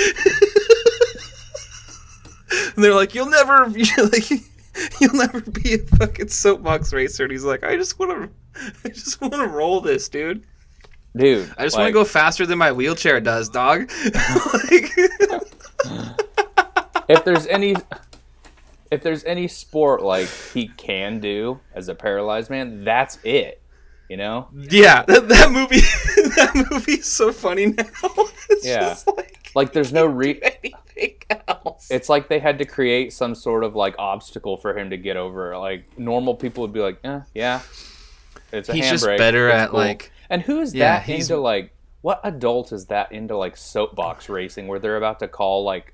and 2.75 2.83
they're 2.83 2.93
like, 2.93 3.15
"You'll 3.15 3.29
never, 3.29 3.65
like, 3.67 4.29
you'll 5.01 5.15
never 5.15 5.41
be 5.41 5.73
a 5.73 5.77
fucking 5.79 6.27
soapbox 6.29 6.93
racer." 6.93 7.23
And 7.23 7.31
he's 7.31 7.43
like, 7.43 7.63
"I 7.63 7.75
just 7.75 7.99
want 7.99 8.11
to, 8.11 8.29
I 8.85 8.89
just 8.89 9.21
want 9.21 9.33
to 9.33 9.47
roll 9.47 9.81
this, 9.81 10.09
dude. 10.09 10.43
Dude, 11.15 11.53
I 11.57 11.63
just 11.63 11.77
want 11.77 11.87
to 11.87 11.93
go 11.93 12.03
faster 12.03 12.45
than 12.45 12.57
my 12.57 12.71
wheelchair 12.71 13.19
does, 13.21 13.49
dog." 13.49 13.89
like, 14.69 14.91
if 17.07 17.23
there's 17.23 17.47
any 17.47 17.75
if 18.91 19.01
there's 19.03 19.23
any 19.23 19.47
sport 19.47 20.03
like 20.03 20.27
he 20.53 20.67
can 20.69 21.19
do 21.19 21.59
as 21.73 21.87
a 21.89 21.95
paralyzed 21.95 22.49
man, 22.49 22.83
that's 22.83 23.17
it. 23.23 23.61
You 24.09 24.17
know? 24.17 24.49
yeah, 24.53 25.01
that, 25.03 25.27
that 25.29 25.51
movie, 25.51 25.79
that 26.35 26.67
movie 26.69 26.91
is 26.93 27.11
so 27.11 27.31
funny 27.31 27.65
now. 27.67 27.83
It's 28.49 28.63
Yeah. 28.63 28.81
just 28.81 29.07
like, 29.07 29.44
Like 29.55 29.73
there's 29.73 29.93
no 29.93 30.05
re 30.05 30.39
anything 30.63 31.15
else. 31.47 31.87
it's 31.89 32.09
like 32.09 32.27
they 32.29 32.39
had 32.39 32.59
to 32.59 32.65
create 32.65 33.13
some 33.13 33.33
sort 33.35 33.63
of 33.63 33.75
like 33.75 33.95
obstacle 33.97 34.57
for 34.57 34.77
him 34.77 34.89
to 34.91 34.97
get 34.97 35.17
over. 35.17 35.57
Like 35.57 35.97
normal 35.97 36.35
people 36.35 36.61
would 36.61 36.73
be 36.73 36.81
like, 36.81 36.99
eh, 37.03 37.21
yeah. 37.33 37.61
It's 38.51 38.69
a 38.69 38.73
He's 38.73 38.89
just 38.89 39.05
handbrake, 39.05 39.17
better 39.17 39.47
it's 39.49 39.55
at, 39.55 39.69
cool." 39.71 39.79
like- 39.79 40.11
And 40.29 40.41
who's 40.41 40.73
Yeah, 40.75 40.97
that 40.97 41.03
he's- 41.05 41.29
into 41.29 41.41
like 41.41 41.71
what 42.01 42.19
adult 42.23 42.71
is 42.71 42.85
that 42.87 43.11
into 43.11 43.35
like 43.35 43.57
soapbox 43.57 44.29
racing 44.29 44.67
where 44.67 44.77
they're 44.77 44.97
about 44.97 45.19
to 45.19 45.27
call 45.27 45.63
like 45.63 45.93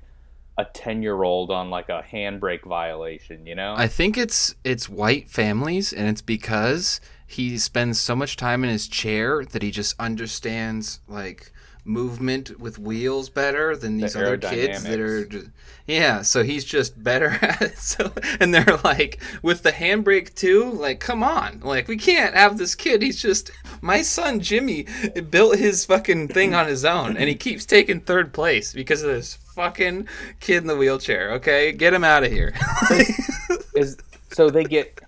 a 0.58 0.66
10 0.66 1.02
year 1.02 1.22
old 1.22 1.50
on 1.50 1.70
like 1.70 1.88
a 1.88 2.04
handbrake 2.12 2.64
violation, 2.66 3.46
you 3.46 3.54
know? 3.54 3.74
I 3.76 3.86
think 3.88 4.18
it's 4.18 4.54
it's 4.64 4.88
white 4.88 5.30
families, 5.30 5.92
and 5.94 6.08
it's 6.08 6.20
because 6.20 7.00
he 7.26 7.56
spends 7.56 7.98
so 7.98 8.14
much 8.14 8.36
time 8.36 8.62
in 8.62 8.68
his 8.68 8.86
chair 8.88 9.42
that 9.46 9.62
he 9.62 9.70
just 9.70 9.94
understands 9.98 11.00
like 11.08 11.50
movement 11.84 12.60
with 12.60 12.78
wheels 12.78 13.28
better 13.28 13.76
than 13.76 13.96
these 13.96 14.14
other 14.14 14.38
kids 14.38 14.84
that 14.84 15.00
are 15.00 15.24
just, 15.24 15.48
yeah 15.86 16.22
so 16.22 16.44
he's 16.44 16.64
just 16.64 17.02
better 17.02 17.28
at 17.42 17.60
it 17.60 17.78
so 17.78 18.12
and 18.38 18.54
they're 18.54 18.78
like 18.84 19.20
with 19.42 19.64
the 19.64 19.72
handbrake 19.72 20.32
too 20.34 20.70
like 20.70 21.00
come 21.00 21.24
on 21.24 21.58
like 21.60 21.88
we 21.88 21.96
can't 21.96 22.34
have 22.34 22.56
this 22.56 22.76
kid 22.76 23.02
he's 23.02 23.20
just 23.20 23.50
my 23.80 24.00
son 24.00 24.38
jimmy 24.38 24.86
built 25.30 25.58
his 25.58 25.84
fucking 25.84 26.28
thing 26.28 26.54
on 26.54 26.68
his 26.68 26.84
own 26.84 27.16
and 27.16 27.28
he 27.28 27.34
keeps 27.34 27.66
taking 27.66 28.00
third 28.00 28.32
place 28.32 28.72
because 28.72 29.02
of 29.02 29.10
this 29.10 29.34
fucking 29.34 30.06
kid 30.38 30.58
in 30.58 30.66
the 30.66 30.76
wheelchair 30.76 31.32
okay? 31.32 31.72
Get 31.72 31.92
him 31.92 32.04
out 32.04 32.24
of 32.24 32.30
here 32.30 32.54
is 33.74 33.96
so 34.30 34.50
they 34.50 34.64
get 34.64 35.00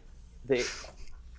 they 0.46 0.62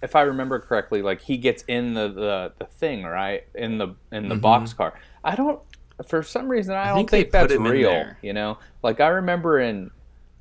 if 0.02 0.16
I 0.16 0.22
remember 0.22 0.60
correctly, 0.60 1.02
like 1.02 1.22
he 1.22 1.38
gets 1.38 1.64
in 1.68 1.94
the 1.94 2.10
the, 2.10 2.54
the 2.60 2.66
thing 2.66 3.04
right 3.04 3.46
in 3.56 3.78
the 3.78 3.96
in 4.12 4.28
the 4.28 4.36
mm-hmm. 4.36 4.42
box 4.42 4.74
car. 4.74 5.00
I 5.24 5.36
don't 5.36 5.60
for 6.08 6.24
some 6.24 6.50
reason 6.50 6.76
I, 6.76 6.88
don't 6.88 6.98
think 6.98 7.10
think, 7.10 7.32
that's 7.32 7.54
put 7.54 7.60
him 7.60 7.66
in 7.66 7.72
real. 7.72 8.06
You 8.22 8.34
know, 8.34 8.58
like 8.84 9.00
I 9.00 9.08
remember 9.08 9.60
in 9.60 9.92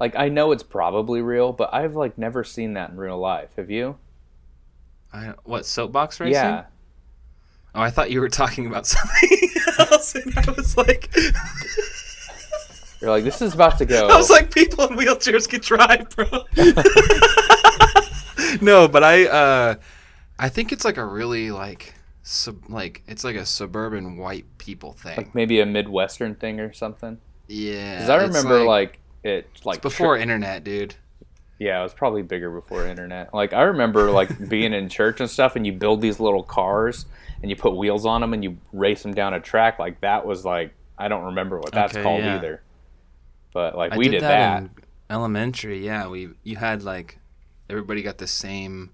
like 0.00 0.16
I 0.16 0.28
know 0.28 0.52
it's 0.52 0.62
probably 0.62 1.22
real, 1.22 1.52
but 1.52 1.72
I've 1.72 1.94
like 1.94 2.18
never 2.18 2.44
seen 2.44 2.74
that 2.74 2.90
in 2.90 2.96
real 2.96 3.18
life. 3.18 3.50
Have 3.56 3.70
you? 3.70 3.96
I, 5.12 5.34
what 5.44 5.64
soapbox 5.64 6.18
racing 6.18 6.34
Yeah. 6.34 6.64
Oh, 7.74 7.80
I 7.80 7.90
thought 7.90 8.10
you 8.10 8.20
were 8.20 8.28
talking 8.28 8.66
about 8.66 8.86
something 8.86 9.50
else, 9.78 10.14
and 10.14 10.36
I 10.36 10.50
was 10.50 10.76
like, 10.76 11.14
You're 13.00 13.10
like 13.10 13.24
this 13.24 13.42
is 13.42 13.54
about 13.54 13.78
to 13.78 13.86
go. 13.86 14.08
I 14.10 14.16
was 14.16 14.30
like, 14.30 14.52
people 14.52 14.86
in 14.86 14.96
wheelchairs 14.96 15.48
can 15.48 15.60
drive, 15.60 16.08
bro. 16.16 16.26
no, 18.60 18.88
but 18.88 19.02
I, 19.04 19.26
uh, 19.26 19.74
I 20.38 20.48
think 20.48 20.72
it's 20.72 20.84
like 20.84 20.96
a 20.96 21.04
really 21.04 21.50
like, 21.50 21.94
sub, 22.22 22.68
like 22.68 23.02
it's 23.06 23.24
like 23.24 23.36
a 23.36 23.46
suburban 23.46 24.16
white 24.16 24.46
people 24.58 24.92
thing. 24.92 25.16
like 25.16 25.34
maybe 25.34 25.60
a 25.60 25.66
midwestern 25.66 26.34
thing 26.34 26.60
or 26.60 26.72
something. 26.72 27.18
yeah, 27.48 27.94
Because 27.94 28.08
I 28.08 28.16
remember 28.16 28.64
like, 28.64 28.98
it 29.22 29.48
like 29.64 29.82
before 29.82 30.16
internet, 30.16 30.64
dude. 30.64 30.96
Yeah, 31.58 31.80
it 31.80 31.82
was 31.84 31.94
probably 31.94 32.22
bigger 32.22 32.50
before 32.50 32.86
internet. 32.86 33.32
Like 33.32 33.52
I 33.52 33.62
remember 33.62 34.10
like 34.10 34.48
being 34.48 34.72
in 34.72 34.88
church 34.88 35.20
and 35.20 35.30
stuff, 35.30 35.56
and 35.56 35.66
you 35.66 35.72
build 35.72 36.00
these 36.00 36.18
little 36.20 36.42
cars 36.42 37.06
and 37.42 37.50
you 37.50 37.56
put 37.56 37.76
wheels 37.76 38.06
on 38.06 38.20
them 38.20 38.32
and 38.34 38.42
you 38.42 38.58
race 38.72 39.02
them 39.02 39.14
down 39.14 39.34
a 39.34 39.40
track. 39.40 39.78
Like 39.78 40.00
that 40.00 40.26
was 40.26 40.44
like 40.44 40.74
I 40.98 41.08
don't 41.08 41.24
remember 41.26 41.58
what 41.58 41.72
that's 41.72 41.94
Okay, 41.94 42.02
called 42.02 42.24
yeah. 42.24 42.36
either. 42.36 42.62
But 43.52 43.76
like 43.76 43.92
I 43.92 43.98
we 43.98 44.08
did, 44.08 44.22
that. 44.22 44.62
in 44.62 44.70
elementary. 45.08 45.84
Yeah, 45.84 46.08
we 46.08 46.30
you 46.42 46.56
had 46.56 46.82
like 46.82 47.18
everybody 47.68 48.02
got 48.02 48.18
the 48.18 48.26
same 48.26 48.90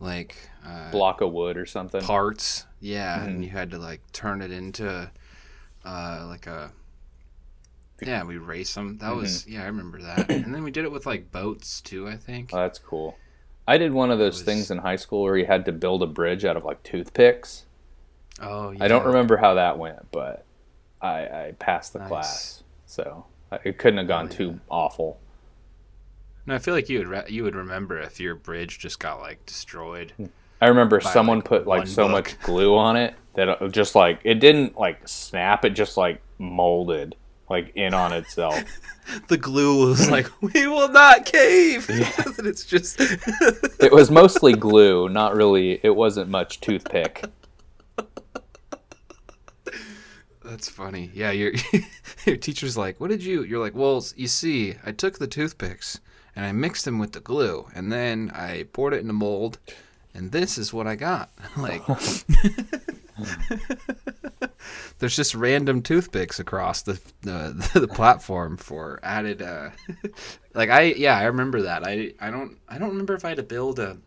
like 0.00 0.36
uh, 0.66 0.90
block 0.90 1.20
of 1.20 1.32
wood 1.32 1.56
or 1.56 1.66
something. 1.66 2.00
parts. 2.02 2.66
Yeah, 2.80 3.18
Mm-hmm. 3.18 3.28
and 3.28 3.44
you 3.44 3.50
had 3.50 3.70
to 3.70 3.78
like 3.78 4.00
turn 4.12 4.42
it 4.42 4.50
into 4.50 5.10
uh, 5.84 6.24
like 6.28 6.46
a. 6.46 6.72
Yeah, 8.02 8.24
we 8.24 8.38
race 8.38 8.74
them. 8.74 8.98
That 8.98 9.10
Mm-hmm. 9.12 9.20
was 9.20 9.46
yeah, 9.46 9.62
I 9.62 9.66
remember 9.66 10.02
that. 10.02 10.30
and 10.30 10.54
then 10.54 10.62
we 10.64 10.70
did 10.70 10.84
it 10.84 10.92
with 10.92 11.06
like 11.06 11.30
boats 11.32 11.80
too. 11.80 12.08
I 12.08 12.16
think. 12.16 12.50
Oh, 12.52 12.58
that's 12.58 12.78
cool. 12.78 13.16
I 13.66 13.78
did 13.78 13.92
one 13.92 14.10
of 14.10 14.18
those 14.18 14.34
was- 14.34 14.42
things 14.42 14.70
in 14.70 14.78
high 14.78 14.96
school 14.96 15.22
where 15.22 15.36
you 15.38 15.46
had 15.46 15.64
to 15.66 15.72
build 15.72 16.02
a 16.02 16.06
bridge 16.06 16.44
out 16.44 16.56
of 16.56 16.64
like 16.64 16.82
toothpicks. 16.82 17.64
oh, 18.42 18.72
yeah. 18.72 18.84
I 18.84 18.88
don't 18.88 19.06
remember 19.06 19.38
how 19.38 19.54
that 19.54 19.78
went, 19.78 20.10
but 20.10 20.44
I, 21.00 21.20
I 21.22 21.54
passed 21.58 21.94
the 21.94 22.00
Nice. 22.00 22.08
class, 22.08 22.62
so 22.84 23.24
it 23.64 23.78
couldn't 23.78 23.98
have 23.98 24.08
gone 24.08 24.26
Oh, 24.26 24.30
yeah. 24.30 24.36
too 24.36 24.60
awful. 24.68 25.18
No, 26.46 26.54
I 26.54 26.58
feel 26.58 26.74
like 26.74 26.88
you 26.88 26.98
would 26.98 27.08
re- 27.08 27.24
you 27.28 27.42
would 27.44 27.54
remember 27.54 27.98
if 27.98 28.20
your 28.20 28.34
bridge 28.34 28.78
just 28.78 28.98
got 28.98 29.20
like 29.20 29.44
destroyed. 29.46 30.12
I 30.60 30.68
remember 30.68 31.00
someone 31.00 31.38
like, 31.38 31.46
put 31.46 31.66
like 31.66 31.86
so 31.86 32.04
book. 32.04 32.12
much 32.12 32.40
glue 32.40 32.76
on 32.76 32.96
it 32.96 33.14
that 33.34 33.48
it 33.48 33.72
just 33.72 33.94
like 33.94 34.20
it 34.24 34.34
didn't 34.34 34.78
like 34.78 35.08
snap. 35.08 35.64
It 35.64 35.70
just 35.70 35.96
like 35.96 36.20
molded. 36.38 37.16
like 37.48 37.72
in 37.74 37.94
on 37.94 38.12
itself. 38.12 38.62
the 39.28 39.36
glue 39.36 39.88
was 39.88 40.10
like, 40.10 40.28
"We 40.40 40.66
will 40.66 40.88
not 40.88 41.24
cave." 41.24 41.88
and 41.90 42.46
it's 42.46 42.64
just 42.64 42.96
it 43.00 43.92
was 43.92 44.10
mostly 44.10 44.52
glue, 44.52 45.08
not 45.08 45.34
really. 45.34 45.80
It 45.82 45.96
wasn't 45.96 46.28
much 46.28 46.60
toothpick. 46.60 47.24
That's 50.44 50.68
funny. 50.68 51.10
Yeah, 51.14 51.30
your 51.30 51.52
your 52.26 52.36
teacher's 52.36 52.76
like, 52.76 53.00
"What 53.00 53.08
did 53.08 53.22
you?" 53.22 53.42
You're 53.44 53.60
like, 53.60 53.74
"Well, 53.74 54.04
you 54.14 54.28
see, 54.28 54.74
I 54.84 54.92
took 54.92 55.18
the 55.18 55.26
toothpicks 55.26 56.00
and 56.36 56.44
I 56.44 56.52
mixed 56.52 56.84
them 56.84 56.98
with 56.98 57.12
the 57.12 57.20
glue, 57.20 57.68
and 57.74 57.92
then 57.92 58.30
I 58.34 58.64
poured 58.72 58.94
it 58.94 59.00
in 59.00 59.10
a 59.10 59.14
mold, 59.14 59.58
and 60.12 60.32
this 60.32 60.58
is 60.58 60.72
what 60.72 60.86
I 60.86 60.96
got." 60.96 61.30
like, 61.56 61.82
there's 64.98 65.16
just 65.16 65.34
random 65.34 65.82
toothpicks 65.82 66.38
across 66.38 66.82
the 66.82 67.00
the, 67.22 67.70
the 67.80 67.88
platform 67.88 68.56
for 68.56 69.00
added. 69.02 69.42
Uh, 69.42 69.70
like 70.54 70.70
I 70.70 70.82
yeah, 70.82 71.18
I 71.18 71.24
remember 71.24 71.62
that. 71.62 71.86
I 71.86 72.12
I 72.20 72.30
don't 72.30 72.58
I 72.68 72.78
don't 72.78 72.90
remember 72.90 73.14
if 73.14 73.24
I 73.24 73.30
had 73.30 73.38
to 73.38 73.42
build 73.42 73.78
a. 73.78 73.98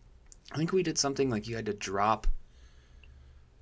I 0.51 0.57
think 0.57 0.71
we 0.71 0.83
did 0.83 0.97
something 0.97 1.29
like 1.29 1.47
you 1.47 1.55
had 1.55 1.65
to 1.65 1.73
drop. 1.73 2.27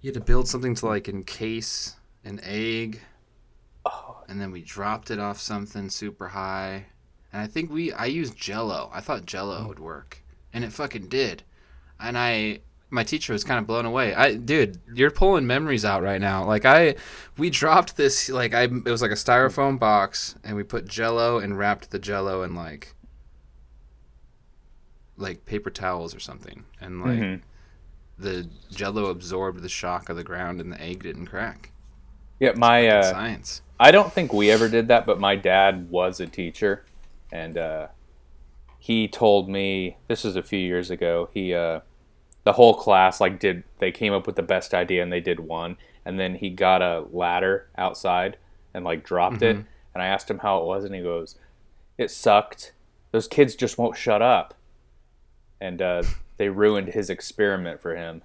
You 0.01 0.09
had 0.09 0.15
to 0.15 0.21
build 0.21 0.47
something 0.47 0.75
to 0.75 0.85
like 0.85 1.09
encase 1.09 1.95
an 2.23 2.39
egg, 2.43 3.01
and 4.27 4.39
then 4.39 4.51
we 4.51 4.61
dropped 4.61 5.11
it 5.11 5.19
off 5.19 5.39
something 5.39 5.89
super 5.89 6.29
high. 6.29 6.87
And 7.35 7.43
I 7.43 7.47
think 7.47 7.69
we 7.69 7.91
I 7.91 8.05
used 8.05 8.37
Jello. 8.37 8.89
I 8.93 9.01
thought 9.01 9.25
Jello 9.25 9.67
would 9.67 9.77
work, 9.77 10.23
and 10.53 10.63
it 10.63 10.71
fucking 10.71 11.09
did. 11.09 11.43
And 11.99 12.17
I 12.17 12.59
my 12.89 13.03
teacher 13.03 13.33
was 13.33 13.43
kind 13.43 13.59
of 13.59 13.67
blown 13.67 13.83
away. 13.85 14.13
I 14.15 14.35
dude, 14.35 14.79
you're 14.93 15.11
pulling 15.11 15.45
memories 15.45 15.83
out 15.83 16.01
right 16.01 16.21
now. 16.21 16.45
Like 16.45 16.63
I 16.63 16.95
we 17.37 17.49
dropped 17.49 17.97
this 17.97 18.29
like 18.29 18.53
I 18.53 18.61
it 18.63 18.85
was 18.85 19.01
like 19.01 19.11
a 19.11 19.15
styrofoam 19.15 19.77
box 19.77 20.35
and 20.45 20.55
we 20.55 20.63
put 20.63 20.87
jello 20.87 21.37
and 21.37 21.57
wrapped 21.57 21.91
the 21.91 21.99
jello 21.99 22.41
in 22.41 22.55
like 22.55 22.95
like 25.17 25.45
paper 25.45 25.69
towels 25.69 26.15
or 26.15 26.21
something. 26.21 26.63
And 26.79 27.01
like 27.01 27.19
Mhm. 27.19 27.41
the 28.17 28.47
jello 28.71 29.07
absorbed 29.07 29.61
the 29.61 29.67
shock 29.67 30.07
of 30.07 30.15
the 30.15 30.23
ground 30.23 30.61
and 30.61 30.71
the 30.71 30.81
egg 30.81 31.03
didn't 31.03 31.25
crack. 31.25 31.73
Yeah, 32.39 32.53
my 32.55 32.87
uh, 32.87 33.03
Science. 33.11 33.61
I 33.77 33.91
don't 33.91 34.13
think 34.13 34.31
we 34.31 34.49
ever 34.51 34.69
did 34.69 34.87
that, 34.87 35.05
but 35.05 35.19
my 35.19 35.35
dad 35.35 35.89
was 35.89 36.21
a 36.21 36.27
teacher, 36.27 36.85
and 37.35 37.57
uh, 37.57 37.87
he 38.79 39.07
told 39.07 39.49
me 39.49 39.97
this 40.07 40.23
was 40.23 40.35
a 40.35 40.43
few 40.43 40.59
years 40.59 40.89
ago. 40.89 41.29
He 41.33 41.53
uh, 41.53 41.81
the 42.43 42.53
whole 42.53 42.73
class 42.75 43.19
like 43.19 43.39
did 43.39 43.63
they 43.79 43.91
came 43.91 44.13
up 44.13 44.25
with 44.27 44.35
the 44.35 44.43
best 44.43 44.73
idea 44.73 45.03
and 45.03 45.11
they 45.11 45.19
did 45.21 45.39
one, 45.41 45.77
and 46.05 46.19
then 46.19 46.35
he 46.35 46.49
got 46.49 46.81
a 46.81 47.05
ladder 47.11 47.67
outside 47.77 48.37
and 48.73 48.85
like 48.85 49.03
dropped 49.03 49.41
it, 49.41 49.55
and 49.55 50.03
I 50.03 50.07
asked 50.07 50.29
him 50.29 50.39
how 50.39 50.59
it 50.59 50.65
was, 50.65 50.83
and 50.85 50.93
he 50.95 51.01
goes, 51.01 51.37
"It 51.97 52.09
sucked. 52.11 52.73
Those 53.11 53.27
kids 53.27 53.55
just 53.55 53.77
won't 53.77 53.97
shut 53.97 54.21
up," 54.21 54.53
and 55.59 55.81
uh, 55.81 56.03
they 56.37 56.49
ruined 56.49 56.89
his 56.89 57.09
experiment 57.09 57.81
for 57.81 57.95
him. 57.95 58.21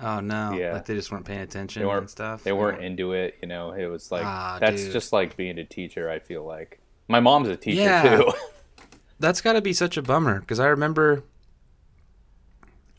Oh 0.00 0.20
no. 0.20 0.52
Yeah. 0.52 0.74
Like 0.74 0.86
they 0.86 0.94
just 0.94 1.10
weren't 1.10 1.24
paying 1.24 1.40
attention 1.40 1.80
They 1.82 1.86
weren't 1.86 2.02
and 2.02 2.10
stuff. 2.10 2.44
They 2.44 2.52
weren't 2.52 2.82
into 2.84 3.12
it, 3.12 3.36
you 3.42 3.48
know. 3.48 3.72
It 3.72 3.86
was 3.86 4.12
like 4.12 4.24
Ah, 4.24 4.58
that's 4.60 4.84
dude. 4.84 4.92
just 4.92 5.12
like 5.12 5.36
being 5.36 5.58
a 5.58 5.64
teacher. 5.64 6.08
I 6.08 6.20
feel 6.20 6.44
like 6.44 6.80
my 7.08 7.20
mom's 7.20 7.48
a 7.48 7.56
teacher 7.56 7.80
Yeah. 7.82 8.16
too. 8.18 8.32
that's 9.18 9.40
got 9.40 9.54
to 9.54 9.60
be 9.60 9.72
such 9.72 9.96
a 9.96 10.02
bummer 10.02 10.40
because 10.40 10.60
I 10.60 10.66
remember, 10.66 11.24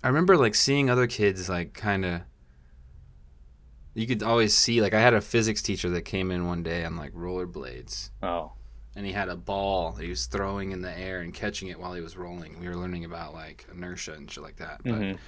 I 0.04 0.08
remember 0.08 0.38
like 0.38 0.56
seeing 0.56 0.90
other 0.90 1.08
kids 1.08 1.50
like 1.50 1.74
kind 1.74 2.06
of. 2.06 2.22
You 3.96 4.08
could 4.08 4.24
always 4.24 4.56
see 4.56 4.82
like 4.82 4.94
I 4.94 5.02
had 5.02 5.14
a 5.14 5.20
physics 5.22 5.62
teacher 5.62 5.90
that 5.90 6.04
came 6.04 6.32
in 6.32 6.46
one 6.48 6.64
day 6.64 6.86
on 6.86 6.96
like 6.96 7.12
rollerblades, 7.14 8.12
oh, 8.24 8.54
and 8.96 9.06
he 9.06 9.12
had 9.12 9.28
a 9.30 9.36
ball 9.36 9.92
that 9.94 10.04
he 10.04 10.10
was 10.10 10.26
throwing 10.28 10.72
in 10.72 10.82
the 10.82 10.98
air 10.98 11.20
and 11.22 11.34
catching 11.34 11.68
it 11.70 11.80
while 11.80 11.94
he 11.94 12.02
was 12.02 12.16
rolling. 12.16 12.60
We 12.60 12.68
were 12.70 12.76
learning 12.78 13.04
about 13.04 13.34
like 13.34 13.66
inertia 13.74 14.14
and 14.14 14.30
shit 14.32 14.44
like 14.44 14.58
that. 14.58 14.82
But 14.84 14.94
Mhm. 14.94 15.16
I 15.16 15.20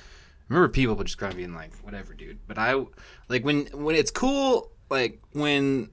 remember 0.47 0.69
people 0.69 0.95
just 1.03 1.17
kind 1.17 1.33
of 1.33 1.37
being 1.37 1.53
like, 1.53 1.73
"Whatever, 1.83 2.13
dude." 2.13 2.39
But 2.47 2.57
I 2.57 2.85
like 3.27 3.43
when 3.43 3.65
when 3.73 3.95
it's 3.95 4.11
cool, 4.11 4.71
like 4.89 5.21
when 5.33 5.89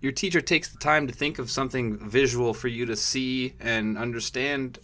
your 0.00 0.12
teacher 0.12 0.40
takes 0.40 0.68
the 0.68 0.78
time 0.78 1.06
to 1.06 1.12
think 1.12 1.38
of 1.38 1.50
something 1.50 1.96
visual 1.98 2.54
for 2.54 2.68
you 2.68 2.86
to 2.86 2.96
see 2.96 3.54
and 3.58 3.96
understand 3.96 4.78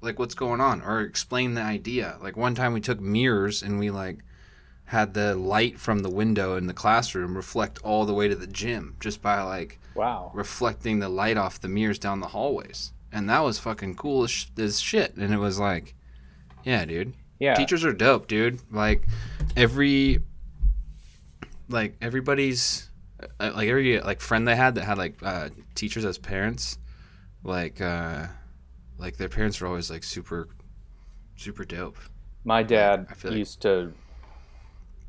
like 0.00 0.18
what's 0.18 0.34
going 0.34 0.60
on 0.60 0.80
or 0.82 1.00
explain 1.00 1.54
the 1.54 1.62
idea. 1.62 2.16
Like 2.22 2.36
one 2.36 2.54
time 2.54 2.72
we 2.72 2.80
took 2.80 3.00
mirrors 3.00 3.62
and 3.62 3.78
we 3.78 3.90
like 3.90 4.18
had 4.86 5.12
the 5.12 5.34
light 5.34 5.78
from 5.78 5.98
the 5.98 6.10
window 6.10 6.56
in 6.56 6.66
the 6.66 6.72
classroom 6.72 7.36
reflect 7.36 7.78
all 7.82 8.06
the 8.06 8.14
way 8.14 8.26
to 8.26 8.34
the 8.34 8.46
gym 8.46 8.96
just 9.00 9.20
by 9.20 9.42
like 9.42 9.78
wow. 9.94 10.30
reflecting 10.32 10.98
the 10.98 11.08
light 11.08 11.36
off 11.36 11.60
the 11.60 11.68
mirrors 11.68 11.98
down 11.98 12.20
the 12.20 12.28
hallways. 12.28 12.92
And 13.12 13.28
that 13.28 13.40
was 13.40 13.58
fucking 13.58 13.96
cool 13.96 14.24
as, 14.24 14.30
sh- 14.30 14.46
as 14.56 14.80
shit. 14.80 15.14
And 15.16 15.32
it 15.32 15.38
was 15.38 15.58
like, 15.58 15.94
yeah, 16.64 16.84
dude. 16.84 17.14
Yeah, 17.38 17.54
Teachers 17.54 17.84
are 17.84 17.92
dope, 17.92 18.28
dude. 18.28 18.60
Like 18.72 19.06
every, 19.56 20.20
like 21.68 21.96
everybody's, 22.00 22.87
like 23.40 23.68
every 23.68 24.00
like 24.00 24.20
friend 24.20 24.46
they 24.46 24.56
had 24.56 24.74
that 24.76 24.84
had 24.84 24.98
like 24.98 25.22
uh, 25.22 25.48
teachers 25.74 26.04
as 26.04 26.18
parents, 26.18 26.78
like 27.44 27.80
uh, 27.80 28.26
like 28.98 29.16
their 29.16 29.28
parents 29.28 29.60
were 29.60 29.66
always 29.66 29.90
like 29.90 30.04
super, 30.04 30.48
super 31.36 31.64
dope. 31.64 31.96
my 32.44 32.62
dad 32.62 33.06
I 33.10 33.14
feel 33.14 33.30
like- 33.32 33.38
used 33.38 33.60
to. 33.62 33.92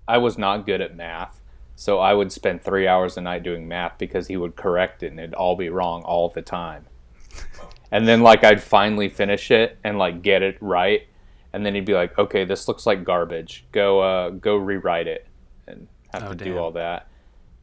I 0.07 0.18
was 0.18 0.39
not 0.39 0.66
good 0.66 0.82
at 0.82 0.95
math, 0.95 1.39
so 1.76 1.99
I 1.99 2.16
would 2.16 2.32
spend 2.32 2.64
three 2.64 2.88
hours 2.88 3.16
a 3.18 3.22
night 3.22 3.43
doing 3.43 3.68
math 3.68 3.99
because 3.99 4.26
he 4.28 4.38
would 4.38 4.55
correct 4.55 5.03
it 5.03 5.12
and 5.12 5.20
it'd 5.20 5.36
all 5.36 5.55
be 5.55 5.70
wrong 5.70 6.01
all 6.01 6.30
the 6.30 6.41
time. 6.41 6.88
And 7.91 8.07
then 8.07 8.22
like 8.22 8.43
I'd 8.43 8.62
finally 8.64 9.07
finish 9.10 9.51
it 9.51 9.78
and 9.84 9.99
like 9.99 10.24
get 10.24 10.41
it 10.41 10.57
right, 10.62 11.05
and 11.53 11.64
then 11.66 11.76
he'd 11.76 11.86
be 11.86 11.93
like, 11.93 12.18
"Okay, 12.18 12.43
this 12.43 12.68
looks 12.68 12.86
like 12.88 13.03
garbage. 13.03 13.66
Go, 13.72 13.99
uh, 13.99 14.30
go 14.32 14.55
rewrite 14.57 15.07
it," 15.07 15.28
and 15.68 15.88
have 16.14 16.24
Oh, 16.24 16.30
to 16.30 16.36
damn. 16.36 16.53
do 16.53 16.57
all 16.60 16.72
that. 16.72 17.07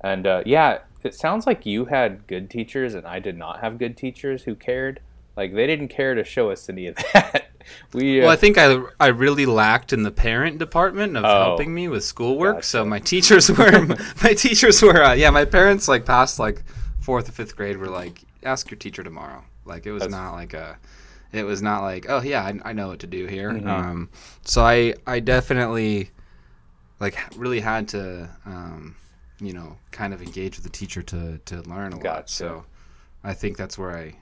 And 0.06 0.26
uh, 0.26 0.42
yeah, 0.46 0.78
it 1.02 1.14
sounds 1.14 1.46
like 1.46 1.66
you 1.66 1.84
had 1.86 2.26
good 2.26 2.48
teachers 2.50 2.94
and 2.94 3.06
I 3.06 3.18
did 3.18 3.36
not 3.36 3.60
have 3.60 3.78
good 3.78 3.96
teachers 3.96 4.42
who 4.44 4.54
cared. 4.54 5.00
Like 5.36 5.54
they 5.54 5.66
didn't 5.66 5.88
care 5.88 6.14
to 6.14 6.24
show 6.24 6.50
us 6.50 6.68
any 6.68 6.86
of 6.86 6.96
that. 7.12 7.46
we 7.92 8.20
uh, 8.20 8.24
Well, 8.24 8.32
I 8.32 8.36
think 8.36 8.56
I 8.58 8.80
I 9.00 9.08
really 9.08 9.46
lacked 9.46 9.92
in 9.92 10.02
the 10.02 10.10
parent 10.10 10.58
department 10.58 11.16
of 11.16 11.24
Oh. 11.24 11.42
helping 11.44 11.74
me 11.74 11.88
with 11.88 12.04
schoolwork. 12.04 12.64
So 12.64 12.84
my 12.84 12.98
teachers 13.00 13.50
were 13.50 13.86
my 14.22 14.32
teachers 14.34 14.80
were 14.82 15.02
uh, 15.02 15.12
yeah. 15.14 15.30
My 15.30 15.44
parents 15.44 15.88
like 15.88 16.04
past 16.06 16.38
like 16.38 16.62
fourth 17.00 17.28
or 17.28 17.32
fifth 17.32 17.54
grade 17.56 17.76
were 17.76 17.88
like 17.88 18.22
ask 18.44 18.70
your 18.70 18.78
teacher 18.78 19.02
tomorrow. 19.02 19.42
Like 19.64 19.86
it 19.86 19.92
was 19.92 20.02
That's- 20.02 20.12
not 20.20 20.32
like 20.32 20.54
a. 20.54 20.78
It 21.32 21.44
was 21.44 21.60
not 21.60 21.82
like 21.82 22.06
oh 22.08 22.22
yeah 22.22 22.42
I, 22.44 22.70
I 22.70 22.72
know 22.72 22.88
what 22.88 23.00
to 23.00 23.06
do 23.06 23.26
here. 23.26 23.50
Mhm. 23.52 23.66
Um, 23.66 24.08
so 24.44 24.62
I 24.64 24.94
I 25.06 25.20
definitely 25.20 26.10
like 27.00 27.16
really 27.36 27.60
had 27.60 27.88
to 27.88 28.30
um, 28.46 28.94
you 29.40 29.52
know 29.52 29.76
kind 29.90 30.14
of 30.14 30.22
engage 30.22 30.56
with 30.56 30.64
the 30.64 30.70
teacher 30.70 31.02
to 31.02 31.38
to 31.44 31.60
learn 31.62 31.92
a 31.92 31.98
lot. 31.98 32.28
So 32.30 32.64
I 33.24 33.34
think 33.34 33.56
that's 33.56 33.76
where 33.78 33.96
I 33.96 34.14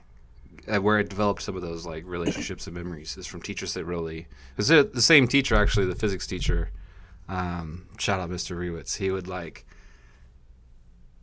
uh, 0.73 0.81
where 0.81 0.97
I 0.97 1.03
developed 1.03 1.41
some 1.41 1.55
of 1.55 1.61
those 1.61 1.85
like 1.85 2.03
relationships 2.05 2.65
and 2.67 2.75
memories 2.75 3.17
is 3.17 3.27
from 3.27 3.41
teachers 3.41 3.73
that 3.75 3.85
really 3.85 4.27
is 4.57 4.69
it 4.71 4.93
the 4.93 5.01
same 5.01 5.27
teacher 5.27 5.55
actually 5.55 5.85
the 5.85 5.95
physics 5.95 6.25
teacher 6.27 6.71
um, 7.29 7.87
shout 7.97 8.19
out 8.19 8.29
Mr. 8.29 8.55
Rewitz 8.57 8.97
he 8.97 9.11
would 9.11 9.27
like 9.27 9.65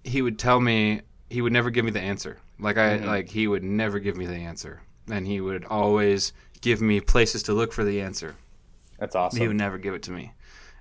he 0.04 0.22
would 0.22 0.38
tell 0.38 0.60
me 0.60 1.00
he 1.30 1.40
would 1.40 1.52
never 1.52 1.70
give 1.70 1.84
me 1.84 1.90
the 1.90 2.00
answer 2.00 2.38
like 2.58 2.76
I 2.76 2.98
Mhm. 2.98 3.06
like 3.06 3.28
he 3.30 3.46
would 3.48 3.62
never 3.62 3.98
give 3.98 4.16
me 4.16 4.26
the 4.26 4.34
answer 4.36 4.82
and 5.10 5.26
he 5.26 5.40
would 5.40 5.64
always 5.64 6.32
give 6.60 6.80
me 6.80 7.00
places 7.00 7.42
to 7.44 7.52
look 7.52 7.72
for 7.72 7.84
the 7.84 8.00
answer 8.00 8.36
that's 8.98 9.14
awesome. 9.16 9.40
he 9.40 9.48
would 9.48 9.56
never 9.56 9.78
give 9.78 9.94
it 9.94 10.02
to 10.04 10.10
me 10.12 10.32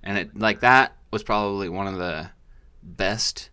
and 0.03 0.17
it 0.17 0.37
like 0.37 0.59
that 0.61 0.95
was 1.11 1.23
probably 1.23 1.69
one 1.69 1.87
of 1.87 1.97
the 1.97 2.29
best 2.83 3.49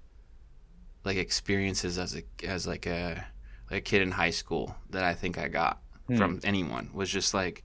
like 1.04 1.16
experiences 1.16 1.98
as 1.98 2.16
a 2.16 2.22
as 2.46 2.66
like 2.66 2.86
a 2.86 3.26
like 3.70 3.78
a 3.78 3.80
kid 3.82 4.02
in 4.02 4.12
high 4.12 4.30
school 4.30 4.76
that 4.90 5.04
I 5.04 5.14
think 5.14 5.38
I 5.38 5.48
got 5.48 5.80
Hmm. 6.06 6.16
from 6.16 6.40
anyone 6.42 6.90
was 6.94 7.10
just 7.10 7.34
like 7.34 7.64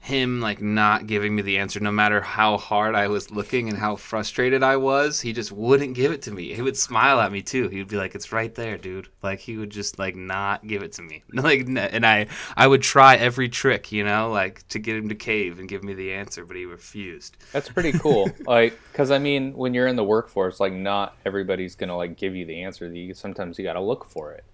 him 0.00 0.40
like 0.40 0.62
not 0.62 1.06
giving 1.06 1.34
me 1.34 1.42
the 1.42 1.58
answer 1.58 1.80
no 1.80 1.90
matter 1.90 2.20
how 2.20 2.56
hard 2.56 2.94
I 2.94 3.08
was 3.08 3.30
looking 3.32 3.68
and 3.68 3.76
how 3.76 3.96
frustrated 3.96 4.62
I 4.62 4.76
was 4.76 5.20
he 5.20 5.32
just 5.32 5.50
wouldn't 5.52 5.94
give 5.94 6.12
it 6.12 6.22
to 6.22 6.30
me 6.30 6.54
he 6.54 6.62
would 6.62 6.76
smile 6.76 7.20
at 7.20 7.32
me 7.32 7.42
too 7.42 7.68
he 7.68 7.78
would 7.78 7.88
be 7.88 7.96
like 7.96 8.14
it's 8.14 8.32
right 8.32 8.54
there 8.54 8.78
dude 8.78 9.08
like 9.22 9.40
he 9.40 9.56
would 9.56 9.70
just 9.70 9.98
like 9.98 10.14
not 10.14 10.66
give 10.66 10.82
it 10.82 10.92
to 10.92 11.02
me 11.02 11.24
like 11.32 11.66
and 11.66 12.06
I 12.06 12.28
I 12.56 12.66
would 12.68 12.80
try 12.82 13.16
every 13.16 13.48
trick 13.48 13.90
you 13.90 14.04
know 14.04 14.30
like 14.30 14.66
to 14.68 14.78
get 14.78 14.96
him 14.96 15.08
to 15.08 15.14
cave 15.16 15.58
and 15.58 15.68
give 15.68 15.82
me 15.82 15.94
the 15.94 16.12
answer 16.12 16.44
but 16.44 16.56
he 16.56 16.64
refused 16.64 17.36
That's 17.52 17.68
pretty 17.68 17.92
cool. 17.92 18.30
like, 18.46 18.78
because 18.92 19.10
I 19.10 19.18
mean, 19.18 19.52
when 19.54 19.74
you're 19.74 19.86
in 19.88 19.96
the 19.96 20.04
workforce, 20.04 20.60
like, 20.60 20.72
not 20.72 21.16
everybody's 21.26 21.74
gonna 21.74 21.96
like 21.96 22.16
give 22.16 22.34
you 22.36 22.44
the 22.46 22.62
answer. 22.62 22.88
You 22.92 23.14
sometimes 23.14 23.58
you 23.58 23.64
got 23.64 23.72
to 23.74 23.80
look 23.80 24.04
for 24.04 24.32
it. 24.32 24.44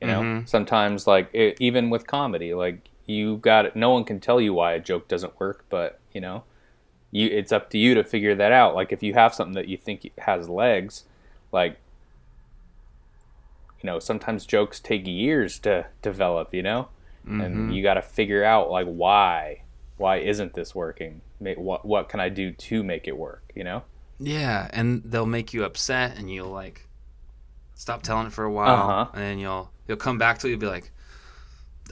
You 0.00 0.06
know, 0.06 0.20
Mhm. 0.22 0.48
sometimes 0.48 1.06
like 1.06 1.28
it, 1.32 1.56
even 1.60 1.90
with 1.90 2.06
comedy, 2.06 2.54
like 2.54 2.87
you 3.08 3.38
got 3.38 3.66
it. 3.66 3.74
no 3.74 3.90
one 3.90 4.04
can 4.04 4.20
tell 4.20 4.40
you 4.40 4.52
why 4.54 4.72
a 4.74 4.80
joke 4.80 5.08
doesn't 5.08 5.38
work, 5.40 5.64
but 5.68 5.98
you 6.12 6.20
know, 6.20 6.44
you 7.10 7.26
it's 7.28 7.50
up 7.52 7.70
to 7.70 7.78
you 7.78 7.94
to 7.94 8.04
figure 8.04 8.34
that 8.36 8.52
out. 8.52 8.74
Like 8.76 8.92
if 8.92 9.02
you 9.02 9.14
have 9.14 9.34
something 9.34 9.54
that 9.54 9.66
you 9.68 9.76
think 9.76 10.08
has 10.18 10.48
legs, 10.48 11.04
like 11.50 11.78
you 13.82 13.86
know, 13.86 13.98
sometimes 13.98 14.44
jokes 14.44 14.80
take 14.80 15.06
years 15.06 15.58
to 15.60 15.86
develop, 16.02 16.52
you 16.52 16.62
know? 16.62 16.88
Mm-hmm. 17.24 17.40
And 17.40 17.74
you 17.76 17.82
got 17.82 17.94
to 17.94 18.02
figure 18.02 18.44
out 18.44 18.70
like 18.70 18.86
why 18.86 19.62
why 19.96 20.18
isn't 20.18 20.54
this 20.54 20.74
working? 20.74 21.22
What 21.40 21.84
what 21.84 22.08
can 22.08 22.20
I 22.20 22.28
do 22.28 22.52
to 22.52 22.82
make 22.84 23.08
it 23.08 23.16
work, 23.16 23.50
you 23.54 23.64
know? 23.64 23.82
Yeah, 24.20 24.68
and 24.72 25.02
they'll 25.04 25.26
make 25.26 25.54
you 25.54 25.64
upset, 25.64 26.18
and 26.18 26.28
you'll 26.30 26.50
like 26.50 26.88
stop 27.74 28.02
telling 28.02 28.26
it 28.26 28.32
for 28.32 28.44
a 28.44 28.50
while, 28.52 28.74
Uh-huh. 28.90 29.10
and 29.14 29.22
then 29.22 29.38
you'll 29.38 29.70
you'll 29.86 29.96
come 29.96 30.18
back 30.18 30.38
to 30.38 30.46
it. 30.46 30.50
You'll 30.50 30.58
be 30.60 30.66
like, 30.66 30.90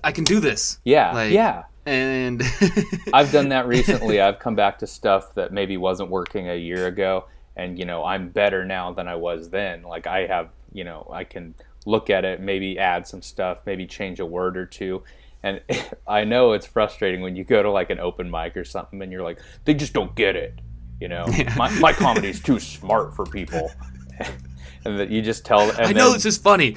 I 0.04 0.12
can 0.12 0.24
do 0.24 0.40
this. 0.40 0.78
Yeah. 0.84 1.12
Like- 1.12 1.32
yeah. 1.32 1.64
And 1.84 2.42
I've 3.12 3.30
done 3.30 3.50
that 3.50 3.68
recently. 3.68 4.20
I've 4.20 4.40
come 4.40 4.56
back 4.56 4.80
to 4.80 4.86
stuff 4.88 5.34
that 5.34 5.52
maybe 5.52 5.76
wasn't 5.76 6.10
working 6.10 6.48
a 6.50 6.56
year 6.56 6.88
ago, 6.88 7.26
and 7.54 7.78
you 7.78 7.84
know 7.84 8.04
I'm 8.04 8.28
better 8.30 8.64
now 8.64 8.92
than 8.92 9.06
I 9.06 9.14
was 9.14 9.50
then. 9.50 9.82
Like 9.82 10.08
I 10.08 10.26
have, 10.26 10.48
you 10.72 10.82
know, 10.82 11.08
I 11.12 11.22
can 11.22 11.54
look 11.84 12.10
at 12.10 12.24
it, 12.24 12.40
maybe 12.40 12.76
add 12.76 13.06
some 13.06 13.22
stuff, 13.22 13.60
maybe 13.66 13.86
change 13.86 14.18
a 14.18 14.26
word 14.26 14.56
or 14.56 14.66
two. 14.66 15.04
And 15.44 15.60
I 16.08 16.24
know 16.24 16.54
it's 16.54 16.66
frustrating 16.66 17.20
when 17.20 17.36
you 17.36 17.44
go 17.44 17.62
to 17.62 17.70
like 17.70 17.90
an 17.90 18.00
open 18.00 18.32
mic 18.32 18.56
or 18.56 18.64
something, 18.64 19.00
and 19.00 19.12
you're 19.12 19.22
like, 19.22 19.38
they 19.64 19.72
just 19.74 19.92
don't 19.92 20.12
get 20.16 20.34
it. 20.34 20.58
You 21.00 21.06
know, 21.06 21.26
my 21.56 21.70
my 21.78 21.92
comedy's 21.92 22.40
too 22.42 22.58
smart 22.58 23.14
for 23.14 23.24
people. 23.26 23.70
And 24.86 25.00
that 25.00 25.10
you 25.10 25.22
just 25.22 25.44
tell, 25.44 25.60
and 25.70 25.78
I 25.80 25.86
then 25.86 25.96
know 25.96 26.12
this 26.12 26.24
is 26.26 26.38
funny. 26.38 26.70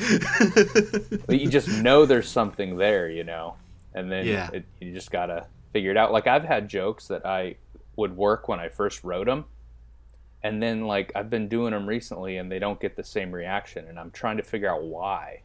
but 1.27 1.39
you 1.39 1.47
just 1.49 1.67
know 1.69 2.05
there's 2.05 2.27
something 2.29 2.77
there, 2.77 3.09
you 3.09 3.23
know, 3.23 3.55
and 3.93 4.11
then 4.11 4.25
Yeah. 4.25 4.49
it, 4.53 4.65
you 4.79 4.93
just 4.93 5.11
gotta 5.11 5.45
figure 5.73 5.91
it 5.91 5.97
out. 5.97 6.11
Like 6.11 6.27
I've 6.27 6.43
had 6.45 6.67
jokes 6.67 7.07
that 7.07 7.25
I 7.25 7.55
would 7.95 8.15
work 8.15 8.47
when 8.47 8.59
I 8.59 8.69
first 8.69 9.03
wrote 9.03 9.25
them, 9.27 9.45
and 10.43 10.61
then 10.61 10.85
like 10.85 11.11
I've 11.15 11.29
been 11.29 11.47
doing 11.47 11.71
them 11.71 11.87
recently, 11.87 12.37
and 12.37 12.51
they 12.51 12.59
don't 12.59 12.79
get 12.79 12.95
the 12.95 13.03
same 13.03 13.31
reaction, 13.31 13.85
and 13.87 13.99
I'm 13.99 14.11
trying 14.11 14.37
to 14.37 14.43
figure 14.43 14.69
out 14.69 14.83
why. 14.83 15.41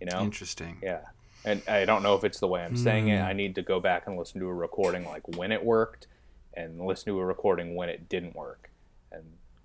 You 0.00 0.06
know, 0.06 0.20
Interesting. 0.22 0.78
yeah. 0.82 1.00
And 1.44 1.62
I 1.68 1.84
don't 1.84 2.02
know 2.02 2.14
if 2.16 2.24
it's 2.24 2.40
the 2.40 2.46
way 2.48 2.62
I'm 2.62 2.76
saying 2.76 3.08
it. 3.08 3.18
Hmm. 3.20 3.26
I 3.26 3.32
need 3.32 3.54
to 3.56 3.62
go 3.62 3.80
back 3.80 4.06
and 4.06 4.18
listen 4.18 4.40
to 4.40 4.46
a 4.46 4.54
recording 4.54 5.04
like 5.06 5.26
when 5.36 5.52
it 5.52 5.64
worked, 5.64 6.06
and 6.54 6.80
listen 6.84 7.12
to 7.12 7.18
a 7.20 7.24
recording 7.24 7.74
when 7.74 7.88
it 7.88 8.08
didn't 8.08 8.34
work, 8.34 8.69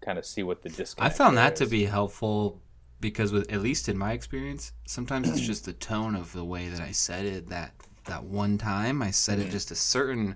kind 0.06 0.18
of 0.20 0.26
see 0.26 0.44
what 0.44 0.62
the 0.62 0.96
I 1.00 1.10
found 1.10 1.38
that 1.38 1.56
to 1.58 1.66
be 1.66 1.86
helpful 1.86 2.62
because 3.02 3.32
with 3.32 3.52
at 3.52 3.62
least 3.62 3.90
in 3.90 3.98
my 3.98 4.14
experience, 4.14 4.72
sometimes 4.86 5.30
it's 5.30 5.42
just 5.42 5.66
the 5.66 5.74
tone 5.74 6.16
of 6.16 6.32
the 6.32 6.46
way 6.46 6.70
that 6.70 6.82
I 6.82 6.92
said 6.92 7.26
it 7.26 7.50
that 7.50 7.74
that 8.06 8.24
one 8.24 8.58
time 8.58 9.02
I 9.02 9.12
said 9.12 9.40
it 9.40 9.44
mm-hmm. 9.44 9.52
just 9.52 9.72
a 9.72 9.76
certain 9.76 10.36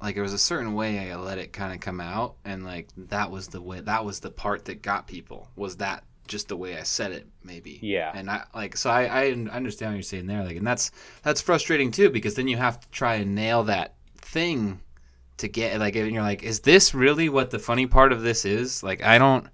like 0.00 0.16
it 0.16 0.22
was 0.22 0.32
a 0.32 0.38
certain 0.38 0.74
way 0.74 1.10
I 1.10 1.16
let 1.16 1.38
it 1.38 1.52
kind 1.52 1.72
of 1.72 1.80
come 1.80 2.00
out 2.00 2.36
and 2.44 2.64
like 2.64 2.88
that 2.96 3.30
was 3.30 3.48
the 3.48 3.60
way 3.60 3.80
that 3.80 4.04
was 4.04 4.20
the 4.20 4.30
part 4.30 4.64
that 4.66 4.80
got 4.80 5.06
people 5.06 5.48
was 5.56 5.76
that 5.78 6.04
just 6.28 6.48
the 6.48 6.56
way 6.56 6.78
I 6.78 6.84
said 6.84 7.12
it 7.12 7.26
maybe. 7.42 7.80
Yeah. 7.82 8.12
and 8.14 8.30
I 8.30 8.44
like 8.54 8.76
so 8.76 8.90
I, 8.90 9.04
I 9.04 9.30
understand 9.32 9.92
what 9.92 9.96
you're 9.96 10.02
saying 10.02 10.26
there 10.26 10.44
like 10.44 10.56
and 10.56 10.66
that's 10.66 10.92
that's 11.22 11.40
frustrating 11.40 11.90
too 11.90 12.10
because 12.10 12.34
then 12.34 12.48
you 12.48 12.56
have 12.56 12.80
to 12.80 12.88
try 12.90 13.16
and 13.16 13.34
nail 13.34 13.64
that 13.64 13.96
thing 14.16 14.80
to 15.38 15.48
get 15.48 15.78
like 15.78 15.96
and 15.96 16.12
you're 16.12 16.22
like 16.22 16.42
is 16.42 16.60
this 16.60 16.94
really 16.94 17.28
what 17.28 17.50
the 17.50 17.58
funny 17.58 17.86
part 17.86 18.12
of 18.12 18.22
this 18.22 18.44
is? 18.44 18.82
Like 18.82 19.02
I 19.02 19.18
don't 19.18 19.46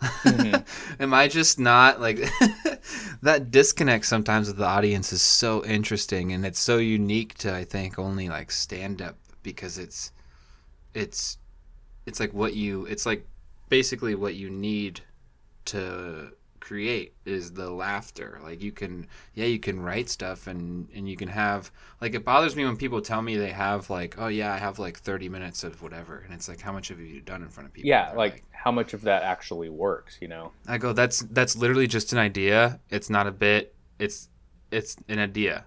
mm-hmm. 0.00 0.62
am 1.02 1.14
I 1.14 1.28
just 1.28 1.58
not 1.58 2.00
like 2.00 2.18
that 3.22 3.50
disconnect 3.50 4.06
sometimes 4.06 4.48
with 4.48 4.56
the 4.56 4.66
audience 4.66 5.12
is 5.12 5.22
so 5.22 5.64
interesting 5.64 6.32
and 6.32 6.44
it's 6.44 6.60
so 6.60 6.78
unique 6.78 7.34
to 7.38 7.54
I 7.54 7.64
think 7.64 7.98
only 7.98 8.28
like 8.28 8.50
stand 8.50 9.00
up 9.00 9.16
because 9.42 9.78
it's 9.78 10.12
it's 10.94 11.38
it's 12.06 12.20
like 12.20 12.32
what 12.34 12.54
you 12.54 12.86
it's 12.86 13.06
like 13.06 13.26
basically 13.68 14.14
what 14.14 14.34
you 14.34 14.50
need 14.50 15.00
to 15.66 16.32
create 16.62 17.12
is 17.26 17.52
the 17.52 17.68
laughter 17.68 18.38
like 18.42 18.62
you 18.62 18.70
can 18.72 19.06
yeah 19.34 19.44
you 19.44 19.58
can 19.58 19.80
write 19.80 20.08
stuff 20.08 20.46
and 20.46 20.88
and 20.94 21.08
you 21.08 21.16
can 21.16 21.28
have 21.28 21.70
like 22.00 22.14
it 22.14 22.24
bothers 22.24 22.54
me 22.54 22.64
when 22.64 22.76
people 22.76 23.02
tell 23.02 23.20
me 23.20 23.36
they 23.36 23.50
have 23.50 23.90
like 23.90 24.14
oh 24.16 24.28
yeah 24.28 24.54
i 24.54 24.56
have 24.56 24.78
like 24.78 24.96
30 24.96 25.28
minutes 25.28 25.64
of 25.64 25.82
whatever 25.82 26.20
and 26.24 26.32
it's 26.32 26.48
like 26.48 26.60
how 26.60 26.72
much 26.72 26.88
have 26.88 27.00
you 27.00 27.20
done 27.20 27.42
in 27.42 27.48
front 27.48 27.66
of 27.68 27.72
people 27.74 27.88
Yeah, 27.88 28.08
They're 28.10 28.16
like 28.16 28.44
how 28.52 28.70
much 28.70 28.94
of 28.94 29.02
that 29.02 29.24
actually 29.24 29.70
works, 29.70 30.18
you 30.20 30.28
know? 30.28 30.52
I 30.68 30.78
go, 30.78 30.92
that's 30.92 31.18
that's 31.32 31.56
literally 31.56 31.88
just 31.88 32.12
an 32.12 32.18
idea. 32.20 32.78
It's 32.90 33.10
not 33.10 33.26
a 33.26 33.32
bit. 33.32 33.74
It's 33.98 34.28
it's 34.70 34.94
an 35.08 35.18
idea. 35.18 35.64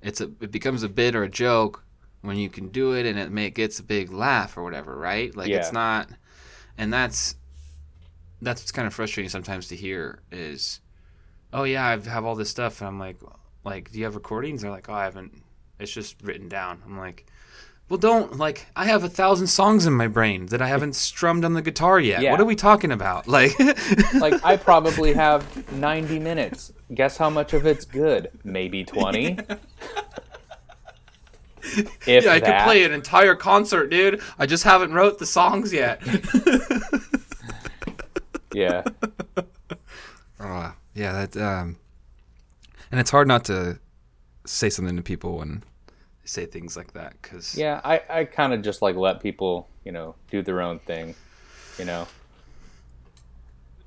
It's 0.00 0.22
a 0.22 0.30
it 0.40 0.50
becomes 0.50 0.82
a 0.82 0.88
bit 0.88 1.14
or 1.14 1.22
a 1.24 1.28
joke 1.28 1.84
when 2.22 2.38
you 2.38 2.48
can 2.48 2.68
do 2.68 2.92
it 2.94 3.04
and 3.04 3.18
it 3.18 3.30
may, 3.30 3.50
gets 3.50 3.78
a 3.78 3.82
big 3.82 4.10
laugh 4.10 4.56
or 4.56 4.62
whatever, 4.62 4.96
right? 4.96 5.36
Like 5.36 5.50
Yeah. 5.50 5.58
it's 5.58 5.72
not, 5.72 6.08
and 6.78 6.90
that's 6.90 7.36
that's 8.42 8.62
what's 8.62 8.72
kind 8.72 8.86
of 8.86 8.94
frustrating 8.94 9.30
sometimes 9.30 9.68
to 9.68 9.76
hear 9.76 10.20
is, 10.30 10.80
oh 11.52 11.64
yeah, 11.64 11.86
I 11.86 11.98
have 12.08 12.24
all 12.24 12.34
this 12.34 12.50
stuff, 12.50 12.80
and 12.80 12.88
I'm 12.88 12.98
like, 12.98 13.16
like, 13.64 13.90
do 13.90 13.98
you 13.98 14.04
have 14.04 14.14
recordings? 14.14 14.62
They're 14.62 14.70
like, 14.70 14.88
oh, 14.88 14.94
I 14.94 15.04
haven't. 15.04 15.42
It's 15.78 15.92
just 15.92 16.22
written 16.22 16.48
down. 16.48 16.82
I'm 16.84 16.98
like. 16.98 17.26
Well, 17.88 17.98
don't 17.98 18.38
like. 18.38 18.66
I 18.74 18.86
have 18.86 19.04
a 19.04 19.10
thousand 19.10 19.48
songs 19.48 19.84
in 19.86 19.92
my 19.92 20.06
brain 20.06 20.46
that 20.46 20.62
I 20.62 20.68
haven't 20.68 20.94
strummed 20.94 21.44
on 21.44 21.52
the 21.52 21.60
guitar 21.60 22.00
yet. 22.00 22.22
Yeah. 22.22 22.30
What 22.30 22.40
are 22.40 22.46
we 22.46 22.56
talking 22.56 22.90
about? 22.90 23.26
Like, 23.34 23.52
Like 24.14 24.42
I 24.42 24.56
probably 24.62 25.12
have 25.12 25.70
90 25.74 26.18
minutes. 26.18 26.72
Guess 26.94 27.18
how 27.18 27.28
much 27.28 27.52
of 27.52 27.66
it's 27.66 27.84
good? 27.84 28.30
Maybe 28.42 28.84
20. 28.84 29.38
if 31.62 32.06
yeah, 32.06 32.32
I 32.32 32.40
that. 32.40 32.42
could 32.44 32.64
play 32.64 32.84
an 32.84 32.92
entire 32.92 33.34
concert, 33.34 33.88
dude. 33.88 34.22
I 34.38 34.46
just 34.46 34.64
haven't 34.64 34.94
wrote 34.94 35.18
the 35.18 35.26
songs 35.26 35.70
yet. 35.72 36.00
Yeah. 38.54 38.84
uh, 40.40 40.72
yeah, 40.94 41.26
that 41.26 41.36
um, 41.36 41.76
and 42.90 43.00
it's 43.00 43.10
hard 43.10 43.28
not 43.28 43.44
to 43.46 43.78
say 44.46 44.70
something 44.70 44.96
to 44.96 45.02
people 45.02 45.38
when 45.38 45.62
they 46.22 46.26
say 46.26 46.46
things 46.46 46.76
like 46.76 46.92
that 46.92 47.20
because 47.20 47.56
Yeah, 47.56 47.80
I, 47.84 48.02
I 48.08 48.24
kind 48.24 48.52
of 48.52 48.62
just 48.62 48.82
like 48.82 48.96
let 48.96 49.20
people, 49.20 49.68
you 49.84 49.92
know, 49.92 50.14
do 50.30 50.42
their 50.42 50.60
own 50.60 50.78
thing, 50.78 51.14
you 51.78 51.84
know. 51.84 52.06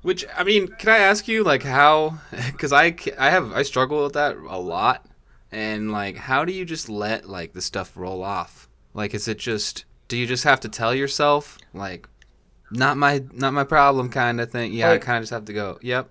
Which 0.02 0.24
I 0.36 0.44
mean, 0.44 0.68
can 0.68 0.90
I 0.90 0.98
ask 0.98 1.26
you 1.26 1.42
like 1.42 1.62
how? 1.62 2.18
Because 2.52 2.72
I 2.72 2.94
I 3.18 3.30
have 3.30 3.52
I 3.52 3.62
struggle 3.62 4.04
with 4.04 4.12
that 4.14 4.36
a 4.36 4.58
lot, 4.58 5.06
and 5.50 5.90
like 5.90 6.16
how 6.16 6.44
do 6.44 6.52
you 6.52 6.64
just 6.64 6.88
let 6.88 7.28
like 7.28 7.52
the 7.52 7.62
stuff 7.62 7.96
roll 7.96 8.22
off? 8.22 8.68
Like, 8.94 9.14
is 9.14 9.26
it 9.28 9.38
just 9.38 9.84
do 10.08 10.16
you 10.16 10.26
just 10.26 10.44
have 10.44 10.60
to 10.60 10.68
tell 10.68 10.94
yourself 10.94 11.58
like, 11.74 12.08
not 12.70 12.96
my 12.96 13.22
not 13.32 13.52
my 13.52 13.64
problem 13.64 14.08
kind 14.10 14.40
of 14.40 14.50
thing? 14.50 14.72
Yeah, 14.72 14.90
Like- 14.90 15.02
I 15.02 15.04
kind 15.06 15.18
of 15.18 15.22
just 15.22 15.32
have 15.32 15.44
to 15.46 15.52
go. 15.52 15.78
Yep. 15.82 16.10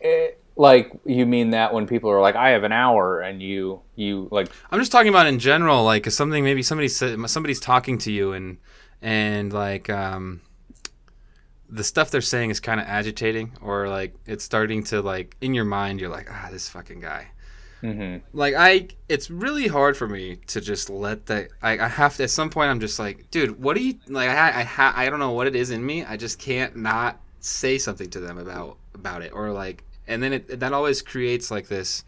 Eh, 0.00 0.26
like 0.56 0.92
you 1.04 1.26
mean 1.26 1.50
that 1.50 1.72
when 1.74 1.86
people 1.86 2.10
are 2.10 2.20
like 2.20 2.36
I 2.36 2.50
have 2.50 2.62
an 2.62 2.72
hour 2.72 3.20
and 3.20 3.42
you 3.42 3.80
you 3.96 4.28
like 4.30 4.48
I'm 4.70 4.78
just 4.78 4.92
talking 4.92 5.08
about 5.08 5.26
in 5.26 5.38
general, 5.38 5.82
like 5.84 6.06
if 6.06 6.12
something 6.12 6.44
maybe 6.44 6.62
somebody 6.62 6.88
somebody's 6.88 7.60
talking 7.60 7.98
to 7.98 8.12
you 8.12 8.32
and 8.32 8.58
and 9.02 9.52
like 9.52 9.90
um 9.90 10.40
the 11.68 11.82
stuff 11.82 12.10
they're 12.10 12.20
saying 12.20 12.50
is 12.50 12.60
kind 12.60 12.80
of 12.80 12.86
agitating 12.86 13.52
or 13.60 13.88
like 13.88 14.14
it's 14.26 14.44
starting 14.44 14.84
to 14.84 15.02
like 15.02 15.36
in 15.40 15.54
your 15.54 15.64
mind 15.64 15.98
you're 16.00 16.10
like 16.10 16.28
ah 16.30 16.48
this 16.52 16.68
fucking 16.68 17.00
guy 17.00 17.26
mhm. 17.84 18.22
like 18.32 18.54
I 18.56 18.88
it's 19.08 19.30
really 19.30 19.68
hard 19.68 19.96
for 19.96 20.08
me 20.08 20.36
to 20.46 20.60
just 20.60 20.88
let 20.88 21.26
that 21.26 21.48
I, 21.62 21.78
I 21.78 21.88
have 21.88 22.16
to 22.16 22.24
at 22.24 22.30
some 22.30 22.50
point 22.50 22.70
I'm 22.70 22.80
just 22.80 22.98
like 22.98 23.30
dude 23.30 23.60
what 23.62 23.76
do 23.76 23.82
you 23.84 23.94
like 24.08 24.30
I 24.30 24.60
I, 24.60 24.62
ha, 24.64 24.92
I 24.96 25.10
don't 25.10 25.18
know 25.18 25.32
what 25.32 25.46
it 25.46 25.54
is 25.54 25.70
in 25.70 25.84
me. 25.84 26.04
I 26.04 26.16
just 26.16 26.38
can't 26.38 26.76
not 26.76 27.20
say 27.40 27.76
something 27.78 28.08
to 28.10 28.20
them 28.20 28.38
about 28.38 28.78
about 28.94 29.22
it. 29.22 29.32
Or 29.34 29.52
like 29.52 29.84
and 30.06 30.22
then 30.22 30.32
it 30.32 30.60
that 30.60 30.72
always 30.72 31.02
creates 31.02 31.50
like 31.50 31.68
this 31.68 32.04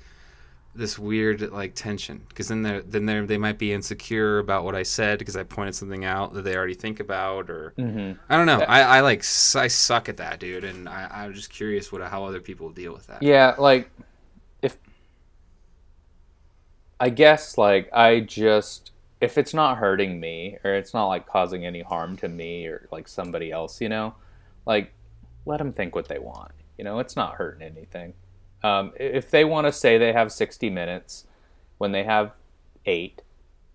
this 0.75 0.99
weird 0.99 1.41
like 1.53 1.75
tension. 1.75 2.23
Because 2.29 2.49
then 2.49 2.63
they're 2.63 2.83
then 2.83 3.07
they 3.07 3.21
they 3.21 3.39
might 3.39 3.59
be 3.59 3.73
insecure 3.73 4.39
about 4.39 4.65
what 4.65 4.75
I 4.75 4.83
said 4.83 5.19
because 5.19 5.37
I 5.37 5.43
pointed 5.43 5.75
something 5.75 6.05
out 6.05 6.35
that 6.35 6.43
they 6.43 6.57
already 6.57 6.75
think 6.75 7.01
about 7.01 7.51
or 7.51 7.75
Mhm. 7.79 8.19
I 8.29 8.37
don't 8.37 8.47
know. 8.47 8.61
I, 8.61 8.81
I 8.81 9.01
like 9.01 9.21
I 9.21 9.69
suck 9.69 10.09
at 10.09 10.17
that 10.19 10.41
dude 10.41 10.65
and 10.65 10.89
I, 10.89 11.09
I'm 11.13 11.35
just 11.35 11.51
curious 11.51 11.93
what 11.93 12.03
how 12.03 12.25
other 12.25 12.41
people 12.41 12.71
deal 12.71 12.93
with 12.93 13.07
that. 13.09 13.23
Yeah, 13.23 13.55
like 13.59 13.91
I 16.99 17.11
guess 17.11 17.59
like 17.59 17.91
I 17.93 18.21
just 18.21 18.93
if 19.21 19.39
it's 19.39 19.55
not 19.55 19.79
hurting 19.79 20.21
me 20.21 20.59
or 20.63 20.75
it's 20.75 20.93
not 20.93 21.07
like 21.07 21.27
causing 21.27 21.65
any 21.65 21.81
harm 21.83 22.17
to 22.19 22.29
me 22.29 22.67
or 22.67 22.87
like 22.91 23.09
somebody 23.09 23.51
else, 23.51 23.81
you 23.81 23.89
know, 23.89 24.15
like 24.67 24.93
let 25.47 25.59
them 25.59 25.73
think 25.73 25.95
what 25.95 26.09
they 26.09 26.19
want. 26.19 26.53
You 26.77 26.85
know, 26.85 26.99
it's 26.99 27.17
not 27.17 27.35
hurting 27.35 27.63
anything. 27.63 28.13
Um, 28.63 28.93
if 28.99 29.31
they 29.31 29.45
want 29.45 29.67
to 29.67 29.73
say 29.73 29.97
they 29.97 30.13
have 30.13 30.33
60 30.33 30.69
minutes 30.71 31.25
when 31.79 31.93
they 31.93 32.05
have 32.05 32.33
eight, 32.85 33.23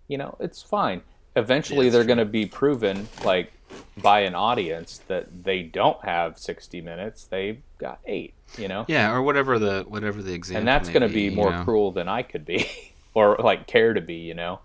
you 0.07 0.17
know, 0.17 0.35
it's 0.39 0.61
fine. 0.61 1.01
Eventually, 1.35 1.85
that's 1.85 1.95
they're 1.95 2.03
going 2.03 2.17
to 2.17 2.25
be 2.25 2.45
proven 2.45 3.07
like 3.23 3.53
by 3.97 4.21
an 4.21 4.35
audience 4.35 4.99
that 5.07 5.43
they 5.43 5.63
don't 5.63 6.03
have 6.03 6.37
60 6.37 6.81
minutes. 6.81 7.23
They've 7.23 7.61
got 7.77 7.99
eight, 8.05 8.33
you 8.57 8.67
know? 8.67 8.85
Yeah, 8.87 9.13
or 9.13 9.21
whatever 9.21 9.57
the 9.57 9.85
whatever 9.87 10.21
the 10.21 10.33
example. 10.33 10.59
and 10.59 10.67
that's 10.67 10.89
going 10.89 11.07
to 11.07 11.13
be 11.13 11.23
you 11.23 11.31
more 11.31 11.51
know? 11.51 11.63
cruel 11.63 11.91
than 11.91 12.09
I 12.09 12.21
could 12.21 12.45
be, 12.45 12.67
or 13.13 13.37
like 13.37 13.67
care 13.67 13.93
to 13.93 14.01
be. 14.01 14.15
You 14.15 14.33
know? 14.33 14.59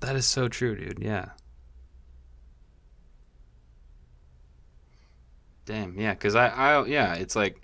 That 0.00 0.16
is 0.16 0.26
so 0.26 0.48
true, 0.48 0.76
dude. 0.76 0.98
Yeah. 1.02 1.30
Damn. 5.66 5.98
Yeah, 5.98 6.12
because 6.12 6.34
I, 6.34 6.48
I, 6.48 6.84
yeah, 6.86 7.14
it's 7.14 7.34
like 7.34 7.60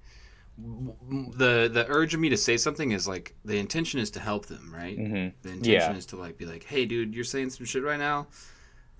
the 0.59 1.71
the 1.73 1.85
urge 1.89 2.15
of 2.15 2.21
me 2.21 2.29
to 2.31 2.37
say 2.37 2.57
something 2.57 2.93
is 2.93 3.07
like 3.09 3.35
the 3.45 3.59
intention 3.59 4.01
is 4.01 4.11
to 4.13 4.21
help 4.21 4.47
them, 4.47 4.73
right? 4.75 4.99
Mhm. 4.99 5.33
The 5.43 5.49
intention 5.51 5.93
Yeah. 5.93 5.97
is 5.97 6.07
to 6.07 6.17
like 6.17 6.39
be 6.39 6.47
like, 6.47 6.65
hey, 6.65 6.87
dude, 6.87 7.15
you're 7.15 7.25
saying 7.25 7.51
some 7.51 7.67
shit 7.67 7.83
right 7.83 7.99
now. 7.99 8.29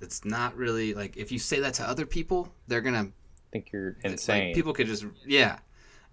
That's 0.01 0.25
not 0.25 0.57
really 0.57 0.95
like 0.95 1.17
if 1.17 1.33
you 1.33 1.39
say 1.39 1.61
that 1.61 1.75
to 1.75 1.89
other 1.89 2.07
people, 2.07 2.55
they're 2.67 2.81
gonna 2.81 3.11
think 3.53 3.73
you're 3.73 3.97
like, 4.03 4.13
insane. 4.13 4.55
people 4.55 4.73
could 4.73 4.87
just 4.87 5.05
yeah, 5.27 5.59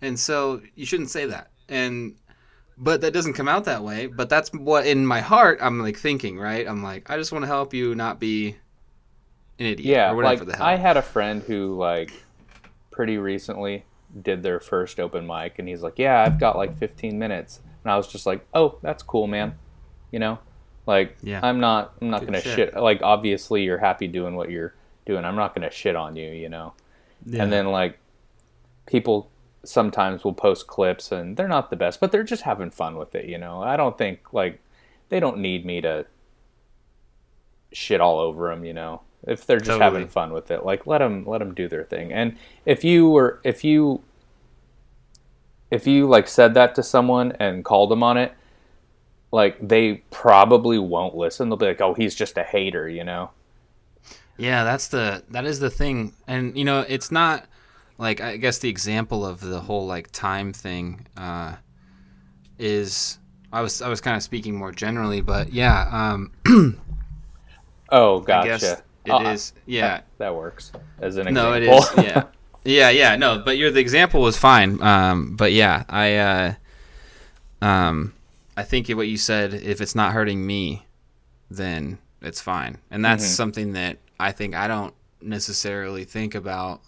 and 0.02 0.18
so 0.20 0.62
you 0.76 0.86
shouldn't 0.86 1.10
say 1.10 1.26
that. 1.28 1.52
And 1.70 2.16
but 2.78 3.02
that 3.02 3.12
doesn't 3.14 3.34
come 3.34 3.48
out 3.48 3.66
that 3.66 3.84
way. 3.84 4.08
But 4.08 4.30
that's 4.30 4.52
what 4.54 4.86
in 4.86 5.06
my 5.06 5.22
heart 5.22 5.60
I'm 5.62 5.80
like 5.82 5.98
thinking, 5.98 6.38
right? 6.38 6.68
I'm 6.68 6.84
like, 6.84 7.10
I 7.10 7.18
just 7.18 7.32
want 7.32 7.44
to 7.44 7.48
help 7.48 7.74
you 7.74 7.96
not 7.96 8.20
be 8.20 8.58
an 9.60 9.66
idiot 9.66 9.80
yeah, 9.80 10.12
or 10.12 10.16
whatever 10.16 10.46
like 10.46 10.52
the 10.52 10.58
hell. 10.58 10.66
I 10.68 10.76
had 10.76 10.98
a 10.98 11.02
friend 11.02 11.42
who 11.42 11.76
like 11.78 12.12
pretty 12.92 13.18
recently 13.18 13.86
did 14.22 14.44
their 14.44 14.60
first 14.60 15.00
open 15.00 15.26
mic, 15.28 15.60
and 15.60 15.68
he's 15.68 15.82
like, 15.82 15.98
"Yeah, 15.98 16.22
I've 16.24 16.40
got 16.40 16.56
like 16.56 16.78
15 16.78 17.18
minutes," 17.18 17.60
and 17.84 17.92
I 17.92 17.98
was 17.98 18.08
just 18.08 18.26
like, 18.26 18.46
"Oh, 18.54 18.78
that's 18.82 19.04
cool, 19.04 19.28
man." 19.28 19.56
You 20.12 20.20
know, 20.20 20.40
like 20.86 21.18
Yeah. 21.22 21.40
I'm 21.44 21.60
not 21.60 21.94
I'm 22.02 22.10
not 22.10 22.22
Good 22.22 22.28
gonna 22.28 22.42
shit. 22.42 22.56
shit. 22.56 22.76
Like 22.76 23.02
obviously 23.02 23.64
you're 23.64 23.78
happy 23.78 24.08
doing 24.08 24.36
what 24.36 24.50
you're 24.50 24.74
doing. 25.06 25.26
I'm 25.26 25.36
not 25.36 25.54
gonna 25.56 25.72
shit 25.72 25.96
on 25.96 26.16
you. 26.16 26.30
You 26.32 26.50
know. 26.50 26.74
Yeah. 27.26 27.44
And 27.44 27.52
then 27.52 27.68
like 27.68 27.98
people 28.86 29.30
sometimes 29.68 30.24
will 30.24 30.34
post 30.34 30.68
clips 30.68 31.12
and 31.12 31.38
they're 31.38 31.48
not 31.48 31.70
the 31.70 31.76
best, 31.76 32.00
but 32.00 32.12
they're 32.12 32.24
just 32.24 32.44
having 32.44 32.72
fun 32.72 32.98
with 32.98 33.14
it, 33.16 33.26
you 33.26 33.38
know. 33.38 33.62
I 33.62 33.78
don't 33.78 33.98
think 33.98 34.34
like 34.34 34.60
they 35.10 35.20
don't 35.20 35.40
need 35.40 35.66
me 35.66 35.82
to 35.82 36.06
shit 37.72 38.02
all 38.02 38.20
over 38.20 38.50
them, 38.50 38.64
you 38.66 38.74
know. 38.74 39.02
If 39.26 39.46
they're 39.46 39.58
just 39.58 39.80
Totally. 39.80 39.84
having 39.84 40.08
fun 40.08 40.32
with 40.32 40.52
it, 40.52 40.64
like 40.66 40.88
let 40.88 41.00
them 41.00 41.26
let 41.26 41.40
them 41.40 41.54
do 41.54 41.68
their 41.68 41.84
thing. 41.84 42.14
And 42.14 42.38
if 42.66 42.84
you 42.84 43.10
were 43.10 43.42
if 43.44 43.64
you 43.64 44.02
if 45.70 45.86
you 45.86 46.08
like 46.08 46.28
said 46.28 46.54
that 46.54 46.76
to 46.76 46.84
someone 46.84 47.34
and 47.34 47.66
called 47.66 47.92
them 47.92 48.04
on 48.04 48.18
it, 48.18 48.34
like 49.32 49.58
they 49.68 49.96
probably 50.12 50.80
won't 50.80 51.16
listen. 51.16 51.50
They'll 51.50 51.58
be 51.58 51.66
like, 51.66 51.82
"Oh, 51.82 51.94
he's 51.94 52.16
just 52.16 52.38
a 52.38 52.44
hater," 52.44 52.88
you 52.88 53.04
know. 53.04 53.32
Yeah, 54.38 54.64
that's 54.64 54.88
the 54.88 55.24
that 55.30 55.46
is 55.46 55.60
the 55.60 55.70
thing, 55.70 56.14
and 56.28 56.58
you 56.58 56.64
know, 56.64 56.86
it's 56.88 57.12
not 57.12 57.46
like 57.98 58.22
I 58.22 58.38
guess 58.38 58.60
the 58.60 58.70
example 58.70 59.26
of 59.26 59.40
the 59.42 59.60
whole 59.62 59.86
like 59.88 60.12
time 60.12 60.54
thing 60.54 61.08
uh, 61.18 61.56
is 62.60 63.18
I 63.52 63.62
was 63.62 63.82
I 63.82 63.90
was 63.90 64.02
kind 64.02 64.16
of 64.16 64.24
speaking 64.24 64.56
more 64.56 64.72
generally, 64.72 65.22
but 65.22 65.52
yeah, 65.54 65.88
um, 65.92 66.32
Oh, 67.90 68.20
gotcha. 68.20 68.84
it 69.06 69.12
Uh, 69.12 69.34
is. 69.34 69.54
Yeah, 69.66 70.02
That 70.18 70.36
works 70.36 70.72
as 71.02 71.18
an 71.18 71.28
example. 71.28 71.34
no, 71.34 71.54
it 71.54 71.64
is. 71.64 72.04
Yeah, 72.04 72.24
yeah, 72.66 72.90
yeah. 72.90 73.16
No, 73.16 73.40
but 73.44 73.58
your 73.58 73.72
the 73.72 73.80
example 73.80 74.22
was 74.22 74.38
fine. 74.38 74.82
Um, 74.82 75.36
but 75.36 75.54
yeah, 75.54 75.84
I 75.88 76.16
uh, 76.16 76.54
um, 77.62 78.14
I 78.56 78.64
think 78.64 78.90
what 78.90 79.08
you 79.08 79.18
said, 79.18 79.54
if 79.54 79.82
it's 79.82 79.96
not 79.96 80.14
hurting 80.14 80.46
me, 80.46 80.86
then 81.50 82.00
it's 82.22 82.42
fine, 82.42 82.80
and 82.92 83.04
that's 83.06 83.24
Mhm. 83.24 83.36
something 83.36 83.74
that 83.74 83.98
I 84.20 84.32
think 84.32 84.56
I 84.56 84.68
don't 84.68 84.94
necessarily 85.22 86.04
think 86.04 86.36
about 86.36 86.82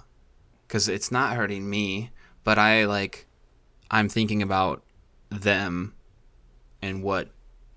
because 0.70 0.88
it's 0.88 1.11
not 1.11 1.36
hurting 1.36 1.67
me, 1.67 2.11
but 2.43 2.59
I 2.59 2.86
like 2.86 3.26
I'm 3.89 4.07
thinking 4.07 4.43
about 4.43 4.84
them 5.30 5.95
and 6.82 7.01
what 7.03 7.30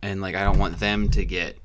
and 0.02 0.20
like 0.20 0.34
I 0.34 0.44
don't 0.44 0.58
want 0.58 0.78
them 0.78 1.08
to 1.10 1.24
get 1.24 1.56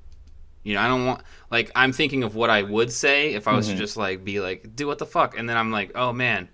you 0.63 0.73
know, 0.73 0.81
I 0.81 0.87
don't 0.87 1.05
want 1.05 1.21
like 1.51 1.69
I'm 1.75 1.91
thinking 1.91 2.23
of 2.23 2.33
what 2.33 2.49
I 2.49 2.63
would 2.63 2.91
say 2.91 3.33
if 3.33 3.47
I 3.47 3.55
was 3.55 3.67
Mhm. 3.67 3.73
to 3.73 3.77
just 3.77 3.97
like 3.97 4.23
be 4.23 4.39
like, 4.39 4.75
do 4.75 4.87
what 4.87 4.99
the 4.99 5.05
fuck 5.05 5.37
and 5.37 5.49
then 5.49 5.57
I'm 5.57 5.71
like, 5.71 5.91
oh 5.95 6.13
man, 6.13 6.47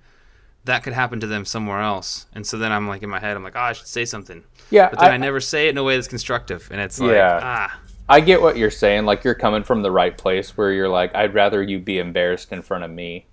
that 0.66 0.82
could 0.84 0.94
happen 0.94 1.20
to 1.20 1.28
them 1.28 1.46
somewhere 1.46 1.80
else. 1.80 2.26
And 2.34 2.46
so 2.46 2.58
then 2.58 2.72
I'm 2.72 2.88
like 2.88 3.04
in 3.04 3.10
my 3.10 3.20
head, 3.20 3.38
I'm 3.38 3.44
like, 3.44 3.56
oh 3.56 3.60
I 3.60 3.74
should 3.74 3.88
say 3.88 4.06
something. 4.06 4.44
yeah, 4.72 4.90
But 4.90 5.00
then 5.00 5.12
I, 5.12 5.16
I, 5.16 5.18
never 5.18 5.40
say 5.40 5.68
it 5.68 5.72
in 5.72 5.78
a 5.78 5.84
way 5.84 5.96
that's 5.96 6.08
constructive. 6.08 6.68
And 6.72 6.82
it's 6.82 7.00
like 7.00 7.12
Yeah. 7.12 7.40
ah 7.44 7.80
I 8.10 8.20
get 8.22 8.42
what 8.42 8.58
you're 8.58 8.72
saying. 8.72 9.06
Like 9.06 9.24
you're 9.24 9.36
coming 9.36 9.64
from 9.64 9.84
the 9.84 9.92
right 9.92 10.18
place 10.18 10.58
where 10.58 10.72
you're 10.72 10.90
like, 10.90 11.16
I'd 11.16 11.34
rather 11.36 11.62
you 11.62 11.78
be 11.80 12.00
embarrassed 12.00 12.52
in 12.52 12.64
front 12.64 12.84
of 12.84 12.90
me 12.92 13.28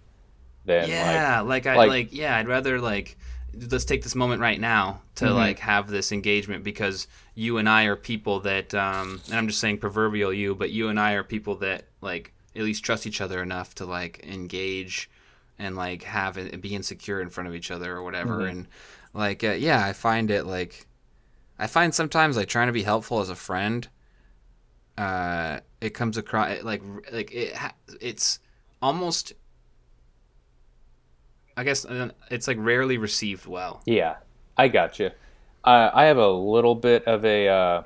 than 0.64 0.88
yeah, 0.88 1.40
like, 1.40 1.66
I 1.66 1.76
like- 1.76 1.88
like, 1.88 2.08
yeah, 2.12 2.36
I'd 2.36 2.48
rather 2.48 2.80
like 2.80 3.16
let's 3.70 3.84
take 3.84 4.02
this 4.04 4.14
moment 4.14 4.40
right 4.40 4.60
now 4.60 5.02
to 5.16 5.24
Mhm. 5.24 5.34
like 5.34 5.58
have 5.58 5.88
this 5.88 6.12
engagement 6.12 6.62
because 6.62 7.08
you 7.34 7.58
and 7.58 7.68
I 7.68 7.84
are 7.84 7.96
people 7.96 8.40
that 8.40 8.72
um 8.74 9.20
and 9.26 9.34
I'm 9.36 9.48
just 9.48 9.58
saying 9.60 9.78
proverbial 9.78 10.32
you, 10.32 10.54
but 10.54 10.70
you 10.70 10.88
and 10.88 11.00
I 11.00 11.12
are 11.14 11.24
people 11.24 11.56
that 11.56 11.86
like 12.00 12.32
at 12.54 12.62
least 12.62 12.84
trust 12.84 13.06
each 13.06 13.20
other 13.20 13.42
enough 13.42 13.74
to 13.76 13.84
like 13.86 14.24
engage 14.24 15.10
and 15.58 15.74
like 15.76 16.04
have 16.04 16.38
it 16.38 16.60
be 16.60 16.74
insecure 16.74 17.20
in 17.20 17.28
front 17.30 17.48
of 17.48 17.54
each 17.54 17.70
other 17.70 17.94
or 17.96 18.02
whatever 18.02 18.38
Mhm. 18.40 18.50
and 18.50 18.68
like 19.12 19.42
uh, 19.42 19.50
yeah, 19.52 19.84
I 19.84 19.92
find 19.92 20.30
it 20.30 20.44
like 20.46 20.86
I 21.58 21.66
find 21.66 21.92
sometimes 21.94 22.36
like 22.36 22.48
trying 22.48 22.68
to 22.68 22.72
be 22.72 22.84
helpful 22.84 23.20
as 23.20 23.30
a 23.30 23.34
friend 23.36 23.88
uh 24.98 25.60
it 25.80 25.90
comes 25.90 26.16
across 26.16 26.62
like 26.62 26.82
like 27.12 27.32
it 27.32 27.56
ha- 27.56 27.74
it's 28.00 28.38
almost 28.82 29.32
I 31.60 31.62
guess 31.62 31.84
it's 32.30 32.48
like 32.48 32.56
rarely 32.58 32.96
received 32.96 33.44
well. 33.44 33.82
yeah, 33.84 34.16
I 34.56 34.68
got 34.68 34.98
you. 34.98 35.10
Uh, 35.62 35.90
I 35.92 36.04
have 36.04 36.16
a 36.16 36.30
little 36.30 36.74
bit 36.74 37.04
of 37.04 37.22
a 37.26 37.48
uh, 37.48 37.82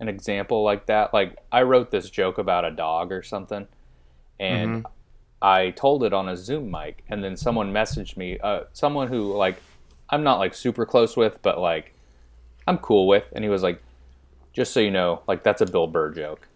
an 0.00 0.08
example 0.08 0.64
like 0.64 0.86
that. 0.86 1.14
Like 1.14 1.36
I 1.52 1.62
wrote 1.62 1.92
this 1.92 2.10
joke 2.10 2.38
about 2.38 2.64
a 2.64 2.72
dog 2.72 3.12
or 3.12 3.22
something, 3.22 3.68
and 4.40 4.84
I 5.40 5.70
told 5.70 6.02
it 6.02 6.12
on 6.12 6.28
a 6.28 6.36
Zoom 6.36 6.72
mic, 6.72 7.04
and 7.08 7.22
then 7.22 7.36
someone 7.36 7.72
messaged 7.72 8.16
me, 8.16 8.40
uh, 8.42 8.62
someone 8.72 9.06
who 9.06 9.32
like 9.32 9.62
I'm 10.10 10.24
not 10.24 10.40
like 10.40 10.52
super 10.52 10.84
close 10.84 11.16
with, 11.16 11.40
but 11.40 11.60
like 11.60 11.94
I'm 12.66 12.78
cool 12.78 13.06
with, 13.06 13.26
and 13.32 13.44
he 13.44 13.48
was 13.48 13.62
like, 13.62 13.80
"Just 14.52 14.72
so 14.72 14.80
you 14.80 14.90
know, 14.90 15.22
like 15.28 15.44
that's 15.44 15.60
a 15.60 15.66
Bill 15.66 15.86
Burr 15.86 16.10
joke," 16.10 16.48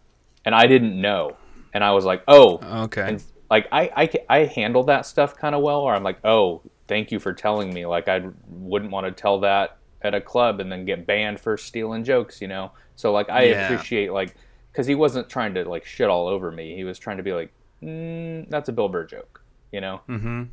and 0.44 0.56
I 0.56 0.66
didn't 0.66 1.00
know, 1.00 1.36
and 1.72 1.84
I 1.84 1.92
was 1.92 2.04
like, 2.04 2.24
"Oh." 2.26 2.58
Okay. 2.86 3.10
And 3.10 3.22
like 3.50 3.68
I, 3.72 3.90
I, 3.96 4.10
I 4.28 4.44
handle 4.44 4.84
that 4.84 5.06
stuff 5.06 5.36
kind 5.36 5.54
of 5.54 5.62
well, 5.62 5.80
or 5.80 5.94
I'm 5.94 6.02
like, 6.02 6.18
oh, 6.24 6.62
thank 6.88 7.10
you 7.12 7.18
for 7.18 7.32
telling 7.32 7.72
me. 7.72 7.86
Like 7.86 8.08
I 8.08 8.22
wouldn't 8.48 8.90
want 8.90 9.06
to 9.06 9.12
tell 9.12 9.40
that 9.40 9.76
at 10.02 10.14
a 10.14 10.20
club 10.20 10.60
and 10.60 10.70
then 10.70 10.84
get 10.84 11.06
banned 11.06 11.40
for 11.40 11.56
stealing 11.56 12.04
jokes, 12.04 12.40
you 12.40 12.48
know. 12.48 12.72
So 12.96 13.12
like 13.12 13.28
I 13.30 13.44
Yeah. 13.44 13.64
appreciate 13.72 14.12
like 14.12 14.34
because 14.72 14.86
he 14.86 14.94
wasn't 14.94 15.28
trying 15.28 15.54
to 15.54 15.64
like 15.68 15.84
shit 15.84 16.08
all 16.08 16.28
over 16.28 16.50
me. 16.52 16.74
He 16.76 16.84
was 16.84 16.98
trying 16.98 17.16
to 17.16 17.22
be 17.22 17.32
like, 17.32 17.52
mm, 17.82 18.48
that's 18.50 18.68
a 18.68 18.72
Bill 18.72 18.88
Burr 18.88 19.04
joke, 19.06 19.42
you 19.72 19.80
know. 19.80 20.00
Mm-hmm. 20.08 20.44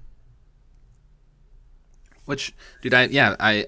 Which, 2.25 2.53
dude, 2.81 2.93
I 2.93 3.05
yeah, 3.05 3.35
I. 3.39 3.67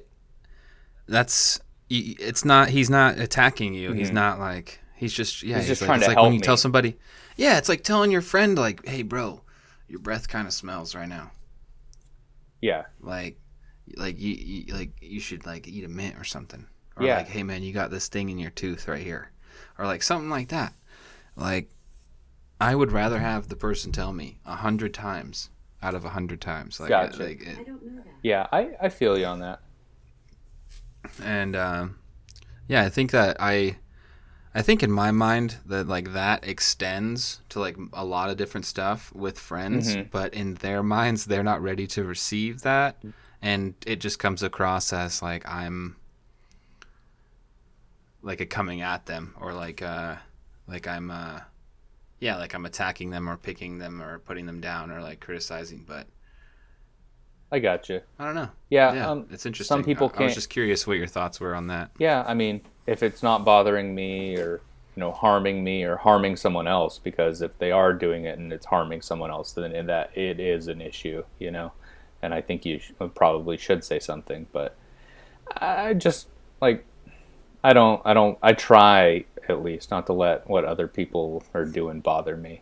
That's 1.07 1.59
it's 1.89 2.45
not. 2.45 2.69
He's 2.69 2.89
not 2.89 3.19
attacking 3.19 3.73
you. 3.73 3.91
He's 3.91 4.09
Mhm. 4.09 4.13
not 4.13 4.39
like. 4.39 4.79
He's 4.95 5.13
just 5.13 5.43
yeah. 5.43 5.57
He's 5.57 5.67
just 5.67 5.81
like, 5.81 5.87
trying 5.87 5.97
it's 5.99 6.05
to 6.05 6.11
like 6.11 6.17
when 6.17 6.25
help 6.31 6.33
you 6.35 6.39
tell 6.39 6.57
somebody. 6.57 6.95
Yeah, 7.35 7.57
it's 7.57 7.69
like 7.69 7.83
telling 7.83 8.11
your 8.11 8.21
friend 8.21 8.57
like, 8.57 8.85
"Hey, 8.85 9.01
bro, 9.01 9.41
your 9.87 9.99
breath 9.99 10.27
kind 10.27 10.47
of 10.47 10.53
smells 10.53 10.95
right 10.95 11.09
now. 11.09 11.31
Yeah, 12.61 12.85
Like, 12.99 13.37
like 13.95 14.19
you, 14.19 14.33
you 14.33 14.73
like 14.73 14.91
you 15.01 15.19
should 15.19 15.45
like 15.45 15.67
eat 15.67 15.83
a 15.83 15.87
mint 15.87 16.17
or 16.17 16.23
something. 16.23 16.65
Or 16.97 17.05
Yeah. 17.05 17.17
like, 17.17 17.27
hey 17.27 17.43
man, 17.43 17.61
you 17.61 17.73
got 17.73 17.91
this 17.91 18.07
thing 18.07 18.29
in 18.29 18.39
your 18.39 18.49
tooth 18.51 18.87
right 18.87 19.03
here, 19.03 19.31
or 19.77 19.85
like 19.85 20.01
something 20.01 20.29
like 20.29 20.47
that. 20.49 20.73
Like, 21.35 21.69
I 22.59 22.73
would 22.73 22.91
rather 22.91 23.19
have 23.19 23.49
the 23.49 23.55
person 23.55 23.91
tell 23.91 24.13
me 24.13 24.39
a 24.45 24.55
hundred 24.55 24.93
times 24.93 25.49
out 25.83 25.93
of 25.93 26.05
a 26.05 26.09
hundred 26.09 26.41
times. 26.41 26.79
Like, 26.79 26.89
Gotcha. 26.89 27.21
like 27.23 27.41
it, 27.41 27.59
I 27.59 27.63
don't 27.63 27.83
know 27.83 28.01
that. 28.03 28.13
yeah, 28.23 28.47
I, 28.51 28.71
I 28.81 28.89
feel 28.89 29.17
you 29.17 29.25
on 29.25 29.39
that. 29.41 29.59
and 31.21 31.55
um, 31.55 31.97
yeah 32.67 32.81
i 32.83 32.89
think 32.89 33.11
that 33.11 33.37
i 33.39 33.75
i 34.55 34.61
think 34.61 34.81
in 34.81 34.91
my 34.91 35.11
mind 35.11 35.57
that 35.65 35.87
like 35.87 36.13
that 36.13 36.47
extends 36.47 37.41
to 37.49 37.59
like 37.59 37.77
a 37.93 38.03
lot 38.05 38.29
of 38.31 38.37
different 38.37 38.65
stuff 38.65 39.13
with 39.13 39.37
friends 39.37 39.95
Mhm. 39.95 40.09
but 40.09 40.33
in 40.33 40.55
their 40.55 40.81
minds 40.81 41.25
they're 41.25 41.43
not 41.43 41.61
ready 41.61 41.85
to 41.87 42.03
receive 42.03 42.61
that 42.61 42.95
and 43.41 43.75
it 43.85 43.97
just 43.99 44.17
comes 44.17 44.41
across 44.41 44.91
as 44.93 45.21
like 45.21 45.47
i'm 45.47 45.97
like 48.23 48.41
a 48.41 48.45
coming 48.45 48.81
at 48.81 49.05
them 49.05 49.35
or 49.39 49.53
like 49.53 49.81
uh 49.81 50.15
like 50.67 50.87
i'm 50.87 51.11
uh 51.11 51.39
yeah 52.19 52.37
like 52.37 52.53
i'm 52.55 52.65
attacking 52.65 53.09
them 53.11 53.29
or 53.29 53.37
picking 53.37 53.77
them 53.77 54.01
or 54.01 54.19
putting 54.19 54.45
them 54.45 54.59
down 54.61 54.89
or 54.91 55.01
like 55.01 55.19
criticizing 55.19 55.83
but 55.87 56.07
I 57.51 57.59
got 57.59 57.87
you. 57.89 58.01
i 58.19 58.25
don't 58.25 58.35
know 58.35 58.49
Yeah, 58.69 58.93
yeah 58.93 59.09
um, 59.11 59.27
it's 59.29 59.45
interesting 59.45 59.75
some 59.75 59.83
people 59.83 60.11
I, 60.17 60.21
I 60.21 60.25
was 60.25 60.33
just 60.33 60.49
curious 60.49 60.87
what 60.87 60.97
your 60.97 61.07
thoughts 61.07 61.39
were 61.39 61.53
on 61.53 61.67
that 61.67 61.91
yeah. 61.99 62.23
I 62.27 62.33
mean, 62.33 62.61
if 62.87 63.03
it's 63.03 63.23
not 63.23 63.45
bothering 63.45 63.95
me 63.95 64.37
or 64.37 64.61
you 64.95 64.99
know 65.01 65.11
harming 65.11 65.63
me 65.63 65.83
or 65.83 65.97
harming 65.97 66.35
someone 66.37 66.67
else, 66.67 66.99
because 66.99 67.41
if 67.41 67.57
they 67.59 67.71
are 67.71 67.93
doing 67.93 68.25
it 68.25 68.37
and 68.37 68.53
it's 68.53 68.65
harming 68.67 69.01
someone 69.01 69.31
else, 69.31 69.51
then 69.51 69.73
in 69.75 69.87
that 69.87 70.15
it 70.17 70.39
is 70.39 70.67
an 70.67 70.81
issue, 70.81 71.23
you 71.39 71.51
know. 71.51 71.71
And 72.21 72.33
I 72.33 72.41
think 72.41 72.65
you 72.65 72.79
sh- 72.79 72.91
uh, 72.99 73.07
probably 73.07 73.57
should 73.57 73.83
say 73.83 73.99
something, 73.99 74.47
but 74.51 74.75
I 75.57 75.93
just 75.93 76.27
like 76.61 76.85
I 77.63 77.73
don't 77.73 78.01
I 78.05 78.13
don't 78.13 78.37
I 78.41 78.53
try 78.53 79.25
at 79.49 79.63
least 79.63 79.91
not 79.91 80.07
to 80.07 80.13
let 80.13 80.47
what 80.49 80.65
other 80.65 80.87
people 80.87 81.43
are 81.53 81.65
doing 81.65 81.99
bother 82.01 82.37
me. 82.37 82.61